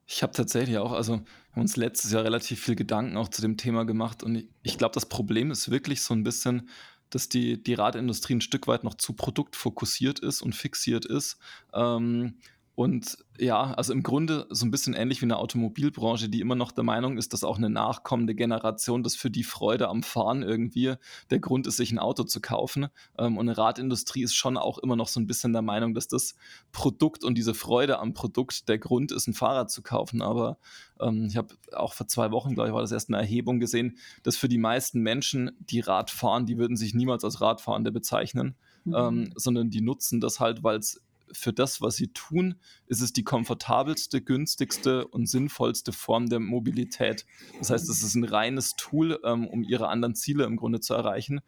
Ich 0.09 0.23
habe 0.23 0.31
tatsächlich 0.31 0.77
auch, 0.77 0.93
also 0.93 1.15
haben 1.51 1.61
uns 1.61 1.75
letztes 1.75 2.13
Jahr 2.13 2.23
relativ 2.23 2.63
viel 2.63 2.75
Gedanken 2.75 3.17
auch 3.17 3.27
zu 3.27 3.41
dem 3.41 3.57
Thema 3.57 3.85
gemacht 3.85 4.23
und 4.23 4.47
ich, 4.63 4.77
glaube, 4.77 4.93
das 4.93 5.07
Problem 5.07 5.51
ist 5.51 5.69
wirklich 5.69 6.01
so 6.01 6.13
ein 6.13 6.23
bisschen, 6.23 6.69
dass 7.09 7.27
die, 7.27 7.61
die 7.61 7.73
Radindustrie 7.73 8.35
ein 8.35 8.41
Stück 8.41 8.67
weit 8.67 8.85
noch 8.85 8.95
zu 8.95 9.13
produktfokussiert 9.13 10.19
ist 10.19 10.41
und 10.41 10.55
fixiert 10.55 11.05
ist. 11.05 11.37
Ähm, 11.73 12.39
und 12.77 13.17
ja, 13.39 13.73
also 13.73 13.91
im 13.91 14.03
Grunde 14.03 14.45
so 14.51 14.63
ein 14.63 14.69
bisschen 14.69 14.93
ähnlich 14.93 15.19
wie 15.21 15.25
eine 15.25 15.37
Automobilbranche, 15.37 16.29
die 16.29 16.41
immer 16.41 16.53
noch 16.53 16.71
der 16.71 16.83
Meinung 16.83 17.17
ist, 17.17 17.33
dass 17.33 17.43
auch 17.43 17.57
eine 17.57 17.71
nachkommende 17.71 18.35
Generation, 18.35 19.01
das 19.01 19.15
für 19.15 19.31
die 19.31 19.43
Freude 19.43 19.87
am 19.87 20.03
Fahren 20.03 20.43
irgendwie 20.43 20.93
der 21.31 21.39
Grund 21.39 21.65
ist, 21.65 21.77
sich 21.77 21.91
ein 21.91 21.97
Auto 21.97 22.21
zu 22.21 22.39
kaufen. 22.39 22.89
Ähm, 23.17 23.39
und 23.39 23.49
eine 23.49 23.57
Radindustrie 23.57 24.21
ist 24.21 24.35
schon 24.35 24.57
auch 24.57 24.77
immer 24.77 24.95
noch 24.95 25.07
so 25.07 25.19
ein 25.19 25.25
bisschen 25.25 25.53
der 25.53 25.63
Meinung, 25.63 25.95
dass 25.95 26.07
das 26.07 26.35
Produkt 26.71 27.23
und 27.23 27.35
diese 27.35 27.55
Freude 27.55 27.97
am 27.97 28.13
Produkt 28.13 28.69
der 28.69 28.77
Grund 28.77 29.11
ist, 29.11 29.25
ein 29.25 29.33
Fahrrad 29.33 29.71
zu 29.71 29.81
kaufen. 29.81 30.21
Aber 30.21 30.59
ähm, 31.01 31.25
ich 31.31 31.35
habe 31.35 31.55
auch 31.73 31.95
vor 31.95 32.07
zwei 32.07 32.29
Wochen, 32.29 32.53
glaube 32.53 32.69
ich, 32.69 32.75
war 32.75 32.81
das 32.81 32.91
erst 32.91 33.09
eine 33.09 33.17
Erhebung 33.17 33.59
gesehen, 33.59 33.97
dass 34.21 34.37
für 34.37 34.49
die 34.49 34.59
meisten 34.59 35.01
Menschen, 35.01 35.49
die 35.59 35.79
Rad 35.79 36.11
fahren, 36.11 36.45
die 36.45 36.59
würden 36.59 36.77
sich 36.77 36.93
niemals 36.93 37.23
als 37.23 37.41
Radfahrende 37.41 37.91
bezeichnen. 37.91 38.55
Mhm. 38.85 38.95
Ähm, 38.95 39.33
sondern 39.35 39.71
die 39.71 39.81
nutzen 39.81 40.21
das 40.21 40.39
halt, 40.39 40.63
weil 40.63 40.77
es 40.77 41.01
für 41.31 41.53
das, 41.53 41.81
was 41.81 41.95
sie 41.95 42.07
tun, 42.07 42.55
ist 42.87 43.01
es 43.01 43.13
die 43.13 43.23
komfortabelste, 43.23 44.21
günstigste 44.21 45.07
und 45.07 45.27
sinnvollste 45.27 45.91
Form 45.91 46.27
der 46.27 46.39
Mobilität. 46.39 47.25
Das 47.59 47.69
heißt, 47.69 47.89
es 47.89 48.03
ist 48.03 48.15
ein 48.15 48.23
reines 48.23 48.75
Tool, 48.75 49.19
ähm, 49.23 49.47
um 49.47 49.63
ihre 49.63 49.87
anderen 49.89 50.15
Ziele 50.15 50.45
im 50.45 50.57
Grunde 50.57 50.79
zu 50.79 50.93
erreichen. 50.93 51.41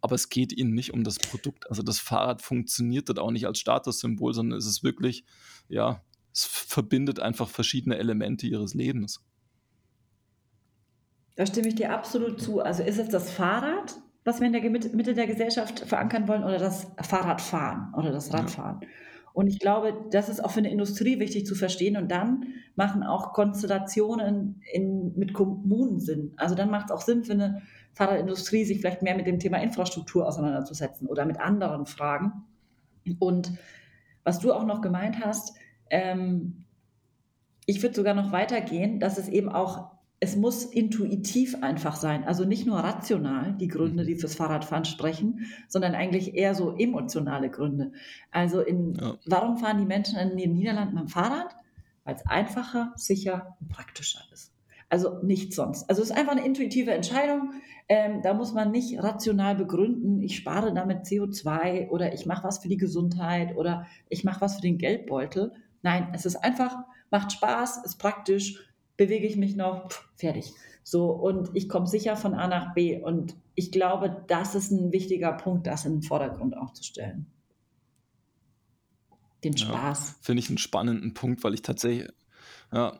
Aber 0.00 0.14
es 0.14 0.28
geht 0.28 0.52
ihnen 0.52 0.74
nicht 0.74 0.92
um 0.92 1.02
das 1.02 1.18
Produkt. 1.18 1.68
Also 1.70 1.82
das 1.82 1.98
Fahrrad 1.98 2.42
funktioniert 2.42 3.08
dort 3.08 3.18
auch 3.18 3.30
nicht 3.30 3.46
als 3.46 3.58
Statussymbol, 3.58 4.34
sondern 4.34 4.58
es 4.58 4.66
ist 4.66 4.84
wirklich, 4.84 5.24
ja, 5.68 6.02
es 6.32 6.44
verbindet 6.44 7.20
einfach 7.20 7.48
verschiedene 7.48 7.96
Elemente 7.96 8.46
ihres 8.46 8.74
Lebens. 8.74 9.24
Da 11.36 11.46
stimme 11.46 11.68
ich 11.68 11.74
dir 11.74 11.92
absolut 11.92 12.40
zu. 12.40 12.60
Also 12.60 12.82
ist 12.82 12.98
es 12.98 13.08
das 13.08 13.30
Fahrrad, 13.30 13.96
was 14.24 14.40
wir 14.40 14.46
in 14.46 14.52
der 14.52 14.62
Mitte 14.62 15.14
der 15.14 15.26
Gesellschaft 15.26 15.80
verankern 15.80 16.28
wollen, 16.28 16.44
oder 16.44 16.58
das 16.58 16.86
Fahrradfahren 17.02 17.92
oder 17.94 18.12
das 18.12 18.32
Radfahren? 18.32 18.80
Ja. 18.82 18.88
Und 19.34 19.48
ich 19.48 19.58
glaube, 19.58 19.92
das 20.12 20.28
ist 20.28 20.42
auch 20.42 20.52
für 20.52 20.60
eine 20.60 20.70
Industrie 20.70 21.18
wichtig 21.18 21.44
zu 21.44 21.56
verstehen. 21.56 21.96
Und 21.96 22.08
dann 22.12 22.54
machen 22.76 23.02
auch 23.02 23.32
Konstellationen 23.32 24.62
in, 24.72 25.12
mit 25.16 25.34
Kommunen 25.34 25.98
Sinn. 25.98 26.32
Also 26.36 26.54
dann 26.54 26.70
macht 26.70 26.86
es 26.86 26.92
auch 26.92 27.00
Sinn 27.00 27.24
für 27.24 27.32
eine 27.32 27.60
Fahrradindustrie, 27.94 28.64
sich 28.64 28.78
vielleicht 28.78 29.02
mehr 29.02 29.16
mit 29.16 29.26
dem 29.26 29.40
Thema 29.40 29.58
Infrastruktur 29.58 30.24
auseinanderzusetzen 30.28 31.08
oder 31.08 31.26
mit 31.26 31.40
anderen 31.40 31.84
Fragen. 31.84 32.44
Und 33.18 33.52
was 34.22 34.38
du 34.38 34.52
auch 34.52 34.64
noch 34.64 34.80
gemeint 34.80 35.18
hast, 35.18 35.56
ähm, 35.90 36.64
ich 37.66 37.82
würde 37.82 37.96
sogar 37.96 38.14
noch 38.14 38.30
weitergehen, 38.30 39.00
dass 39.00 39.18
es 39.18 39.28
eben 39.28 39.48
auch 39.48 39.93
es 40.24 40.36
muss 40.36 40.64
intuitiv 40.64 41.62
einfach 41.62 41.96
sein. 41.96 42.24
Also 42.24 42.46
nicht 42.46 42.66
nur 42.66 42.78
rational 42.78 43.52
die 43.60 43.68
Gründe, 43.68 44.04
mhm. 44.04 44.06
die 44.06 44.16
fürs 44.16 44.34
Fahrradfahren 44.34 44.86
sprechen, 44.86 45.46
sondern 45.68 45.94
eigentlich 45.94 46.34
eher 46.34 46.54
so 46.54 46.74
emotionale 46.74 47.50
Gründe. 47.50 47.92
Also 48.30 48.60
in, 48.62 48.94
ja. 48.94 49.16
warum 49.26 49.58
fahren 49.58 49.78
die 49.78 49.84
Menschen 49.84 50.18
in 50.18 50.34
den 50.36 50.54
Niederlanden 50.54 50.94
mit 50.94 51.04
dem 51.04 51.08
Fahrrad? 51.08 51.54
Weil 52.04 52.14
es 52.14 52.26
einfacher, 52.26 52.94
sicher 52.96 53.56
und 53.60 53.68
praktischer 53.68 54.20
ist. 54.32 54.50
Also 54.88 55.18
nichts 55.22 55.56
sonst. 55.56 55.90
Also 55.90 56.00
es 56.00 56.08
ist 56.08 56.16
einfach 56.16 56.32
eine 56.32 56.46
intuitive 56.46 56.92
Entscheidung. 56.92 57.50
Ähm, 57.90 58.22
da 58.22 58.32
muss 58.32 58.54
man 58.54 58.70
nicht 58.70 59.02
rational 59.02 59.54
begründen, 59.56 60.22
ich 60.22 60.36
spare 60.36 60.72
damit 60.72 61.04
CO2 61.04 61.90
oder 61.90 62.14
ich 62.14 62.24
mache 62.24 62.44
was 62.44 62.60
für 62.60 62.68
die 62.68 62.78
Gesundheit 62.78 63.56
oder 63.56 63.86
ich 64.08 64.24
mache 64.24 64.40
was 64.40 64.56
für 64.56 64.62
den 64.62 64.78
Geldbeutel. 64.78 65.52
Nein, 65.82 66.08
es 66.14 66.24
ist 66.24 66.36
einfach, 66.36 66.78
macht 67.10 67.32
Spaß, 67.32 67.84
ist 67.84 67.96
praktisch 67.98 68.73
bewege 68.96 69.26
ich 69.26 69.36
mich 69.36 69.56
noch, 69.56 69.88
pff, 69.90 70.08
fertig. 70.16 70.52
So, 70.82 71.10
und 71.10 71.50
ich 71.54 71.68
komme 71.68 71.86
sicher 71.86 72.16
von 72.16 72.34
A 72.34 72.46
nach 72.46 72.74
B. 72.74 73.00
Und 73.00 73.34
ich 73.54 73.72
glaube, 73.72 74.24
das 74.28 74.54
ist 74.54 74.70
ein 74.70 74.92
wichtiger 74.92 75.32
Punkt, 75.32 75.66
das 75.66 75.84
in 75.84 75.94
den 75.94 76.02
Vordergrund 76.02 76.56
auch 76.56 76.72
zu 76.72 76.84
stellen. 76.84 77.26
Den 79.42 79.56
Spaß. 79.56 80.08
Ja, 80.08 80.16
Finde 80.20 80.40
ich 80.40 80.48
einen 80.48 80.58
spannenden 80.58 81.14
Punkt, 81.14 81.44
weil 81.44 81.54
ich 81.54 81.62
tatsächlich, 81.62 82.08
ja, 82.72 82.98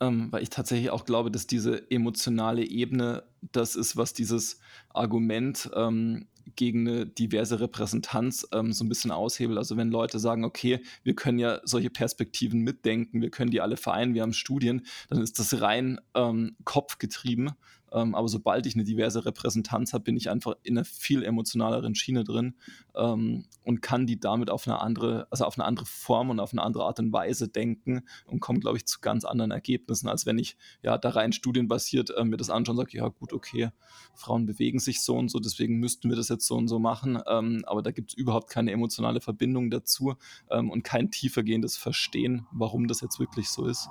ähm, 0.00 0.30
weil 0.30 0.42
ich 0.42 0.50
tatsächlich 0.50 0.90
auch 0.90 1.04
glaube, 1.04 1.30
dass 1.30 1.46
diese 1.46 1.90
emotionale 1.90 2.64
Ebene 2.64 3.24
das 3.52 3.74
ist, 3.74 3.96
was 3.96 4.12
dieses 4.12 4.60
Argument 4.90 5.70
ähm, 5.74 6.27
gegen 6.56 6.88
eine 6.88 7.06
diverse 7.06 7.60
Repräsentanz 7.60 8.46
ähm, 8.52 8.72
so 8.72 8.84
ein 8.84 8.88
bisschen 8.88 9.10
aushebelt. 9.10 9.58
Also 9.58 9.76
wenn 9.76 9.90
Leute 9.90 10.18
sagen, 10.18 10.44
okay, 10.44 10.80
wir 11.02 11.14
können 11.14 11.38
ja 11.38 11.60
solche 11.64 11.90
Perspektiven 11.90 12.60
mitdenken, 12.60 13.20
wir 13.20 13.30
können 13.30 13.50
die 13.50 13.60
alle 13.60 13.76
vereinen, 13.76 14.14
wir 14.14 14.22
haben 14.22 14.32
Studien, 14.32 14.86
dann 15.08 15.20
ist 15.20 15.38
das 15.38 15.60
rein 15.60 16.00
ähm, 16.14 16.56
kopfgetrieben, 16.64 17.52
Ähm, 17.92 18.14
aber 18.14 18.28
sobald 18.28 18.66
ich 18.66 18.74
eine 18.74 18.84
diverse 18.84 19.24
Repräsentanz 19.24 19.92
habe, 19.92 20.04
bin 20.04 20.16
ich 20.16 20.30
einfach 20.30 20.54
in 20.62 20.76
einer 20.76 20.84
viel 20.84 21.22
emotionaleren 21.22 21.94
Schiene 21.94 22.24
drin 22.24 22.54
ähm, 22.94 23.44
und 23.64 23.82
kann 23.82 24.06
die 24.06 24.20
damit 24.20 24.50
auf 24.50 24.66
eine 24.66 24.80
andere, 24.80 25.26
also 25.30 25.44
auf 25.44 25.58
eine 25.58 25.66
andere 25.66 25.86
Form 25.86 26.30
und 26.30 26.40
auf 26.40 26.52
eine 26.52 26.62
andere 26.62 26.84
Art 26.84 26.98
und 27.00 27.12
Weise 27.12 27.48
denken 27.48 28.02
und 28.26 28.40
komme, 28.40 28.60
glaube 28.60 28.76
ich, 28.76 28.86
zu 28.86 29.00
ganz 29.00 29.24
anderen 29.24 29.50
Ergebnissen, 29.50 30.08
als 30.08 30.26
wenn 30.26 30.38
ich 30.38 30.56
ja 30.82 30.98
da 30.98 31.10
rein 31.10 31.32
studienbasiert 31.32 32.10
äh, 32.10 32.24
mir 32.24 32.36
das 32.36 32.50
anschaue 32.50 32.72
und 32.72 32.78
sage, 32.78 32.96
ja 32.96 33.08
gut, 33.08 33.32
okay, 33.32 33.70
Frauen 34.14 34.46
bewegen 34.46 34.78
sich 34.78 35.02
so 35.02 35.16
und 35.16 35.30
so, 35.30 35.38
deswegen 35.38 35.78
müssten 35.78 36.08
wir 36.08 36.16
das 36.16 36.28
jetzt 36.28 36.46
so 36.46 36.56
und 36.56 36.68
so 36.68 36.78
machen. 36.78 37.20
Ähm, 37.28 37.62
aber 37.66 37.82
da 37.82 37.90
gibt 37.90 38.12
es 38.12 38.16
überhaupt 38.16 38.50
keine 38.50 38.72
emotionale 38.72 39.20
Verbindung 39.20 39.70
dazu 39.70 40.14
ähm, 40.50 40.70
und 40.70 40.82
kein 40.82 41.10
tiefergehendes 41.10 41.76
Verstehen, 41.76 42.46
warum 42.52 42.88
das 42.88 43.00
jetzt 43.00 43.18
wirklich 43.18 43.48
so 43.48 43.66
ist. 43.66 43.88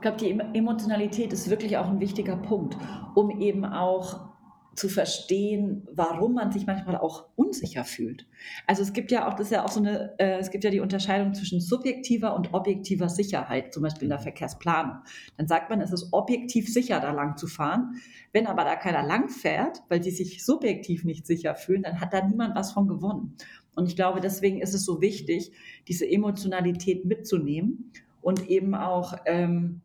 Ich 0.00 0.02
glaube, 0.02 0.16
die 0.16 0.30
Emotionalität 0.56 1.30
ist 1.30 1.50
wirklich 1.50 1.76
auch 1.76 1.86
ein 1.86 2.00
wichtiger 2.00 2.34
Punkt, 2.34 2.74
um 3.14 3.38
eben 3.38 3.66
auch 3.66 4.30
zu 4.74 4.88
verstehen, 4.88 5.86
warum 5.92 6.32
man 6.32 6.52
sich 6.52 6.66
manchmal 6.66 6.96
auch 6.96 7.26
unsicher 7.36 7.84
fühlt. 7.84 8.26
Also 8.66 8.80
es 8.80 8.94
gibt 8.94 9.10
ja 9.10 9.28
auch, 9.28 9.34
das 9.34 9.48
ist 9.48 9.52
ja 9.52 9.62
auch 9.62 9.68
so 9.68 9.80
eine, 9.80 10.18
äh, 10.18 10.38
es 10.38 10.50
gibt 10.50 10.64
ja 10.64 10.70
die 10.70 10.80
Unterscheidung 10.80 11.34
zwischen 11.34 11.60
subjektiver 11.60 12.34
und 12.34 12.54
objektiver 12.54 13.10
Sicherheit, 13.10 13.74
zum 13.74 13.82
Beispiel 13.82 14.04
in 14.04 14.08
der 14.08 14.20
Verkehrsplanung. 14.20 15.02
Dann 15.36 15.46
sagt 15.46 15.68
man, 15.68 15.82
es 15.82 15.92
ist 15.92 16.14
objektiv 16.14 16.72
sicher, 16.72 16.98
da 16.98 17.12
lang 17.12 17.36
zu 17.36 17.46
fahren. 17.46 17.96
Wenn 18.32 18.46
aber 18.46 18.64
da 18.64 18.76
keiner 18.76 19.02
lang 19.02 19.28
fährt, 19.28 19.82
weil 19.90 20.00
die 20.00 20.12
sich 20.12 20.42
subjektiv 20.42 21.04
nicht 21.04 21.26
sicher 21.26 21.54
fühlen, 21.56 21.82
dann 21.82 22.00
hat 22.00 22.14
da 22.14 22.26
niemand 22.26 22.56
was 22.56 22.72
von 22.72 22.88
gewonnen. 22.88 23.36
Und 23.74 23.86
ich 23.86 23.96
glaube, 23.96 24.20
deswegen 24.20 24.62
ist 24.62 24.72
es 24.72 24.86
so 24.86 25.02
wichtig, 25.02 25.52
diese 25.88 26.08
Emotionalität 26.08 27.04
mitzunehmen 27.04 27.92
und 28.22 28.48
eben 28.48 28.74
auch 28.74 29.14
ähm, 29.26 29.82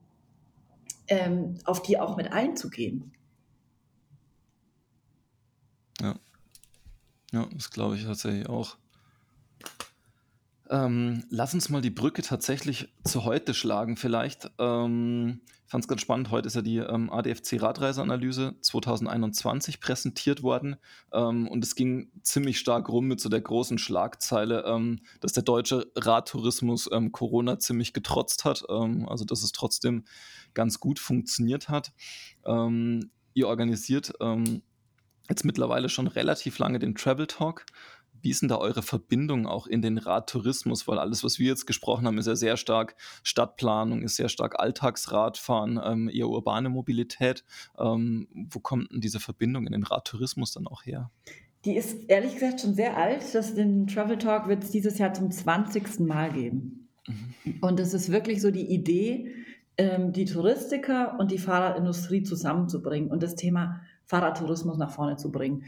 ähm, 1.07 1.57
auf 1.65 1.81
die 1.81 1.99
auch 1.99 2.17
mit 2.17 2.31
einzugehen. 2.31 3.13
Ja, 6.01 6.15
ja 7.31 7.47
das 7.53 7.69
glaube 7.71 7.95
ich 7.95 8.03
tatsächlich 8.03 8.47
auch. 8.49 8.77
Ähm, 10.69 11.23
lass 11.29 11.53
uns 11.53 11.69
mal 11.69 11.81
die 11.81 11.91
Brücke 11.91 12.21
tatsächlich 12.21 12.89
zu 13.03 13.23
heute 13.23 13.53
schlagen, 13.53 13.97
vielleicht. 13.97 14.49
Ähm, 14.57 15.41
ich 15.65 15.71
fand 15.71 15.83
es 15.83 15.87
ganz 15.87 16.01
spannend. 16.01 16.31
Heute 16.31 16.47
ist 16.47 16.55
ja 16.55 16.61
die 16.61 16.77
ähm, 16.77 17.11
ADFC-Radreiseanalyse 17.11 18.55
2021 18.61 19.79
präsentiert 19.79 20.41
worden. 20.41 20.77
Ähm, 21.13 21.47
und 21.47 21.63
es 21.63 21.75
ging 21.75 22.11
ziemlich 22.23 22.59
stark 22.59 22.89
rum 22.89 23.07
mit 23.07 23.19
so 23.19 23.29
der 23.29 23.41
großen 23.41 23.77
Schlagzeile, 23.77 24.63
ähm, 24.65 25.01
dass 25.21 25.33
der 25.33 25.43
deutsche 25.43 25.91
Radtourismus 25.95 26.89
ähm, 26.91 27.11
Corona 27.11 27.59
ziemlich 27.59 27.93
getrotzt 27.93 28.45
hat. 28.45 28.63
also, 28.67 29.25
dass 29.25 29.43
es 29.43 29.51
trotzdem 29.51 30.05
ganz 30.53 30.79
gut 30.79 30.99
funktioniert 30.99 31.69
hat. 31.69 31.91
ihr 32.45 33.47
organisiert 33.47 34.13
jetzt 35.29 35.45
mittlerweile 35.45 35.89
schon 35.89 36.07
relativ 36.07 36.59
lange 36.59 36.79
den 36.79 36.95
Travel 36.95 37.27
Talk. 37.27 37.65
Wie 38.25 38.31
ist 38.31 38.41
denn 38.41 38.49
da 38.49 38.57
eure 38.57 38.81
Verbindung 38.81 39.45
auch 39.45 39.67
in 39.67 39.83
den 39.83 39.99
Radtourismus? 39.99 40.87
Weil 40.87 40.97
alles, 40.97 41.23
was 41.23 41.37
wir 41.37 41.45
jetzt 41.45 41.67
gesprochen 41.67 42.07
haben, 42.07 42.17
ist 42.17 42.25
ja 42.25 42.35
sehr 42.35 42.57
stark 42.57 42.95
Stadtplanung, 43.21 44.01
ist 44.01 44.15
sehr 44.15 44.29
stark 44.29 44.59
Alltagsradfahren, 44.59 45.79
ähm, 45.85 46.09
eher 46.11 46.27
urbane 46.27 46.69
Mobilität. 46.69 47.45
Ähm, 47.77 48.27
wo 48.49 48.59
kommt 48.59 48.91
denn 48.91 48.99
diese 48.99 49.19
Verbindung 49.19 49.67
in 49.67 49.73
den 49.73 49.83
Radtourismus 49.83 50.51
dann 50.51 50.65
auch 50.65 50.87
her? 50.87 51.11
Die 51.65 51.77
ist 51.77 52.09
ehrlich 52.09 52.33
gesagt 52.33 52.61
schon 52.61 52.73
sehr 52.73 52.97
alt. 52.97 53.23
Das, 53.35 53.53
den 53.53 53.85
Travel 53.85 54.17
Talk 54.17 54.47
wird 54.47 54.63
es 54.63 54.71
dieses 54.71 54.97
Jahr 54.97 55.13
zum 55.13 55.29
20. 55.29 55.99
Mal 55.99 56.31
geben. 56.31 56.89
Mhm. 57.05 57.59
Und 57.61 57.79
es 57.79 57.93
ist 57.93 58.11
wirklich 58.11 58.41
so 58.41 58.49
die 58.49 58.73
Idee, 58.73 59.35
ähm, 59.77 60.13
die 60.13 60.25
Touristiker 60.25 61.19
und 61.19 61.29
die 61.29 61.37
Fahrradindustrie 61.37 62.23
zusammenzubringen 62.23 63.11
und 63.11 63.21
das 63.21 63.35
Thema 63.35 63.81
Fahrradtourismus 64.05 64.79
nach 64.79 64.89
vorne 64.89 65.17
zu 65.17 65.31
bringen. 65.31 65.65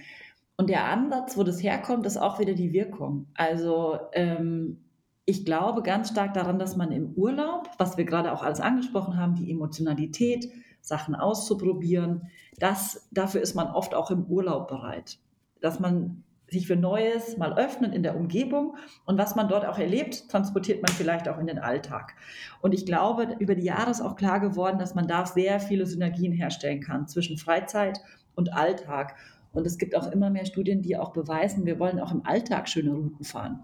Und 0.57 0.69
der 0.69 0.85
Ansatz, 0.85 1.37
wo 1.37 1.43
das 1.43 1.61
herkommt, 1.61 2.05
ist 2.05 2.17
auch 2.17 2.39
wieder 2.39 2.53
die 2.53 2.73
Wirkung. 2.73 3.27
Also 3.35 3.99
ähm, 4.13 4.79
ich 5.25 5.45
glaube 5.45 5.83
ganz 5.83 6.09
stark 6.09 6.33
daran, 6.33 6.57
dass 6.57 6.75
man 6.75 6.91
im 6.91 7.13
Urlaub, 7.13 7.69
was 7.77 7.97
wir 7.97 8.05
gerade 8.05 8.31
auch 8.31 8.43
alles 8.43 8.59
angesprochen 8.59 9.17
haben, 9.17 9.35
die 9.35 9.51
Emotionalität, 9.51 10.49
Sachen 10.81 11.15
auszuprobieren, 11.15 12.29
das, 12.59 13.07
dafür 13.11 13.41
ist 13.41 13.53
man 13.53 13.67
oft 13.67 13.93
auch 13.93 14.09
im 14.09 14.25
Urlaub 14.25 14.67
bereit. 14.67 15.19
Dass 15.61 15.79
man 15.79 16.23
sich 16.49 16.65
für 16.65 16.75
Neues 16.75 17.37
mal 17.37 17.57
öffnet 17.57 17.93
in 17.93 18.03
der 18.03 18.15
Umgebung 18.15 18.77
und 19.05 19.17
was 19.17 19.35
man 19.35 19.49
dort 19.49 19.65
auch 19.65 19.77
erlebt, 19.77 20.29
transportiert 20.29 20.81
man 20.81 20.91
vielleicht 20.91 21.27
auch 21.27 21.37
in 21.39 21.47
den 21.47 21.59
Alltag. 21.59 22.15
Und 22.61 22.73
ich 22.73 22.85
glaube, 22.85 23.35
über 23.39 23.53
die 23.53 23.65
Jahre 23.65 23.91
ist 23.91 24.01
auch 24.01 24.15
klar 24.15 24.39
geworden, 24.39 24.79
dass 24.79 24.95
man 24.95 25.07
da 25.07 25.25
sehr 25.25 25.59
viele 25.59 25.85
Synergien 25.85 26.31
herstellen 26.31 26.81
kann 26.81 27.07
zwischen 27.07 27.37
Freizeit 27.37 27.99
und 28.35 28.53
Alltag. 28.53 29.15
Und 29.57 29.65
es 29.65 29.79
gibt 29.79 29.95
auch 29.95 30.11
immer 30.11 30.29
mehr 30.29 30.45
Studien, 30.45 30.83
die 30.83 30.97
auch 30.97 31.13
beweisen, 31.13 31.65
wir 31.65 31.79
wollen 31.79 31.99
auch 31.99 32.11
im 32.11 32.23
Alltag 32.23 32.69
schöne 32.69 32.93
Routen 32.93 33.25
fahren. 33.25 33.63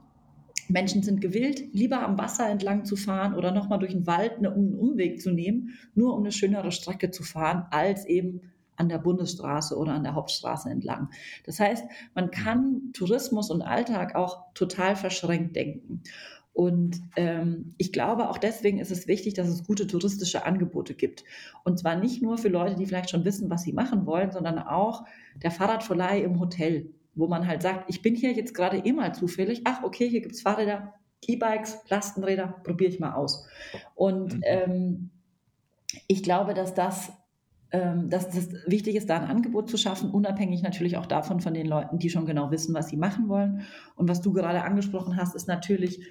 Menschen 0.67 1.03
sind 1.03 1.21
gewillt, 1.21 1.71
lieber 1.71 2.01
am 2.01 2.17
Wasser 2.17 2.49
entlang 2.49 2.83
zu 2.83 2.95
fahren 2.95 3.35
oder 3.35 3.51
nochmal 3.51 3.77
durch 3.77 3.91
den 3.91 4.07
Wald 4.07 4.39
einen 4.39 4.73
Umweg 4.73 5.21
zu 5.21 5.29
nehmen, 5.29 5.77
nur 5.93 6.15
um 6.15 6.21
eine 6.21 6.31
schönere 6.31 6.71
Strecke 6.71 7.11
zu 7.11 7.21
fahren, 7.21 7.67
als 7.69 8.07
eben 8.07 8.41
an 8.75 8.89
der 8.89 8.97
Bundesstraße 8.97 9.77
oder 9.77 9.93
an 9.93 10.01
der 10.01 10.15
Hauptstraße 10.15 10.67
entlang. 10.67 11.09
Das 11.45 11.59
heißt, 11.59 11.85
man 12.15 12.31
kann 12.31 12.89
Tourismus 12.93 13.51
und 13.51 13.61
Alltag 13.61 14.15
auch 14.15 14.51
total 14.55 14.95
verschränkt 14.95 15.55
denken. 15.55 16.01
Und 16.53 17.01
ähm, 17.15 17.73
ich 17.77 17.91
glaube, 17.91 18.29
auch 18.29 18.37
deswegen 18.37 18.79
ist 18.79 18.91
es 18.91 19.07
wichtig, 19.07 19.33
dass 19.33 19.47
es 19.47 19.65
gute 19.65 19.87
touristische 19.87 20.45
Angebote 20.45 20.93
gibt. 20.93 21.23
Und 21.63 21.79
zwar 21.79 21.95
nicht 21.95 22.21
nur 22.21 22.37
für 22.37 22.49
Leute, 22.49 22.75
die 22.75 22.85
vielleicht 22.85 23.09
schon 23.09 23.25
wissen, 23.25 23.49
was 23.49 23.63
sie 23.63 23.73
machen 23.73 24.05
wollen, 24.05 24.31
sondern 24.31 24.59
auch 24.59 25.03
der 25.41 25.49
Fahrradverleih 25.49 26.21
im 26.21 26.39
Hotel, 26.39 26.91
wo 27.15 27.27
man 27.27 27.47
halt 27.47 27.63
sagt, 27.63 27.85
ich 27.89 28.03
bin 28.03 28.15
hier 28.15 28.33
jetzt 28.33 28.53
gerade 28.53 28.77
eh 28.77 28.93
mal 28.93 29.15
zufällig, 29.15 29.61
ach 29.65 29.83
okay, 29.83 30.07
hier 30.07 30.21
gibt 30.21 30.35
es 30.35 30.41
Fahrräder, 30.41 30.93
E-Bikes, 31.27 31.79
Lastenräder, 31.89 32.55
probiere 32.63 32.91
ich 32.91 32.99
mal 32.99 33.13
aus. 33.13 33.47
Und 33.95 34.35
mhm. 34.35 34.43
ähm, 34.43 35.09
ich 36.07 36.21
glaube, 36.21 36.53
dass 36.53 36.75
das 36.75 37.11
ähm, 37.71 38.07
dass 38.11 38.35
es 38.35 38.49
wichtig 38.67 38.95
ist, 38.95 39.09
da 39.09 39.17
ein 39.17 39.27
Angebot 39.27 39.67
zu 39.67 39.77
schaffen, 39.77 40.11
unabhängig 40.11 40.61
natürlich 40.61 40.95
auch 40.95 41.07
davon 41.07 41.39
von 41.39 41.55
den 41.55 41.65
Leuten, 41.65 41.97
die 41.97 42.11
schon 42.11 42.27
genau 42.27 42.51
wissen, 42.51 42.75
was 42.75 42.89
sie 42.89 42.97
machen 42.97 43.29
wollen. 43.29 43.63
Und 43.95 44.07
was 44.07 44.21
du 44.21 44.31
gerade 44.31 44.61
angesprochen 44.61 45.17
hast, 45.17 45.33
ist 45.33 45.47
natürlich 45.47 46.01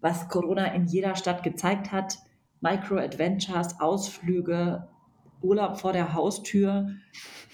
was 0.00 0.28
Corona 0.28 0.66
in 0.74 0.86
jeder 0.86 1.16
Stadt 1.16 1.42
gezeigt 1.42 1.92
hat. 1.92 2.18
Micro-Adventures, 2.60 3.80
Ausflüge, 3.80 4.88
Urlaub 5.40 5.80
vor 5.80 5.92
der 5.92 6.12
Haustür 6.12 6.90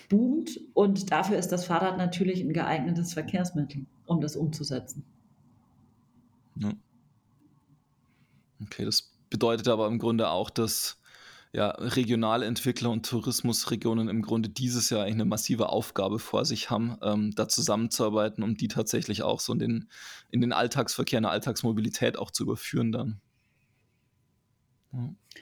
boomt 0.09 0.61
und 0.75 1.11
dafür 1.11 1.39
ist 1.39 1.49
das 1.49 1.67
Fahrrad 1.67 1.97
natürlich 1.97 2.41
ein 2.41 2.53
geeignetes 2.53 3.13
Verkehrsmittel, 3.15 3.87
um 4.07 4.21
das 4.21 4.37
umzusetzen. 4.37 5.05
Ja. 6.57 6.73
Okay, 8.63 8.85
das 8.85 9.13
bedeutet 9.31 9.69
aber 9.69 9.87
im 9.87 9.99
Grunde 9.99 10.31
auch, 10.31 10.51
dass 10.51 11.01
ja, 11.57 11.69
Regionalentwickler 11.71 12.91
und 12.91 13.07
Tourismusregionen 13.07 14.11
im 14.11 14.21
Grunde 14.21 14.51
dieses 14.51 14.91
Jahr 14.91 15.05
eine 15.05 15.25
massive 15.25 15.71
Aufgabe 15.71 16.19
vor 16.19 16.45
sich 16.45 16.69
haben, 16.69 16.99
ähm, 17.03 17.33
da 17.35 17.49
zusammenzuarbeiten, 17.49 18.45
um 18.45 18.59
die 18.59 18.69
tatsächlich 18.69 19.23
auch 19.23 19.41
so 19.41 19.55
in 19.55 19.59
den, 19.59 19.89
in 20.31 20.43
den 20.43 20.53
Alltagsverkehr, 20.53 21.17
in 21.17 21.23
der 21.23 21.33
Alltagsmobilität 21.33 22.19
auch 22.19 22.31
zu 22.31 22.43
überführen 22.43 22.93
dann. 22.93 23.21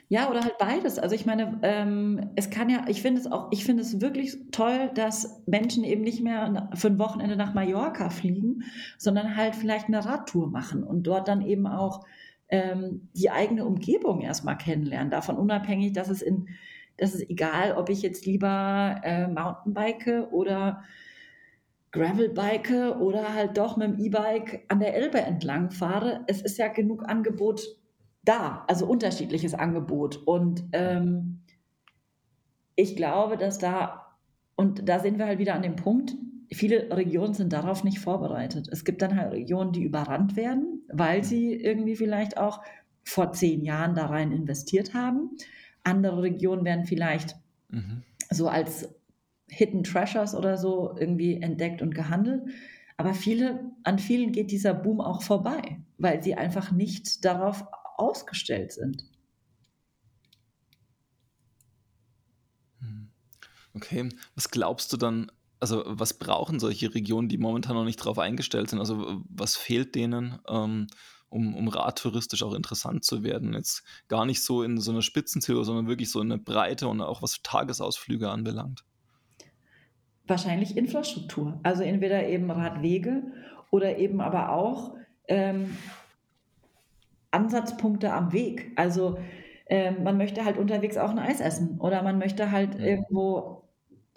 Ja. 0.07 0.29
Oder 0.29 0.41
halt 0.41 0.57
beides. 0.57 0.99
Also 0.99 1.15
ich 1.15 1.25
meine, 1.25 1.59
ähm, 1.63 2.29
es 2.37 2.49
kann 2.49 2.69
ja, 2.69 2.85
ich 2.87 3.01
finde 3.01 3.19
es 3.19 3.29
auch, 3.29 3.49
ich 3.51 3.65
finde 3.65 3.83
es 3.83 3.99
wirklich 3.99 4.37
toll, 4.51 4.91
dass 4.95 5.43
Menschen 5.47 5.83
eben 5.83 6.03
nicht 6.03 6.21
mehr 6.21 6.69
für 6.75 6.87
ein 6.87 6.99
Wochenende 6.99 7.35
nach 7.35 7.53
Mallorca 7.53 8.09
fliegen, 8.09 8.63
sondern 8.97 9.35
halt 9.35 9.53
vielleicht 9.53 9.87
eine 9.87 10.05
Radtour 10.05 10.49
machen 10.49 10.83
und 10.83 11.03
dort 11.03 11.27
dann 11.27 11.41
eben 11.41 11.67
auch 11.67 12.05
ähm, 12.49 13.09
die 13.13 13.31
eigene 13.31 13.65
Umgebung 13.65 14.21
erstmal 14.21 14.57
kennenlernen. 14.57 15.11
Davon 15.11 15.37
unabhängig, 15.37 15.93
dass 15.93 16.09
es 16.09 16.21
in, 16.21 16.49
dass 16.97 17.13
es 17.13 17.29
egal, 17.29 17.73
ob 17.73 17.89
ich 17.89 18.01
jetzt 18.01 18.25
lieber 18.25 19.01
äh, 19.03 19.27
Mountainbike 19.27 20.27
oder 20.31 20.83
Gravelbike 21.91 22.97
oder 22.99 23.33
halt 23.33 23.57
doch 23.57 23.77
mit 23.77 23.87
dem 23.87 23.99
E-Bike 23.99 24.65
an 24.67 24.79
der 24.79 24.95
Elbe 24.95 25.21
entlang 25.21 25.71
fahre. 25.71 26.25
Es 26.27 26.41
ist 26.41 26.57
ja 26.57 26.67
genug 26.67 27.07
Angebot 27.07 27.61
da, 28.23 28.65
also 28.67 28.85
unterschiedliches 28.85 29.53
Angebot. 29.53 30.17
Und 30.25 30.65
ähm, 30.73 31.41
ich 32.75 32.95
glaube, 32.95 33.37
dass 33.37 33.59
da, 33.59 34.17
und 34.55 34.89
da 34.89 34.99
sind 34.99 35.17
wir 35.17 35.25
halt 35.25 35.39
wieder 35.39 35.55
an 35.55 35.61
dem 35.61 35.77
Punkt, 35.77 36.15
viele 36.55 36.95
Regionen 36.95 37.33
sind 37.33 37.53
darauf 37.53 37.83
nicht 37.83 37.99
vorbereitet. 37.99 38.67
Es 38.71 38.83
gibt 38.83 39.01
dann 39.01 39.15
halt 39.15 39.33
Regionen, 39.33 39.71
die 39.71 39.83
überrannt 39.83 40.35
werden, 40.35 40.83
weil 40.91 41.23
sie 41.23 41.53
irgendwie 41.53 41.95
vielleicht 41.95 42.37
auch 42.37 42.61
vor 43.03 43.33
zehn 43.33 43.63
Jahren 43.63 43.95
da 43.95 44.07
rein 44.07 44.31
investiert 44.31 44.93
haben. 44.93 45.31
Andere 45.83 46.23
Regionen 46.23 46.65
werden 46.65 46.85
vielleicht 46.85 47.35
mhm. 47.69 48.03
so 48.31 48.47
als 48.47 48.89
Hidden 49.47 49.83
Treasures 49.83 50.33
oder 50.33 50.57
so 50.57 50.95
irgendwie 50.97 51.41
entdeckt 51.41 51.81
und 51.81 51.93
gehandelt. 51.93 52.43
Aber 52.97 53.13
viele, 53.13 53.71
an 53.83 53.99
vielen 53.99 54.31
geht 54.31 54.51
dieser 54.51 54.73
Boom 54.73 55.01
auch 55.01 55.21
vorbei, 55.21 55.79
weil 55.97 56.23
sie 56.23 56.35
einfach 56.35 56.71
nicht 56.71 57.23
darauf 57.25 57.65
ausgestellt 57.97 58.71
sind. 58.71 59.05
Okay, 63.75 64.07
was 64.35 64.49
glaubst 64.49 64.93
du 64.93 64.97
dann, 64.97 65.29
also 65.59 65.83
was 65.85 66.17
brauchen 66.17 66.59
solche 66.59 66.93
Regionen, 66.93 67.29
die 67.29 67.37
momentan 67.37 67.75
noch 67.75 67.85
nicht 67.85 67.99
darauf 67.99 68.19
eingestellt 68.19 68.69
sind? 68.69 68.79
Also 68.79 69.21
was 69.29 69.55
fehlt 69.55 69.95
denen, 69.95 70.39
ähm, 70.47 70.87
um, 71.29 71.55
um 71.55 71.67
radtouristisch 71.67 72.43
auch 72.43 72.53
interessant 72.53 73.03
zu 73.03 73.23
werden? 73.23 73.53
Jetzt 73.53 73.83
gar 74.07 74.25
nicht 74.25 74.43
so 74.43 74.63
in 74.63 74.79
so 74.79 74.91
einer 74.91 75.01
Spitzenziel, 75.01 75.63
sondern 75.63 75.87
wirklich 75.87 76.11
so 76.11 76.21
in 76.21 76.31
eine 76.31 76.41
Breite 76.41 76.87
und 76.87 77.01
auch 77.01 77.21
was 77.21 77.41
Tagesausflüge 77.41 78.29
anbelangt. 78.29 78.83
Wahrscheinlich 80.27 80.75
Infrastruktur. 80.75 81.59
Also 81.63 81.83
entweder 81.83 82.27
eben 82.27 82.49
Radwege 82.49 83.23
oder 83.69 83.97
eben 83.97 84.21
aber 84.21 84.51
auch 84.51 84.95
ähm, 85.27 85.77
Ansatzpunkte 87.31 88.11
am 88.11 88.33
Weg. 88.33 88.71
Also 88.75 89.17
ähm, 89.67 90.03
man 90.03 90.17
möchte 90.17 90.45
halt 90.45 90.57
unterwegs 90.57 90.97
auch 90.97 91.09
ein 91.09 91.19
Eis 91.19 91.41
essen 91.41 91.79
oder 91.79 92.01
man 92.03 92.17
möchte 92.17 92.51
halt 92.51 92.75
irgendwo 92.79 93.64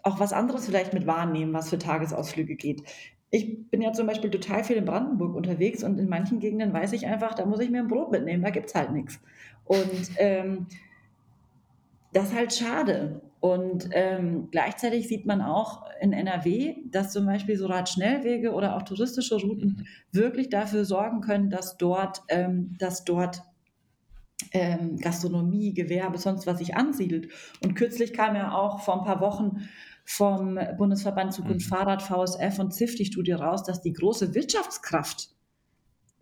auch 0.08 0.20
was 0.20 0.32
anderes 0.32 0.66
vielleicht 0.66 0.94
mit 0.94 1.06
wahrnehmen, 1.06 1.52
was 1.52 1.70
für 1.70 1.78
Tagesausflüge 1.78 2.56
geht. 2.56 2.82
Ich 3.30 3.68
bin 3.70 3.82
ja 3.82 3.92
zum 3.92 4.06
Beispiel 4.06 4.30
total 4.30 4.64
viel 4.64 4.76
in 4.76 4.86
Brandenburg 4.86 5.34
unterwegs 5.34 5.84
und 5.84 5.98
in 5.98 6.08
manchen 6.08 6.40
Gegenden 6.40 6.72
weiß 6.72 6.92
ich 6.94 7.06
einfach, 7.06 7.34
da 7.34 7.44
muss 7.44 7.60
ich 7.60 7.70
mir 7.70 7.80
ein 7.80 7.88
Brot 7.88 8.10
mitnehmen, 8.10 8.42
da 8.42 8.50
gibt 8.50 8.68
es 8.68 8.74
halt 8.74 8.92
nichts. 8.92 9.20
Und 9.64 10.08
ähm, 10.16 10.66
das 12.12 12.30
ist 12.30 12.34
halt 12.34 12.54
schade. 12.54 13.20
Und 13.40 13.90
ähm, 13.92 14.48
gleichzeitig 14.50 15.06
sieht 15.06 15.26
man 15.26 15.42
auch 15.42 15.84
in 16.00 16.12
NRW, 16.12 16.76
dass 16.90 17.12
zum 17.12 17.26
Beispiel 17.26 17.56
so 17.56 17.66
Radschnellwege 17.66 18.52
oder 18.52 18.76
auch 18.76 18.82
touristische 18.82 19.36
Routen 19.36 19.86
wirklich 20.10 20.48
dafür 20.48 20.84
sorgen 20.84 21.20
können, 21.20 21.50
dass 21.50 21.76
dort, 21.76 22.22
ähm, 22.28 22.74
dass 22.78 23.04
dort 23.04 23.42
ähm, 24.52 24.96
Gastronomie, 24.96 25.74
Gewerbe, 25.74 26.18
sonst 26.18 26.46
was 26.46 26.58
sich 26.58 26.76
ansiedelt. 26.76 27.28
Und 27.62 27.74
kürzlich 27.74 28.12
kam 28.12 28.34
ja 28.34 28.52
auch 28.52 28.80
vor 28.80 28.98
ein 28.98 29.04
paar 29.04 29.20
Wochen 29.20 29.68
vom 30.10 30.58
Bundesverband 30.78 31.34
Zukunft 31.34 31.66
mhm. 31.66 31.70
Fahrrad, 31.70 32.02
VSF 32.02 32.58
und 32.60 32.72
ZIF 32.72 32.94
die 32.94 33.04
Studie 33.04 33.32
raus, 33.32 33.62
dass 33.62 33.82
die 33.82 33.92
große 33.92 34.34
Wirtschaftskraft 34.34 35.28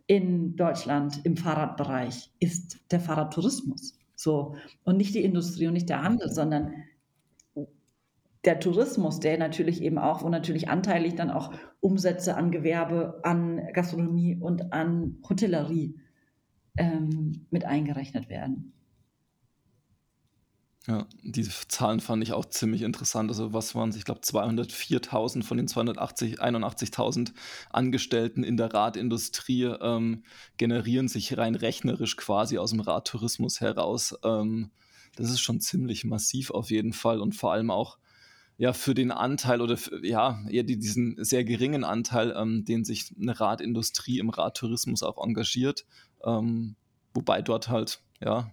in 0.07 0.57
Deutschland 0.57 1.21
im 1.23 1.37
Fahrradbereich 1.37 2.29
ist 2.39 2.79
der 2.91 2.99
Fahrradtourismus. 2.99 3.97
So. 4.13 4.55
Und 4.83 4.97
nicht 4.97 5.15
die 5.15 5.23
Industrie 5.23 5.67
und 5.67 5.73
nicht 5.73 5.87
der 5.87 6.03
Handel, 6.03 6.29
sondern 6.29 6.73
der 8.43 8.59
Tourismus, 8.59 9.21
der 9.21 9.37
natürlich 9.37 9.81
eben 9.81 9.99
auch, 9.99 10.21
wo 10.21 10.27
natürlich 10.27 10.67
anteilig 10.67 11.15
dann 11.15 11.31
auch 11.31 11.53
Umsätze 11.79 12.35
an 12.35 12.51
Gewerbe, 12.51 13.21
an 13.23 13.69
Gastronomie 13.71 14.35
und 14.35 14.73
an 14.73 15.19
Hotellerie 15.29 15.95
ähm, 16.75 17.45
mit 17.51 17.63
eingerechnet 17.63 18.27
werden. 18.27 18.73
Ja, 20.87 21.05
diese 21.21 21.51
Zahlen 21.67 21.99
fand 21.99 22.23
ich 22.23 22.31
auch 22.31 22.45
ziemlich 22.45 22.81
interessant. 22.81 23.29
Also 23.29 23.51
was 23.51 23.75
waren 23.75 23.89
es? 23.89 23.97
Ich 23.97 24.05
glaube 24.05 24.21
204.000 24.21 25.43
von 25.43 25.57
den 25.57 25.67
281.000 25.67 27.33
Angestellten 27.69 28.41
in 28.45 28.55
der 28.55 28.73
Radindustrie 28.73 29.63
ähm, 29.63 30.23
generieren 30.55 31.09
sich 31.09 31.37
rein 31.37 31.55
rechnerisch 31.55 32.15
quasi 32.15 32.57
aus 32.57 32.71
dem 32.71 32.79
Radtourismus 32.79 33.59
heraus. 33.59 34.15
Ähm, 34.23 34.71
das 35.17 35.29
ist 35.29 35.41
schon 35.41 35.59
ziemlich 35.59 36.05
massiv 36.05 36.51
auf 36.51 36.71
jeden 36.71 36.93
Fall 36.93 37.19
und 37.19 37.35
vor 37.35 37.51
allem 37.51 37.69
auch 37.69 37.97
ja 38.57 38.71
für 38.71 38.93
den 38.93 39.11
Anteil 39.11 39.59
oder 39.59 39.75
für, 39.75 40.05
ja 40.05 40.39
eher 40.49 40.63
diesen 40.63 41.21
sehr 41.21 41.43
geringen 41.43 41.83
Anteil, 41.83 42.33
ähm, 42.37 42.63
den 42.63 42.85
sich 42.85 43.13
eine 43.19 43.37
Radindustrie 43.37 44.19
im 44.19 44.29
Radtourismus 44.29 45.03
auch 45.03 45.21
engagiert, 45.21 45.85
ähm, 46.23 46.77
wobei 47.13 47.41
dort 47.41 47.67
halt 47.67 48.01
ja 48.21 48.51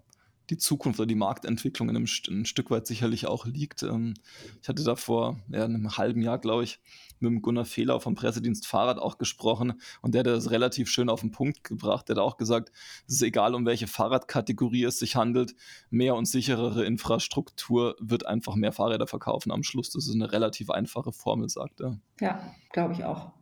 die 0.51 0.59
Zukunft 0.59 1.01
oder 1.01 1.07
die 1.07 1.15
Marktentwicklung 1.15 1.89
in 1.89 1.97
einem 1.97 2.07
ein 2.29 2.45
Stück 2.45 2.71
weit 2.71 2.87
sicherlich 2.87 3.27
auch 3.27 3.47
liegt. 3.47 3.83
Ähm, 3.83 4.15
ich 4.63 4.69
hatte 4.69 4.85
da 4.85 4.97
vor 4.97 5.41
ja, 5.49 5.65
einem 5.65 5.97
halben 5.97 6.23
Jahr, 6.23 6.39
glaube 6.39 6.65
ich, 6.65 6.81
mit 7.21 7.31
dem 7.31 7.43
Gunnar 7.43 7.65
Fehler 7.65 8.01
vom 8.01 8.15
Pressedienst 8.15 8.67
Fahrrad 8.67 8.99
auch 8.99 9.19
gesprochen 9.19 9.81
und 10.03 10.15
der 10.15 10.21
hat 10.21 10.27
das 10.27 10.51
relativ 10.51 10.91
schön 10.91 11.09
auf 11.09 11.21
den 11.21 11.31
Punkt 11.31 11.65
gebracht. 11.65 12.09
Der 12.09 12.17
hat 12.17 12.23
auch 12.23 12.37
gesagt, 12.37 12.73
es 13.07 13.15
ist 13.15 13.23
egal, 13.23 13.55
um 13.55 13.65
welche 13.65 13.87
Fahrradkategorie 13.87 14.85
es 14.85 14.99
sich 14.99 15.17
handelt, 15.17 15.55
mehr 15.91 16.17
und 16.17 16.27
sicherere 16.27 16.85
Infrastruktur 16.85 17.97
wird 18.01 18.27
einfach 18.27 18.55
mehr 18.57 18.73
Fahrräder 18.73 19.07
verkaufen 19.07 19.53
am 19.53 19.63
Schluss. 19.63 19.91
Das 19.91 20.07
ist 20.07 20.15
eine 20.15 20.33
relativ 20.33 20.71
einfache 20.71 21.13
Formel, 21.13 21.49
sagt 21.49 21.81
er. 21.81 21.99
Ja, 22.21 22.55
glaube 22.73 22.93
ich 22.93 23.05
auch. 23.05 23.33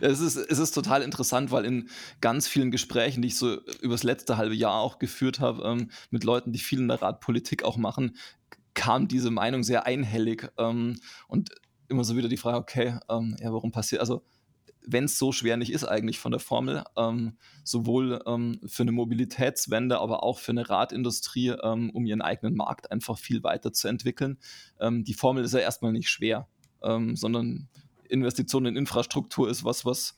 Es 0.00 0.20
ist, 0.20 0.36
es 0.36 0.58
ist 0.58 0.72
total 0.72 1.02
interessant, 1.02 1.50
weil 1.50 1.64
in 1.64 1.88
ganz 2.20 2.46
vielen 2.46 2.70
Gesprächen, 2.70 3.22
die 3.22 3.28
ich 3.28 3.36
so 3.36 3.58
übers 3.80 4.02
letzte 4.02 4.36
halbe 4.36 4.54
Jahr 4.54 4.80
auch 4.80 4.98
geführt 4.98 5.40
habe, 5.40 5.62
ähm, 5.64 5.90
mit 6.10 6.24
Leuten, 6.24 6.52
die 6.52 6.58
viel 6.58 6.80
in 6.80 6.88
der 6.88 7.02
Radpolitik 7.02 7.62
auch 7.64 7.76
machen, 7.76 8.16
kam 8.74 9.08
diese 9.08 9.30
Meinung 9.30 9.62
sehr 9.62 9.86
einhellig. 9.86 10.50
Ähm, 10.58 11.00
und 11.28 11.50
immer 11.88 12.04
so 12.04 12.16
wieder 12.16 12.28
die 12.28 12.36
Frage, 12.36 12.58
okay, 12.58 12.98
ähm, 13.08 13.36
ja, 13.40 13.52
warum 13.52 13.72
passiert, 13.72 14.00
also 14.00 14.24
wenn 14.86 15.04
es 15.04 15.18
so 15.18 15.32
schwer 15.32 15.56
nicht 15.56 15.72
ist 15.72 15.84
eigentlich 15.84 16.18
von 16.18 16.30
der 16.30 16.40
Formel, 16.40 16.84
ähm, 16.96 17.38
sowohl 17.62 18.22
ähm, 18.26 18.60
für 18.66 18.82
eine 18.82 18.92
Mobilitätswende, 18.92 19.98
aber 19.98 20.22
auch 20.22 20.38
für 20.38 20.52
eine 20.52 20.68
Radindustrie, 20.68 21.54
ähm, 21.62 21.90
um 21.90 22.04
ihren 22.04 22.20
eigenen 22.20 22.54
Markt 22.54 22.90
einfach 22.90 23.18
viel 23.18 23.42
weiter 23.42 23.72
zu 23.72 23.88
entwickeln. 23.88 24.38
Ähm, 24.78 25.04
die 25.04 25.14
Formel 25.14 25.44
ist 25.44 25.54
ja 25.54 25.60
erstmal 25.60 25.92
nicht 25.92 26.10
schwer, 26.10 26.48
ähm, 26.82 27.16
sondern 27.16 27.68
Investition 28.08 28.66
in 28.66 28.76
Infrastruktur 28.76 29.48
ist 29.48 29.64
was, 29.64 29.84
was, 29.84 30.16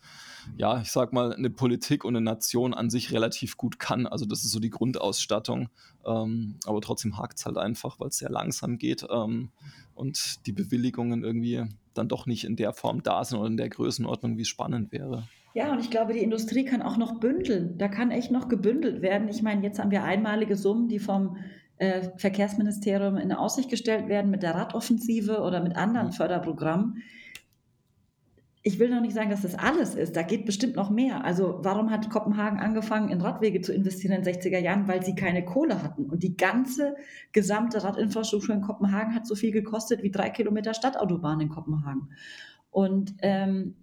ja, 0.56 0.80
ich 0.80 0.90
sag 0.90 1.12
mal, 1.12 1.32
eine 1.32 1.50
Politik 1.50 2.04
und 2.04 2.16
eine 2.16 2.24
Nation 2.24 2.74
an 2.74 2.90
sich 2.90 3.12
relativ 3.12 3.56
gut 3.56 3.78
kann. 3.78 4.06
Also 4.06 4.26
das 4.26 4.44
ist 4.44 4.52
so 4.52 4.60
die 4.60 4.70
Grundausstattung. 4.70 5.68
Ähm, 6.06 6.56
aber 6.66 6.80
trotzdem 6.80 7.18
hakt 7.18 7.38
es 7.38 7.46
halt 7.46 7.58
einfach, 7.58 7.98
weil 8.00 8.08
es 8.08 8.18
sehr 8.18 8.30
langsam 8.30 8.78
geht 8.78 9.06
ähm, 9.10 9.50
und 9.94 10.46
die 10.46 10.52
Bewilligungen 10.52 11.24
irgendwie 11.24 11.64
dann 11.94 12.08
doch 12.08 12.26
nicht 12.26 12.44
in 12.44 12.56
der 12.56 12.72
Form 12.72 13.02
da 13.02 13.24
sind 13.24 13.38
oder 13.38 13.48
in 13.48 13.56
der 13.56 13.68
Größenordnung, 13.68 14.36
wie 14.36 14.42
es 14.42 14.48
spannend 14.48 14.92
wäre. 14.92 15.26
Ja, 15.54 15.72
und 15.72 15.80
ich 15.80 15.90
glaube, 15.90 16.12
die 16.12 16.20
Industrie 16.20 16.66
kann 16.66 16.82
auch 16.82 16.98
noch 16.98 17.18
bündeln. 17.18 17.78
Da 17.78 17.88
kann 17.88 18.10
echt 18.10 18.30
noch 18.30 18.48
gebündelt 18.48 19.00
werden. 19.00 19.28
Ich 19.28 19.42
meine, 19.42 19.62
jetzt 19.62 19.78
haben 19.78 19.90
wir 19.90 20.04
einmalige 20.04 20.54
Summen, 20.54 20.88
die 20.88 20.98
vom 20.98 21.38
äh, 21.78 22.10
Verkehrsministerium 22.18 23.16
in 23.16 23.32
Aussicht 23.32 23.70
gestellt 23.70 24.08
werden 24.08 24.30
mit 24.30 24.42
der 24.42 24.54
Radoffensive 24.54 25.40
oder 25.40 25.62
mit 25.62 25.76
anderen 25.76 26.08
mhm. 26.08 26.12
Förderprogrammen 26.12 27.02
ich 28.66 28.80
will 28.80 28.88
noch 28.88 29.00
nicht 29.00 29.14
sagen, 29.14 29.30
dass 29.30 29.42
das 29.42 29.54
alles 29.54 29.94
ist. 29.94 30.16
Da 30.16 30.22
geht 30.22 30.44
bestimmt 30.44 30.74
noch 30.74 30.90
mehr. 30.90 31.24
Also 31.24 31.60
warum 31.62 31.92
hat 31.92 32.10
Kopenhagen 32.10 32.58
angefangen, 32.58 33.10
in 33.10 33.20
Radwege 33.20 33.60
zu 33.60 33.72
investieren 33.72 34.12
in 34.12 34.24
den 34.24 34.34
60er 34.34 34.58
Jahren? 34.58 34.88
Weil 34.88 35.04
sie 35.04 35.14
keine 35.14 35.44
Kohle 35.44 35.84
hatten. 35.84 36.06
Und 36.06 36.24
die 36.24 36.36
ganze 36.36 36.96
gesamte 37.30 37.84
Radinfrastruktur 37.84 38.56
in 38.56 38.62
Kopenhagen 38.62 39.14
hat 39.14 39.24
so 39.24 39.36
viel 39.36 39.52
gekostet 39.52 40.02
wie 40.02 40.10
drei 40.10 40.30
Kilometer 40.30 40.74
Stadtautobahn 40.74 41.38
in 41.38 41.48
Kopenhagen. 41.48 42.08
Und 42.72 43.14
ähm, 43.22 43.76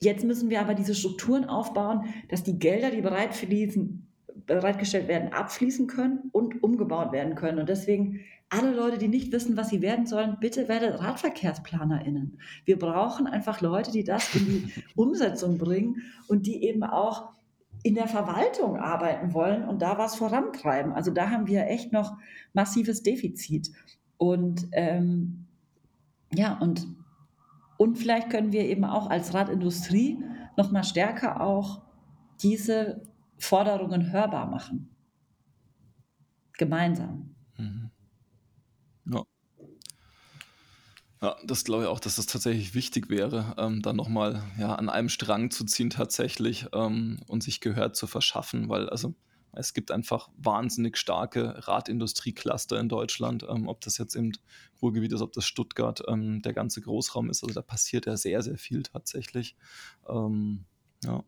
jetzt 0.00 0.24
müssen 0.24 0.48
wir 0.48 0.62
aber 0.62 0.72
diese 0.72 0.94
Strukturen 0.94 1.44
aufbauen, 1.44 2.06
dass 2.30 2.44
die 2.44 2.58
Gelder, 2.58 2.90
die 2.90 3.02
bereit 3.02 3.34
bereitgestellt 4.46 5.06
werden, 5.06 5.34
abfließen 5.34 5.86
können 5.86 6.30
und 6.32 6.62
umgebaut 6.62 7.12
werden 7.12 7.34
können. 7.34 7.58
Und 7.58 7.68
deswegen 7.68 8.20
alle 8.50 8.74
Leute, 8.74 8.98
die 8.98 9.08
nicht 9.08 9.32
wissen, 9.32 9.56
was 9.56 9.68
sie 9.68 9.82
werden 9.82 10.06
sollen, 10.06 10.38
bitte 10.40 10.68
werdet 10.68 11.00
RadverkehrsplanerInnen. 11.00 12.38
Wir 12.64 12.78
brauchen 12.78 13.26
einfach 13.26 13.60
Leute, 13.60 13.90
die 13.92 14.04
das 14.04 14.34
in 14.34 14.46
die 14.46 14.72
Umsetzung 14.96 15.58
bringen 15.58 16.02
und 16.28 16.46
die 16.46 16.64
eben 16.64 16.82
auch 16.82 17.32
in 17.82 17.94
der 17.94 18.08
Verwaltung 18.08 18.76
arbeiten 18.76 19.34
wollen 19.34 19.64
und 19.64 19.82
da 19.82 19.98
was 19.98 20.16
vorantreiben. 20.16 20.92
Also 20.92 21.10
da 21.10 21.30
haben 21.30 21.46
wir 21.46 21.66
echt 21.66 21.92
noch 21.92 22.16
massives 22.52 23.02
Defizit. 23.02 23.70
Und 24.16 24.66
ähm, 24.72 25.46
ja, 26.32 26.58
und, 26.58 26.86
und 27.76 27.96
vielleicht 27.96 28.30
können 28.30 28.52
wir 28.52 28.64
eben 28.64 28.84
auch 28.84 29.10
als 29.10 29.34
Radindustrie 29.34 30.22
noch 30.56 30.72
mal 30.72 30.84
stärker 30.84 31.40
auch 31.40 31.82
diese 32.42 33.02
Forderungen 33.38 34.10
hörbar 34.12 34.46
machen. 34.46 34.94
Gemeinsam. 36.58 37.34
Mhm. 37.56 37.90
Ja. 39.06 39.22
Ja, 41.20 41.36
das 41.44 41.64
glaube 41.64 41.82
ich 41.84 41.88
auch, 41.88 41.98
dass 41.98 42.16
das 42.16 42.26
tatsächlich 42.26 42.74
wichtig 42.74 43.10
wäre, 43.10 43.54
ähm, 43.58 43.82
dann 43.82 43.96
nochmal 43.96 44.42
ja, 44.58 44.74
an 44.76 44.88
einem 44.88 45.08
Strang 45.08 45.50
zu 45.50 45.64
ziehen 45.64 45.90
tatsächlich 45.90 46.66
ähm, 46.72 47.18
und 47.26 47.42
sich 47.42 47.60
Gehör 47.60 47.92
zu 47.92 48.06
verschaffen, 48.06 48.68
weil 48.68 48.88
also 48.88 49.14
es 49.52 49.74
gibt 49.74 49.90
einfach 49.90 50.28
wahnsinnig 50.36 50.96
starke 50.96 51.66
Radindustriecluster 51.66 52.78
in 52.78 52.88
Deutschland, 52.88 53.44
ähm, 53.48 53.66
ob 53.66 53.80
das 53.80 53.98
jetzt 53.98 54.14
im 54.14 54.32
Ruhrgebiet 54.80 55.12
ist, 55.12 55.20
ob 55.20 55.32
das 55.32 55.44
Stuttgart, 55.44 56.02
ähm, 56.06 56.40
der 56.42 56.52
ganze 56.52 56.80
Großraum 56.80 57.30
ist, 57.30 57.42
also 57.42 57.52
da 57.54 57.62
passiert 57.62 58.06
ja 58.06 58.16
sehr, 58.16 58.42
sehr 58.42 58.58
viel 58.58 58.84
tatsächlich. 58.84 59.56
Ähm, 60.08 60.66
ja. 61.02 61.24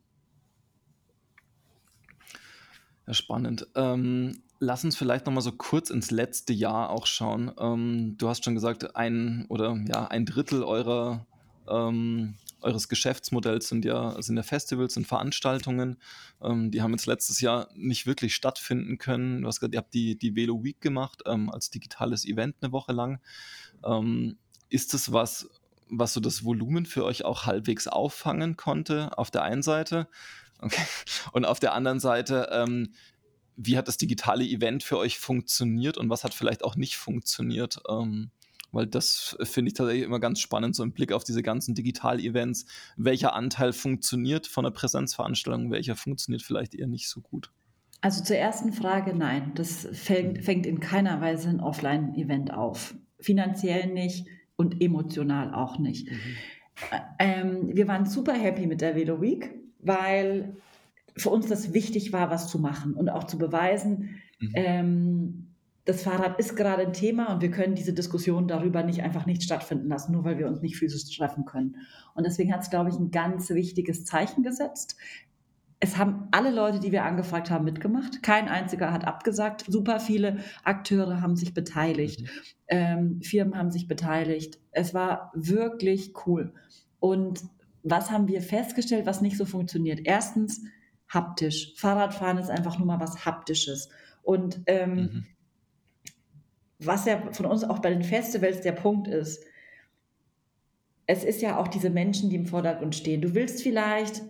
Ja, 3.08 3.14
spannend. 3.14 3.66
Ähm, 3.74 4.42
lass 4.60 4.84
uns 4.84 4.96
vielleicht 4.96 5.26
noch 5.26 5.32
mal 5.32 5.40
so 5.40 5.52
kurz 5.52 5.90
ins 5.90 6.10
letzte 6.10 6.52
Jahr 6.52 6.90
auch 6.90 7.06
schauen. 7.06 7.50
Ähm, 7.58 8.14
du 8.18 8.28
hast 8.28 8.44
schon 8.44 8.54
gesagt, 8.54 8.94
ein 8.94 9.46
oder 9.48 9.76
ja 9.88 10.06
ein 10.06 10.26
Drittel 10.26 10.62
eurer 10.62 11.26
ähm, 11.68 12.36
eures 12.62 12.88
Geschäftsmodells 12.88 13.68
sind 13.68 13.84
ja, 13.84 14.20
sind 14.20 14.36
ja 14.36 14.42
Festivals 14.42 14.96
und 14.96 15.06
Veranstaltungen. 15.06 15.96
Ähm, 16.42 16.70
die 16.70 16.82
haben 16.82 16.92
jetzt 16.92 17.06
letztes 17.06 17.40
Jahr 17.40 17.68
nicht 17.74 18.06
wirklich 18.06 18.34
stattfinden 18.34 18.98
können. 18.98 19.42
Du 19.42 19.48
hast 19.48 19.60
gesagt, 19.60 19.74
ihr 19.74 19.78
habt 19.78 19.94
die, 19.94 20.18
die 20.18 20.36
Velo 20.36 20.62
Week 20.62 20.80
gemacht 20.80 21.22
ähm, 21.26 21.50
als 21.50 21.70
digitales 21.70 22.24
Event 22.26 22.56
eine 22.60 22.72
Woche 22.72 22.92
lang. 22.92 23.20
Ähm, 23.84 24.36
ist 24.68 24.94
das 24.94 25.12
was, 25.12 25.48
was 25.88 26.12
so 26.12 26.20
das 26.20 26.44
Volumen 26.44 26.86
für 26.86 27.04
euch 27.04 27.24
auch 27.24 27.46
halbwegs 27.46 27.88
auffangen 27.88 28.56
konnte 28.56 29.16
auf 29.16 29.30
der 29.30 29.42
einen 29.42 29.62
Seite? 29.62 30.08
Okay. 30.60 30.82
Und 31.32 31.46
auf 31.46 31.58
der 31.58 31.72
anderen 31.72 32.00
Seite, 32.00 32.50
ähm, 32.52 32.92
wie 33.62 33.76
hat 33.76 33.88
das 33.88 33.98
digitale 33.98 34.44
Event 34.44 34.82
für 34.82 34.96
euch 34.96 35.18
funktioniert 35.18 35.98
und 35.98 36.08
was 36.08 36.24
hat 36.24 36.34
vielleicht 36.34 36.64
auch 36.64 36.76
nicht 36.76 36.96
funktioniert? 36.96 37.80
Ähm, 37.88 38.30
weil 38.72 38.86
das 38.86 39.36
finde 39.42 39.68
ich 39.68 39.74
tatsächlich 39.74 40.04
immer 40.04 40.20
ganz 40.20 40.40
spannend, 40.40 40.76
so 40.76 40.82
im 40.82 40.92
Blick 40.92 41.12
auf 41.12 41.24
diese 41.24 41.42
ganzen 41.42 41.74
Digital-Events. 41.74 42.66
Welcher 42.96 43.34
Anteil 43.34 43.72
funktioniert 43.72 44.46
von 44.46 44.64
der 44.64 44.70
Präsenzveranstaltung, 44.70 45.70
welcher 45.70 45.96
funktioniert 45.96 46.42
vielleicht 46.42 46.74
eher 46.74 46.86
nicht 46.86 47.08
so 47.08 47.20
gut? 47.20 47.50
Also 48.00 48.22
zur 48.22 48.36
ersten 48.36 48.72
Frage, 48.72 49.14
nein, 49.14 49.52
das 49.56 49.86
fängt, 49.92 50.38
mhm. 50.38 50.42
fängt 50.42 50.66
in 50.66 50.80
keiner 50.80 51.20
Weise 51.20 51.50
ein 51.50 51.60
Offline-Event 51.60 52.54
auf. 52.54 52.94
Finanziell 53.18 53.88
nicht 53.88 54.26
und 54.56 54.80
emotional 54.80 55.52
auch 55.52 55.78
nicht. 55.78 56.10
Mhm. 56.10 56.18
Ähm, 57.18 57.76
wir 57.76 57.88
waren 57.88 58.06
super 58.06 58.32
happy 58.32 58.66
mit 58.66 58.80
der 58.80 58.94
Velo 58.94 59.20
Week, 59.20 59.50
weil 59.80 60.56
für 61.16 61.30
uns 61.30 61.46
das 61.46 61.72
wichtig 61.72 62.12
war, 62.12 62.30
was 62.30 62.48
zu 62.48 62.58
machen 62.58 62.94
und 62.94 63.08
auch 63.08 63.24
zu 63.24 63.38
beweisen, 63.38 64.20
mhm. 64.38 64.52
ähm, 64.54 65.46
das 65.84 66.02
Fahrrad 66.02 66.38
ist 66.38 66.56
gerade 66.56 66.86
ein 66.86 66.92
Thema 66.92 67.32
und 67.32 67.42
wir 67.42 67.50
können 67.50 67.74
diese 67.74 67.92
Diskussion 67.92 68.46
darüber 68.46 68.82
nicht 68.82 69.02
einfach 69.02 69.26
nicht 69.26 69.42
stattfinden 69.42 69.88
lassen, 69.88 70.12
nur 70.12 70.24
weil 70.24 70.38
wir 70.38 70.46
uns 70.46 70.60
nicht 70.60 70.76
physisch 70.76 71.16
treffen 71.16 71.44
können. 71.44 71.76
Und 72.14 72.24
deswegen 72.24 72.52
hat 72.52 72.62
es, 72.62 72.70
glaube 72.70 72.90
ich, 72.90 72.96
ein 72.96 73.10
ganz 73.10 73.50
wichtiges 73.50 74.04
Zeichen 74.04 74.42
gesetzt. 74.42 74.96
Es 75.80 75.96
haben 75.96 76.28
alle 76.30 76.50
Leute, 76.50 76.78
die 76.78 76.92
wir 76.92 77.04
angefragt 77.04 77.50
haben, 77.50 77.64
mitgemacht. 77.64 78.22
Kein 78.22 78.48
einziger 78.48 78.92
hat 78.92 79.06
abgesagt. 79.06 79.64
Super 79.66 79.98
viele 79.98 80.38
Akteure 80.62 81.22
haben 81.22 81.36
sich 81.36 81.54
beteiligt. 81.54 82.20
Mhm. 82.22 82.28
Ähm, 82.68 83.22
Firmen 83.22 83.56
haben 83.56 83.70
sich 83.70 83.88
beteiligt. 83.88 84.58
Es 84.72 84.92
war 84.92 85.32
wirklich 85.34 86.12
cool. 86.26 86.52
Und 87.00 87.42
was 87.82 88.10
haben 88.10 88.28
wir 88.28 88.42
festgestellt, 88.42 89.06
was 89.06 89.22
nicht 89.22 89.38
so 89.38 89.46
funktioniert? 89.46 90.00
Erstens, 90.04 90.62
haptisch. 91.10 91.74
Fahrradfahren 91.76 92.38
ist 92.38 92.48
einfach 92.48 92.78
nur 92.78 92.86
mal 92.86 93.00
was 93.00 93.26
Haptisches. 93.26 93.90
Und 94.22 94.60
ähm, 94.66 94.94
mhm 94.94 95.26
was 96.80 97.04
ja 97.04 97.20
von 97.32 97.46
uns 97.46 97.62
auch 97.64 97.78
bei 97.80 97.90
den 97.90 98.02
Festivals 98.02 98.62
der 98.62 98.72
Punkt 98.72 99.06
ist, 99.06 99.44
es 101.06 101.24
ist 101.24 101.42
ja 101.42 101.58
auch 101.58 101.68
diese 101.68 101.90
Menschen, 101.90 102.30
die 102.30 102.36
im 102.36 102.46
Vordergrund 102.46 102.94
stehen. 102.94 103.20
Du 103.20 103.34
willst 103.34 103.62
vielleicht 103.62 104.22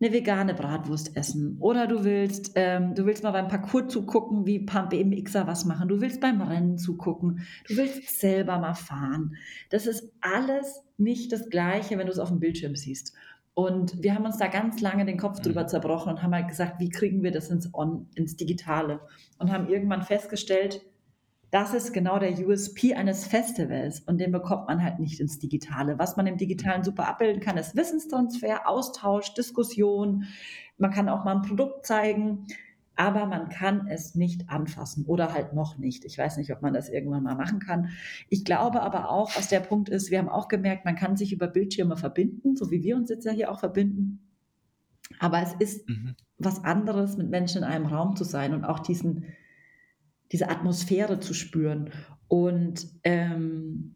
eine 0.00 0.12
vegane 0.12 0.54
Bratwurst 0.54 1.16
essen 1.16 1.56
oder 1.60 1.86
du 1.86 2.04
willst, 2.04 2.52
ähm, 2.54 2.94
du 2.94 3.04
willst 3.04 3.22
mal 3.22 3.32
beim 3.32 3.48
Parcours 3.48 3.92
zugucken, 3.92 4.46
wie 4.46 4.60
BMXer 4.60 5.46
was 5.46 5.64
machen. 5.64 5.88
Du 5.88 6.00
willst 6.00 6.20
beim 6.20 6.40
Rennen 6.40 6.78
zugucken. 6.78 7.46
Du 7.66 7.76
willst 7.76 8.18
selber 8.18 8.58
mal 8.58 8.74
fahren. 8.74 9.36
Das 9.70 9.86
ist 9.86 10.12
alles 10.20 10.82
nicht 10.96 11.32
das 11.32 11.50
Gleiche, 11.50 11.98
wenn 11.98 12.06
du 12.06 12.12
es 12.12 12.18
auf 12.18 12.28
dem 12.28 12.40
Bildschirm 12.40 12.76
siehst. 12.76 13.12
Und 13.58 14.04
wir 14.04 14.14
haben 14.14 14.24
uns 14.24 14.36
da 14.38 14.46
ganz 14.46 14.80
lange 14.80 15.04
den 15.04 15.18
Kopf 15.18 15.40
drüber 15.40 15.64
mhm. 15.64 15.66
zerbrochen 15.66 16.12
und 16.12 16.22
haben 16.22 16.32
halt 16.32 16.46
gesagt, 16.46 16.78
wie 16.78 16.90
kriegen 16.90 17.24
wir 17.24 17.32
das 17.32 17.50
ins, 17.50 17.74
On, 17.74 18.06
ins 18.14 18.36
Digitale? 18.36 19.00
Und 19.36 19.50
haben 19.50 19.68
irgendwann 19.68 20.02
festgestellt, 20.02 20.80
das 21.50 21.74
ist 21.74 21.92
genau 21.92 22.20
der 22.20 22.38
USP 22.38 22.94
eines 22.94 23.26
Festivals 23.26 23.98
und 23.98 24.18
den 24.18 24.30
bekommt 24.30 24.68
man 24.68 24.80
halt 24.80 25.00
nicht 25.00 25.18
ins 25.18 25.40
Digitale. 25.40 25.98
Was 25.98 26.16
man 26.16 26.28
im 26.28 26.36
Digitalen 26.36 26.84
super 26.84 27.08
abbilden 27.08 27.40
kann, 27.40 27.56
ist 27.56 27.74
Wissenstransfer, 27.74 28.68
Austausch, 28.68 29.34
Diskussion. 29.34 30.26
Man 30.76 30.92
kann 30.92 31.08
auch 31.08 31.24
mal 31.24 31.34
ein 31.34 31.42
Produkt 31.42 31.84
zeigen, 31.84 32.46
aber 32.98 33.26
man 33.26 33.48
kann 33.48 33.86
es 33.88 34.14
nicht 34.14 34.50
anfassen 34.50 35.06
oder 35.06 35.32
halt 35.32 35.54
noch 35.54 35.78
nicht. 35.78 36.04
Ich 36.04 36.18
weiß 36.18 36.36
nicht, 36.36 36.52
ob 36.52 36.62
man 36.62 36.74
das 36.74 36.88
irgendwann 36.88 37.22
mal 37.22 37.36
machen 37.36 37.60
kann. 37.60 37.90
Ich 38.28 38.44
glaube 38.44 38.82
aber 38.82 39.10
auch, 39.10 39.36
was 39.36 39.48
der 39.48 39.60
Punkt 39.60 39.88
ist, 39.88 40.10
wir 40.10 40.18
haben 40.18 40.28
auch 40.28 40.48
gemerkt, 40.48 40.84
man 40.84 40.96
kann 40.96 41.16
sich 41.16 41.32
über 41.32 41.46
Bildschirme 41.46 41.96
verbinden, 41.96 42.56
so 42.56 42.70
wie 42.70 42.82
wir 42.82 42.96
uns 42.96 43.08
jetzt 43.08 43.24
ja 43.24 43.32
hier 43.32 43.50
auch 43.50 43.60
verbinden. 43.60 44.20
Aber 45.18 45.40
es 45.40 45.54
ist 45.58 45.88
mhm. 45.88 46.16
was 46.38 46.64
anderes, 46.64 47.16
mit 47.16 47.30
Menschen 47.30 47.58
in 47.58 47.64
einem 47.64 47.86
Raum 47.86 48.16
zu 48.16 48.24
sein 48.24 48.52
und 48.52 48.64
auch 48.64 48.80
diesen 48.80 49.24
diese 50.32 50.48
Atmosphäre 50.48 51.20
zu 51.20 51.34
spüren. 51.34 51.90
Und, 52.28 52.86
ähm, 53.04 53.94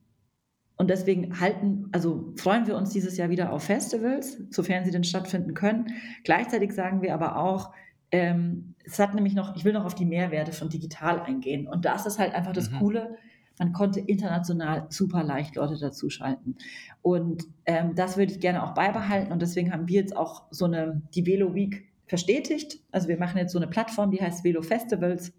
und 0.76 0.90
deswegen 0.90 1.38
halten, 1.40 1.88
also 1.92 2.32
freuen 2.36 2.66
wir 2.66 2.76
uns 2.76 2.90
dieses 2.90 3.16
Jahr 3.16 3.30
wieder 3.30 3.52
auf 3.52 3.64
Festivals, 3.64 4.38
sofern 4.50 4.84
sie 4.84 4.90
denn 4.90 5.04
stattfinden 5.04 5.54
können. 5.54 5.92
Gleichzeitig 6.24 6.72
sagen 6.72 7.02
wir 7.02 7.14
aber 7.14 7.36
auch, 7.36 7.72
ähm, 8.10 8.71
es 8.84 8.98
hat 8.98 9.14
nämlich 9.14 9.34
noch, 9.34 9.56
ich 9.56 9.64
will 9.64 9.72
noch 9.72 9.84
auf 9.84 9.94
die 9.94 10.04
Mehrwerte 10.04 10.52
von 10.52 10.68
digital 10.68 11.20
eingehen. 11.20 11.66
Und 11.66 11.84
das 11.84 12.06
ist 12.06 12.18
halt 12.18 12.34
einfach 12.34 12.52
das 12.52 12.70
mhm. 12.70 12.78
Coole. 12.78 13.16
Man 13.58 13.72
konnte 13.72 14.00
international 14.00 14.86
super 14.88 15.22
leicht 15.22 15.56
Leute 15.56 15.78
dazuschalten. 15.78 16.56
Und 17.02 17.44
ähm, 17.66 17.94
das 17.94 18.16
würde 18.16 18.32
ich 18.32 18.40
gerne 18.40 18.62
auch 18.62 18.74
beibehalten. 18.74 19.32
Und 19.32 19.42
deswegen 19.42 19.72
haben 19.72 19.88
wir 19.88 20.00
jetzt 20.00 20.16
auch 20.16 20.44
so 20.50 20.64
eine, 20.64 21.02
die 21.14 21.26
Velo 21.26 21.54
Week 21.54 21.88
verstetigt. 22.06 22.80
Also 22.90 23.08
wir 23.08 23.18
machen 23.18 23.38
jetzt 23.38 23.52
so 23.52 23.58
eine 23.58 23.68
Plattform, 23.68 24.10
die 24.10 24.20
heißt 24.20 24.44
Velo 24.44 24.62
Festivals 24.62 25.32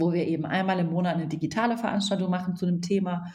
wo 0.00 0.12
wir 0.12 0.26
eben 0.26 0.44
einmal 0.44 0.78
im 0.80 0.90
Monat 0.90 1.14
eine 1.14 1.26
digitale 1.26 1.78
Veranstaltung 1.78 2.30
machen 2.30 2.56
zu 2.56 2.66
einem 2.66 2.82
Thema, 2.82 3.32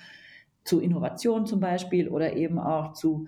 zu 0.64 0.80
Innovation 0.80 1.46
zum 1.46 1.60
Beispiel 1.60 2.10
oder 2.10 2.34
eben 2.34 2.60
auch 2.60 2.94
zu 2.94 3.28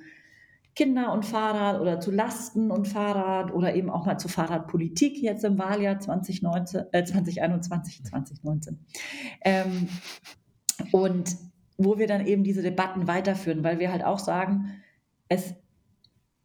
Kinder 0.76 1.12
und 1.12 1.26
Fahrrad 1.26 1.82
oder 1.82 2.00
zu 2.00 2.12
Lasten 2.12 2.72
und 2.72 2.88
Fahrrad 2.88 3.54
oder 3.54 3.76
eben 3.76 3.90
auch 3.90 4.06
mal 4.06 4.18
zu 4.18 4.30
Fahrradpolitik 4.30 5.22
jetzt 5.22 5.44
im 5.44 5.58
Wahljahr 5.58 6.00
2019, 6.00 6.86
äh, 6.92 7.04
2021, 7.04 8.06
2019. 8.06 8.80
Ähm, 9.42 9.90
und 10.92 11.36
wo 11.78 11.98
wir 11.98 12.08
dann 12.08 12.26
eben 12.26 12.44
diese 12.44 12.62
Debatten 12.62 13.08
weiterführen, 13.08 13.64
weil 13.64 13.80
wir 13.80 13.92
halt 13.92 14.04
auch 14.04 14.20
sagen, 14.20 14.82
es 15.28 15.54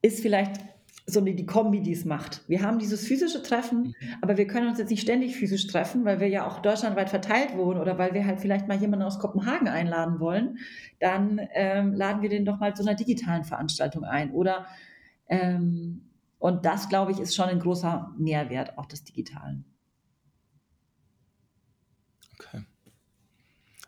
ist 0.03 0.20
vielleicht 0.20 0.61
so 1.09 1.20
die 1.20 1.46
Kombi, 1.46 1.82
die 1.82 1.92
es 1.92 2.04
macht. 2.04 2.42
Wir 2.48 2.62
haben 2.62 2.80
dieses 2.80 3.07
physische 3.07 3.42
Treffen, 3.42 3.82
mhm. 3.82 3.94
aber 4.22 4.36
wir 4.36 4.46
können 4.46 4.68
uns 4.68 4.78
jetzt 4.78 4.90
nicht 4.90 5.02
ständig 5.02 5.36
physisch 5.36 5.66
treffen, 5.68 6.04
weil 6.04 6.18
wir 6.18 6.28
ja 6.28 6.46
auch 6.46 6.61
deutschlandweit 6.61 7.11
verteilt 7.11 7.57
wohnen 7.57 7.80
oder 7.80 7.96
weil 7.96 8.12
wir 8.12 8.26
halt 8.26 8.40
vielleicht 8.40 8.66
mal 8.66 8.76
jemanden 8.76 9.07
aus 9.07 9.20
Kopenhagen 9.20 9.68
einladen 9.68 10.18
wollen. 10.18 10.59
Dann 10.98 11.40
ähm, 11.54 11.94
laden 11.94 12.22
wir 12.22 12.28
den 12.28 12.44
doch 12.44 12.59
mal 12.59 12.74
zu 12.74 12.82
einer 12.82 12.96
digitalen 12.96 13.44
Veranstaltung 13.44 14.02
ein. 14.02 14.32
Oder 14.32 14.66
ähm, 15.28 16.02
und 16.38 16.66
das, 16.66 16.88
glaube 16.88 17.12
ich, 17.12 17.20
ist 17.20 17.34
schon 17.34 17.46
ein 17.48 17.61
großer 17.61 18.12
Mehrwert 18.18 18.76
auch 18.76 18.86
des 18.86 19.04
Digitalen. 19.04 19.64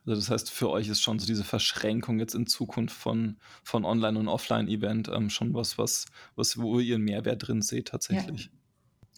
Also 0.09 0.21
das 0.21 0.31
heißt, 0.31 0.51
für 0.51 0.71
euch 0.71 0.89
ist 0.89 1.03
schon 1.03 1.19
so 1.19 1.27
diese 1.27 1.45
Verschränkung 1.45 2.19
jetzt 2.19 2.35
in 2.35 2.47
Zukunft 2.47 2.97
von, 2.97 3.37
von 3.63 3.85
Online- 3.85 4.19
und 4.19 4.29
Offline-Event 4.29 5.11
ähm, 5.15 5.31
schon 5.31 5.55
was, 5.55 5.77
was, 5.77 6.07
was, 6.35 6.59
wo 6.59 6.79
ihr 6.81 6.95
einen 6.95 7.05
Mehrwert 7.05 7.47
drin 7.47 7.63
seht 7.63 7.89
tatsächlich. 7.89 8.47
Ja. 8.47 8.51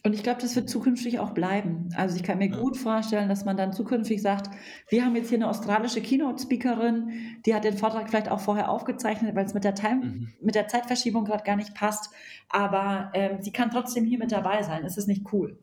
Und 0.03 0.15
ich 0.15 0.23
glaube, 0.23 0.41
das 0.41 0.57
wird 0.57 0.71
zukünftig 0.71 1.19
auch 1.19 1.33
bleiben. 1.33 1.91
Also 1.95 2.17
ich 2.17 2.23
kann 2.23 2.39
mir 2.39 2.49
ja. 2.49 2.57
gut 2.57 2.77
vorstellen, 2.79 3.29
dass 3.29 3.45
man 3.45 3.59
dann 3.59 3.75
zukünftig 3.75 4.23
sagt, 4.23 4.51
wir 4.89 5.05
haben 5.05 5.15
jetzt 5.15 5.29
hier 5.29 5.37
eine 5.37 5.49
australische 5.49 6.01
Keynote-Speakerin, 6.01 7.11
die 7.45 7.55
hat 7.55 7.65
den 7.65 7.77
Vortrag 7.77 8.09
vielleicht 8.09 8.31
auch 8.31 8.41
vorher 8.41 8.71
aufgezeichnet, 8.71 9.37
weil 9.37 9.45
es 9.45 9.53
mit 9.53 9.63
der, 9.63 9.75
Time, 9.75 10.05
mhm. 10.07 10.33
mit 10.41 10.55
der 10.55 10.69
Zeitverschiebung 10.69 11.27
gerade 11.27 11.45
gar 11.45 11.57
nicht 11.57 11.75
passt. 11.75 12.11
Aber 12.49 13.11
ähm, 13.13 13.43
sie 13.43 13.53
kann 13.53 13.71
trotzdem 13.71 14.07
hier 14.07 14.19
mit 14.19 14.33
dabei 14.33 14.63
sein. 14.63 14.85
Ist 14.85 14.97
das 14.97 15.07
nicht 15.07 15.33
cool? 15.35 15.59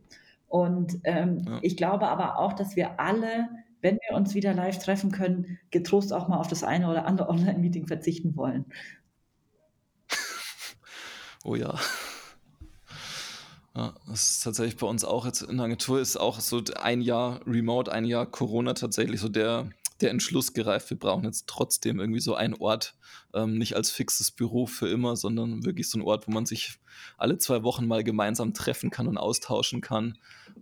Und 0.47 0.99
ähm, 1.03 1.41
ja. 1.45 1.59
ich 1.63 1.75
glaube 1.75 2.07
aber 2.07 2.37
auch, 2.37 2.53
dass 2.53 2.75
wir 2.75 2.99
alle 2.99 3.49
wenn 3.81 3.99
wir 4.07 4.15
uns 4.15 4.33
wieder 4.33 4.53
live 4.53 4.79
treffen 4.79 5.11
können, 5.11 5.59
getrost 5.71 6.13
auch 6.13 6.27
mal 6.27 6.37
auf 6.37 6.47
das 6.47 6.63
eine 6.63 6.89
oder 6.89 7.05
andere 7.05 7.29
Online-Meeting 7.29 7.87
verzichten 7.87 8.35
wollen. 8.35 8.65
Oh 11.43 11.55
ja. 11.55 11.79
ja. 13.73 13.93
Das 14.07 14.31
ist 14.31 14.43
tatsächlich 14.43 14.75
bei 14.77 14.87
uns 14.87 15.05
auch 15.05 15.25
jetzt 15.25 15.43
in 15.43 15.57
der 15.57 15.65
Agentur 15.65 16.01
ist 16.01 16.17
auch 16.17 16.41
so 16.41 16.61
ein 16.75 16.99
Jahr 16.99 17.39
Remote, 17.47 17.89
ein 17.91 18.03
Jahr 18.03 18.25
Corona 18.25 18.73
tatsächlich 18.73 19.21
so 19.21 19.29
der, 19.29 19.69
der 20.01 20.09
Entschluss 20.09 20.51
gereift. 20.53 20.89
Wir 20.89 20.99
brauchen 20.99 21.23
jetzt 21.23 21.47
trotzdem 21.47 22.01
irgendwie 22.01 22.19
so 22.19 22.35
einen 22.35 22.55
Ort, 22.55 22.95
ähm, 23.33 23.57
nicht 23.57 23.77
als 23.77 23.91
fixes 23.91 24.31
Büro 24.31 24.65
für 24.65 24.89
immer, 24.89 25.15
sondern 25.15 25.63
wirklich 25.63 25.89
so 25.89 25.97
ein 25.97 26.03
Ort, 26.03 26.27
wo 26.27 26.31
man 26.31 26.45
sich 26.45 26.79
alle 27.17 27.37
zwei 27.37 27.63
Wochen 27.63 27.87
mal 27.87 28.03
gemeinsam 28.03 28.53
treffen 28.53 28.89
kann 28.89 29.07
und 29.07 29.17
austauschen 29.17 29.79
kann. 29.79 30.17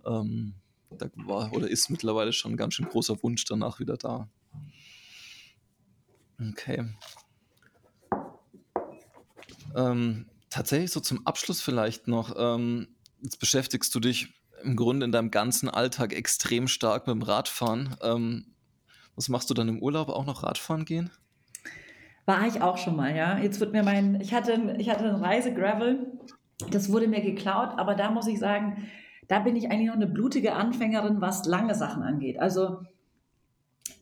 Ähm, 0.06 0.54
da 0.96 1.10
war 1.16 1.54
oder 1.54 1.70
ist 1.70 1.90
mittlerweile 1.90 2.34
schon 2.34 2.54
ein 2.54 2.58
ganz 2.58 2.76
schön 2.76 2.88
großer 2.88 3.22
Wunsch 3.24 3.46
danach 3.46 3.80
wieder 3.80 3.98
da. 3.98 4.30
Okay. 6.40 6.86
Ähm, 9.76 10.26
tatsächlich 10.50 10.92
so 10.92 11.00
zum 11.00 11.26
Abschluss 11.26 11.62
vielleicht 11.62 12.08
noch. 12.08 12.36
Ähm, 12.38 12.88
jetzt 13.22 13.40
beschäftigst 13.40 13.94
du 13.94 14.00
dich 14.00 14.34
im 14.64 14.76
Grunde 14.76 15.06
in 15.06 15.12
deinem 15.12 15.32
ganzen 15.32 15.70
Alltag 15.70 16.14
extrem 16.14 16.68
stark 16.68 17.08
mit 17.08 17.16
dem 17.16 17.22
Radfahren. 17.22 17.96
Ähm, 18.02 18.56
was 19.16 19.30
machst 19.30 19.50
du 19.50 19.54
dann 19.54 19.70
im 19.70 19.80
Urlaub 19.80 20.10
auch 20.10 20.26
noch 20.26 20.44
Radfahren 20.44 20.86
gehen? 20.86 21.12
War 22.26 22.48
ich 22.48 22.62
auch 22.62 22.78
schon 22.78 22.96
mal, 22.96 23.16
ja. 23.16 23.38
Jetzt 23.38 23.60
wird 23.60 23.72
mir 23.72 23.84
mein, 23.84 24.20
ich 24.20 24.34
hatte, 24.34 24.76
ich 24.80 24.90
hatte 24.90 25.06
ein 25.06 25.24
Reisegravel, 25.24 26.20
das 26.72 26.92
wurde 26.92 27.08
mir 27.08 27.22
geklaut, 27.22 27.78
aber 27.78 27.96
da 27.96 28.10
muss 28.10 28.28
ich 28.28 28.40
sagen, 28.40 28.88
da 29.28 29.40
bin 29.40 29.56
ich 29.56 29.72
eigentlich 29.72 29.88
noch 29.88 29.96
eine 29.96 30.08
blutige 30.08 30.54
Anfängerin, 30.54 31.22
was 31.22 31.46
lange 31.46 31.76
Sachen 31.76 32.04
angeht. 32.04 32.40
Also 32.40 32.80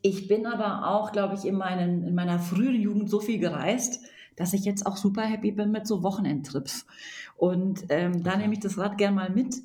ich 0.02 0.28
bin 0.28 0.46
aber 0.46 0.90
auch, 0.90 1.12
glaube 1.12 1.36
ich, 1.36 1.46
in, 1.46 1.56
meinen, 1.56 2.04
in 2.04 2.16
meiner 2.16 2.40
frühen 2.40 2.76
Jugend 2.76 3.10
so 3.10 3.20
viel 3.20 3.40
gereist, 3.40 4.02
dass 4.36 4.54
ich 4.54 4.66
jetzt 4.66 4.86
auch 4.86 4.98
super 4.98 5.22
happy 5.22 5.52
bin 5.52 5.72
mit 5.72 5.88
so 5.88 6.04
Wochenendtrips. 6.04 6.86
Und 7.38 7.86
ähm, 7.90 8.24
da 8.24 8.36
nehme 8.36 8.54
ich 8.54 8.60
das 8.60 8.78
Rad 8.78 8.98
gern 8.98 9.16
mal 9.16 9.30
mit. 9.30 9.56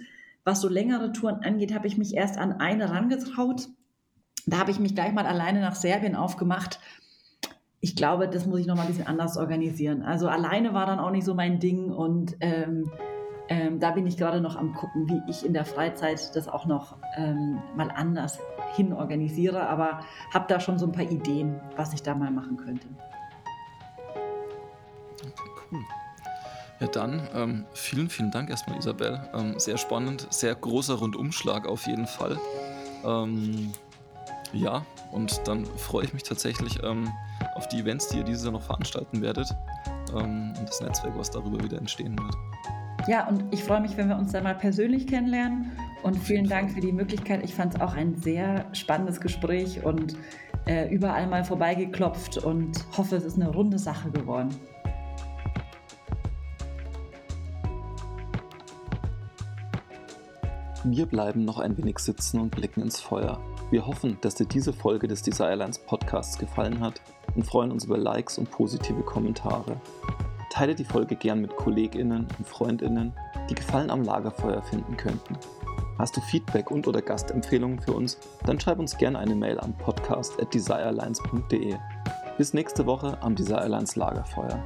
Was 0.44 0.61
so 0.61 0.68
längere 0.68 1.12
Touren 1.12 1.42
angeht, 1.42 1.74
habe 1.74 1.86
ich 1.86 1.98
mich 1.98 2.14
erst 2.14 2.38
an 2.38 2.52
eine 2.52 2.90
rangetraut. 2.90 3.68
Da 4.46 4.59
habe 4.59 4.70
ich 4.70 4.78
mich 4.78 4.94
gleich 4.94 5.12
mal 5.12 5.26
alleine 5.26 5.61
nach 5.61 5.74
Serbien 5.74 6.14
aufgemacht. 6.14 6.78
Ich 7.80 7.96
glaube, 7.96 8.28
das 8.28 8.46
muss 8.46 8.61
ich 8.61 8.66
noch 8.66 8.76
mal 8.76 8.82
ein 8.82 8.88
bisschen 8.88 9.06
anders 9.06 9.36
organisieren. 9.36 10.02
Also 10.02 10.28
alleine 10.28 10.72
war 10.72 10.86
dann 10.86 11.00
auch 11.00 11.11
nicht 11.11 11.24
so 11.24 11.34
mein 11.34 11.61
Ding 11.61 11.90
und 11.90 12.36
ähm, 12.40 12.90
ähm, 13.49 13.80
da 13.80 13.92
bin 13.92 14.07
ich 14.07 14.16
gerade 14.16 14.40
noch 14.40 14.57
am 14.57 14.74
gucken, 14.74 15.09
wie 15.09 15.22
ich 15.28 15.44
in 15.44 15.53
der 15.53 15.64
Freizeit 15.64 16.34
das 16.36 16.49
auch 16.49 16.66
noch 16.66 16.96
ähm, 17.16 17.62
mal 17.76 17.90
anders 17.90 18.38
hin 18.74 18.92
organisiere, 18.92 19.68
aber 19.68 20.01
habe 20.32 20.46
da 20.49 20.61
schon 20.61 20.78
so 20.78 20.86
ein 20.86 20.92
paar 20.92 21.11
Ideen, 21.11 21.61
was 21.76 21.92
ich 21.92 22.03
da 22.03 22.14
mal 22.14 22.30
machen 22.30 22.57
könnte. 22.57 22.86
Cool. 25.72 25.80
Ja, 26.80 26.86
dann 26.86 27.28
ähm, 27.34 27.64
vielen, 27.72 28.09
vielen 28.09 28.30
Dank 28.30 28.51
erstmal, 28.51 28.78
Isabel. 28.78 29.20
Ähm, 29.34 29.59
sehr 29.59 29.78
spannend, 29.78 30.26
sehr 30.30 30.55
großer 30.55 30.94
Rundumschlag 30.94 31.66
auf 31.66 31.86
jeden 31.86 32.07
Fall. 32.07 32.38
Ähm, 33.05 33.72
ja, 34.53 34.84
und 35.12 35.46
dann 35.46 35.64
freue 35.64 36.05
ich 36.05 36.12
mich 36.12 36.22
tatsächlich 36.22 36.82
ähm, 36.82 37.11
auf 37.55 37.68
die 37.68 37.80
Events, 37.80 38.09
die 38.09 38.18
ihr 38.18 38.24
dieses 38.24 38.44
Jahr 38.44 38.53
noch 38.53 38.62
veranstalten 38.62 39.20
werdet 39.22 39.49
und 40.12 40.55
das 40.66 40.80
Netzwerk, 40.80 41.16
was 41.18 41.30
darüber 41.30 41.62
wieder 41.62 41.78
entstehen 41.78 42.18
wird. 42.18 42.34
Ja, 43.09 43.26
und 43.26 43.42
ich 43.50 43.64
freue 43.64 43.80
mich, 43.80 43.96
wenn 43.96 44.11
wir 44.11 44.18
uns 44.18 44.32
dann 44.32 44.44
mal 44.44 44.54
persönlich 44.54 45.06
kennenlernen. 45.06 45.72
Und 46.02 46.14
vielen 46.14 46.46
Dank 46.46 46.72
für 46.72 46.80
die 46.80 46.92
Möglichkeit. 46.92 47.42
Ich 47.42 47.54
fand 47.54 47.74
es 47.74 47.80
auch 47.80 47.94
ein 47.94 48.16
sehr 48.16 48.66
spannendes 48.74 49.18
Gespräch 49.18 49.82
und 49.82 50.14
äh, 50.66 50.94
überall 50.94 51.26
mal 51.26 51.42
vorbeigeklopft 51.42 52.36
und 52.36 52.84
hoffe, 52.98 53.16
es 53.16 53.24
ist 53.24 53.36
eine 53.36 53.48
runde 53.48 53.78
Sache 53.78 54.11
geworden. 54.11 54.50
Wir 60.84 61.06
bleiben 61.06 61.46
noch 61.46 61.59
ein 61.59 61.78
wenig 61.78 62.00
sitzen 62.00 62.40
und 62.40 62.50
blicken 62.50 62.82
ins 62.82 63.00
Feuer. 63.00 63.40
Wir 63.70 63.86
hoffen, 63.86 64.18
dass 64.20 64.34
dir 64.34 64.46
diese 64.46 64.74
Folge 64.74 65.09
des 65.09 65.22
Desirelines 65.22 65.78
Podcasts 65.78 66.38
gefallen 66.38 66.80
hat 66.80 67.00
und 67.34 67.44
freuen 67.44 67.72
uns 67.72 67.86
über 67.86 67.96
Likes 67.96 68.36
und 68.36 68.50
positive 68.50 69.00
Kommentare. 69.02 69.80
Teile 70.59 70.74
die 70.74 70.82
Folge 70.82 71.14
gern 71.14 71.40
mit 71.40 71.54
KollegInnen 71.54 72.26
und 72.36 72.48
FreundInnen, 72.48 73.12
die 73.48 73.54
Gefallen 73.54 73.90
am 73.90 74.02
Lagerfeuer 74.02 74.61
finden 74.61 74.96
könnten. 74.96 75.38
Hast 76.00 76.16
du 76.16 76.20
Feedback 76.20 76.72
und 76.72 76.88
oder 76.88 77.00
Gastempfehlungen 77.00 77.80
für 77.80 77.92
uns? 77.92 78.18
Dann 78.44 78.59
schreib 78.59 78.80
uns 78.80 78.98
gerne 78.98 79.20
eine 79.20 79.36
Mail 79.36 79.61
an 79.61 79.72
podcast@desirelines.de. 79.78 81.76
Bis 82.38 82.54
nächste 82.54 82.86
Woche 82.86 83.16
am 83.22 83.36
Desirelines 83.36 83.94
Lagerfeuer. 83.94 84.61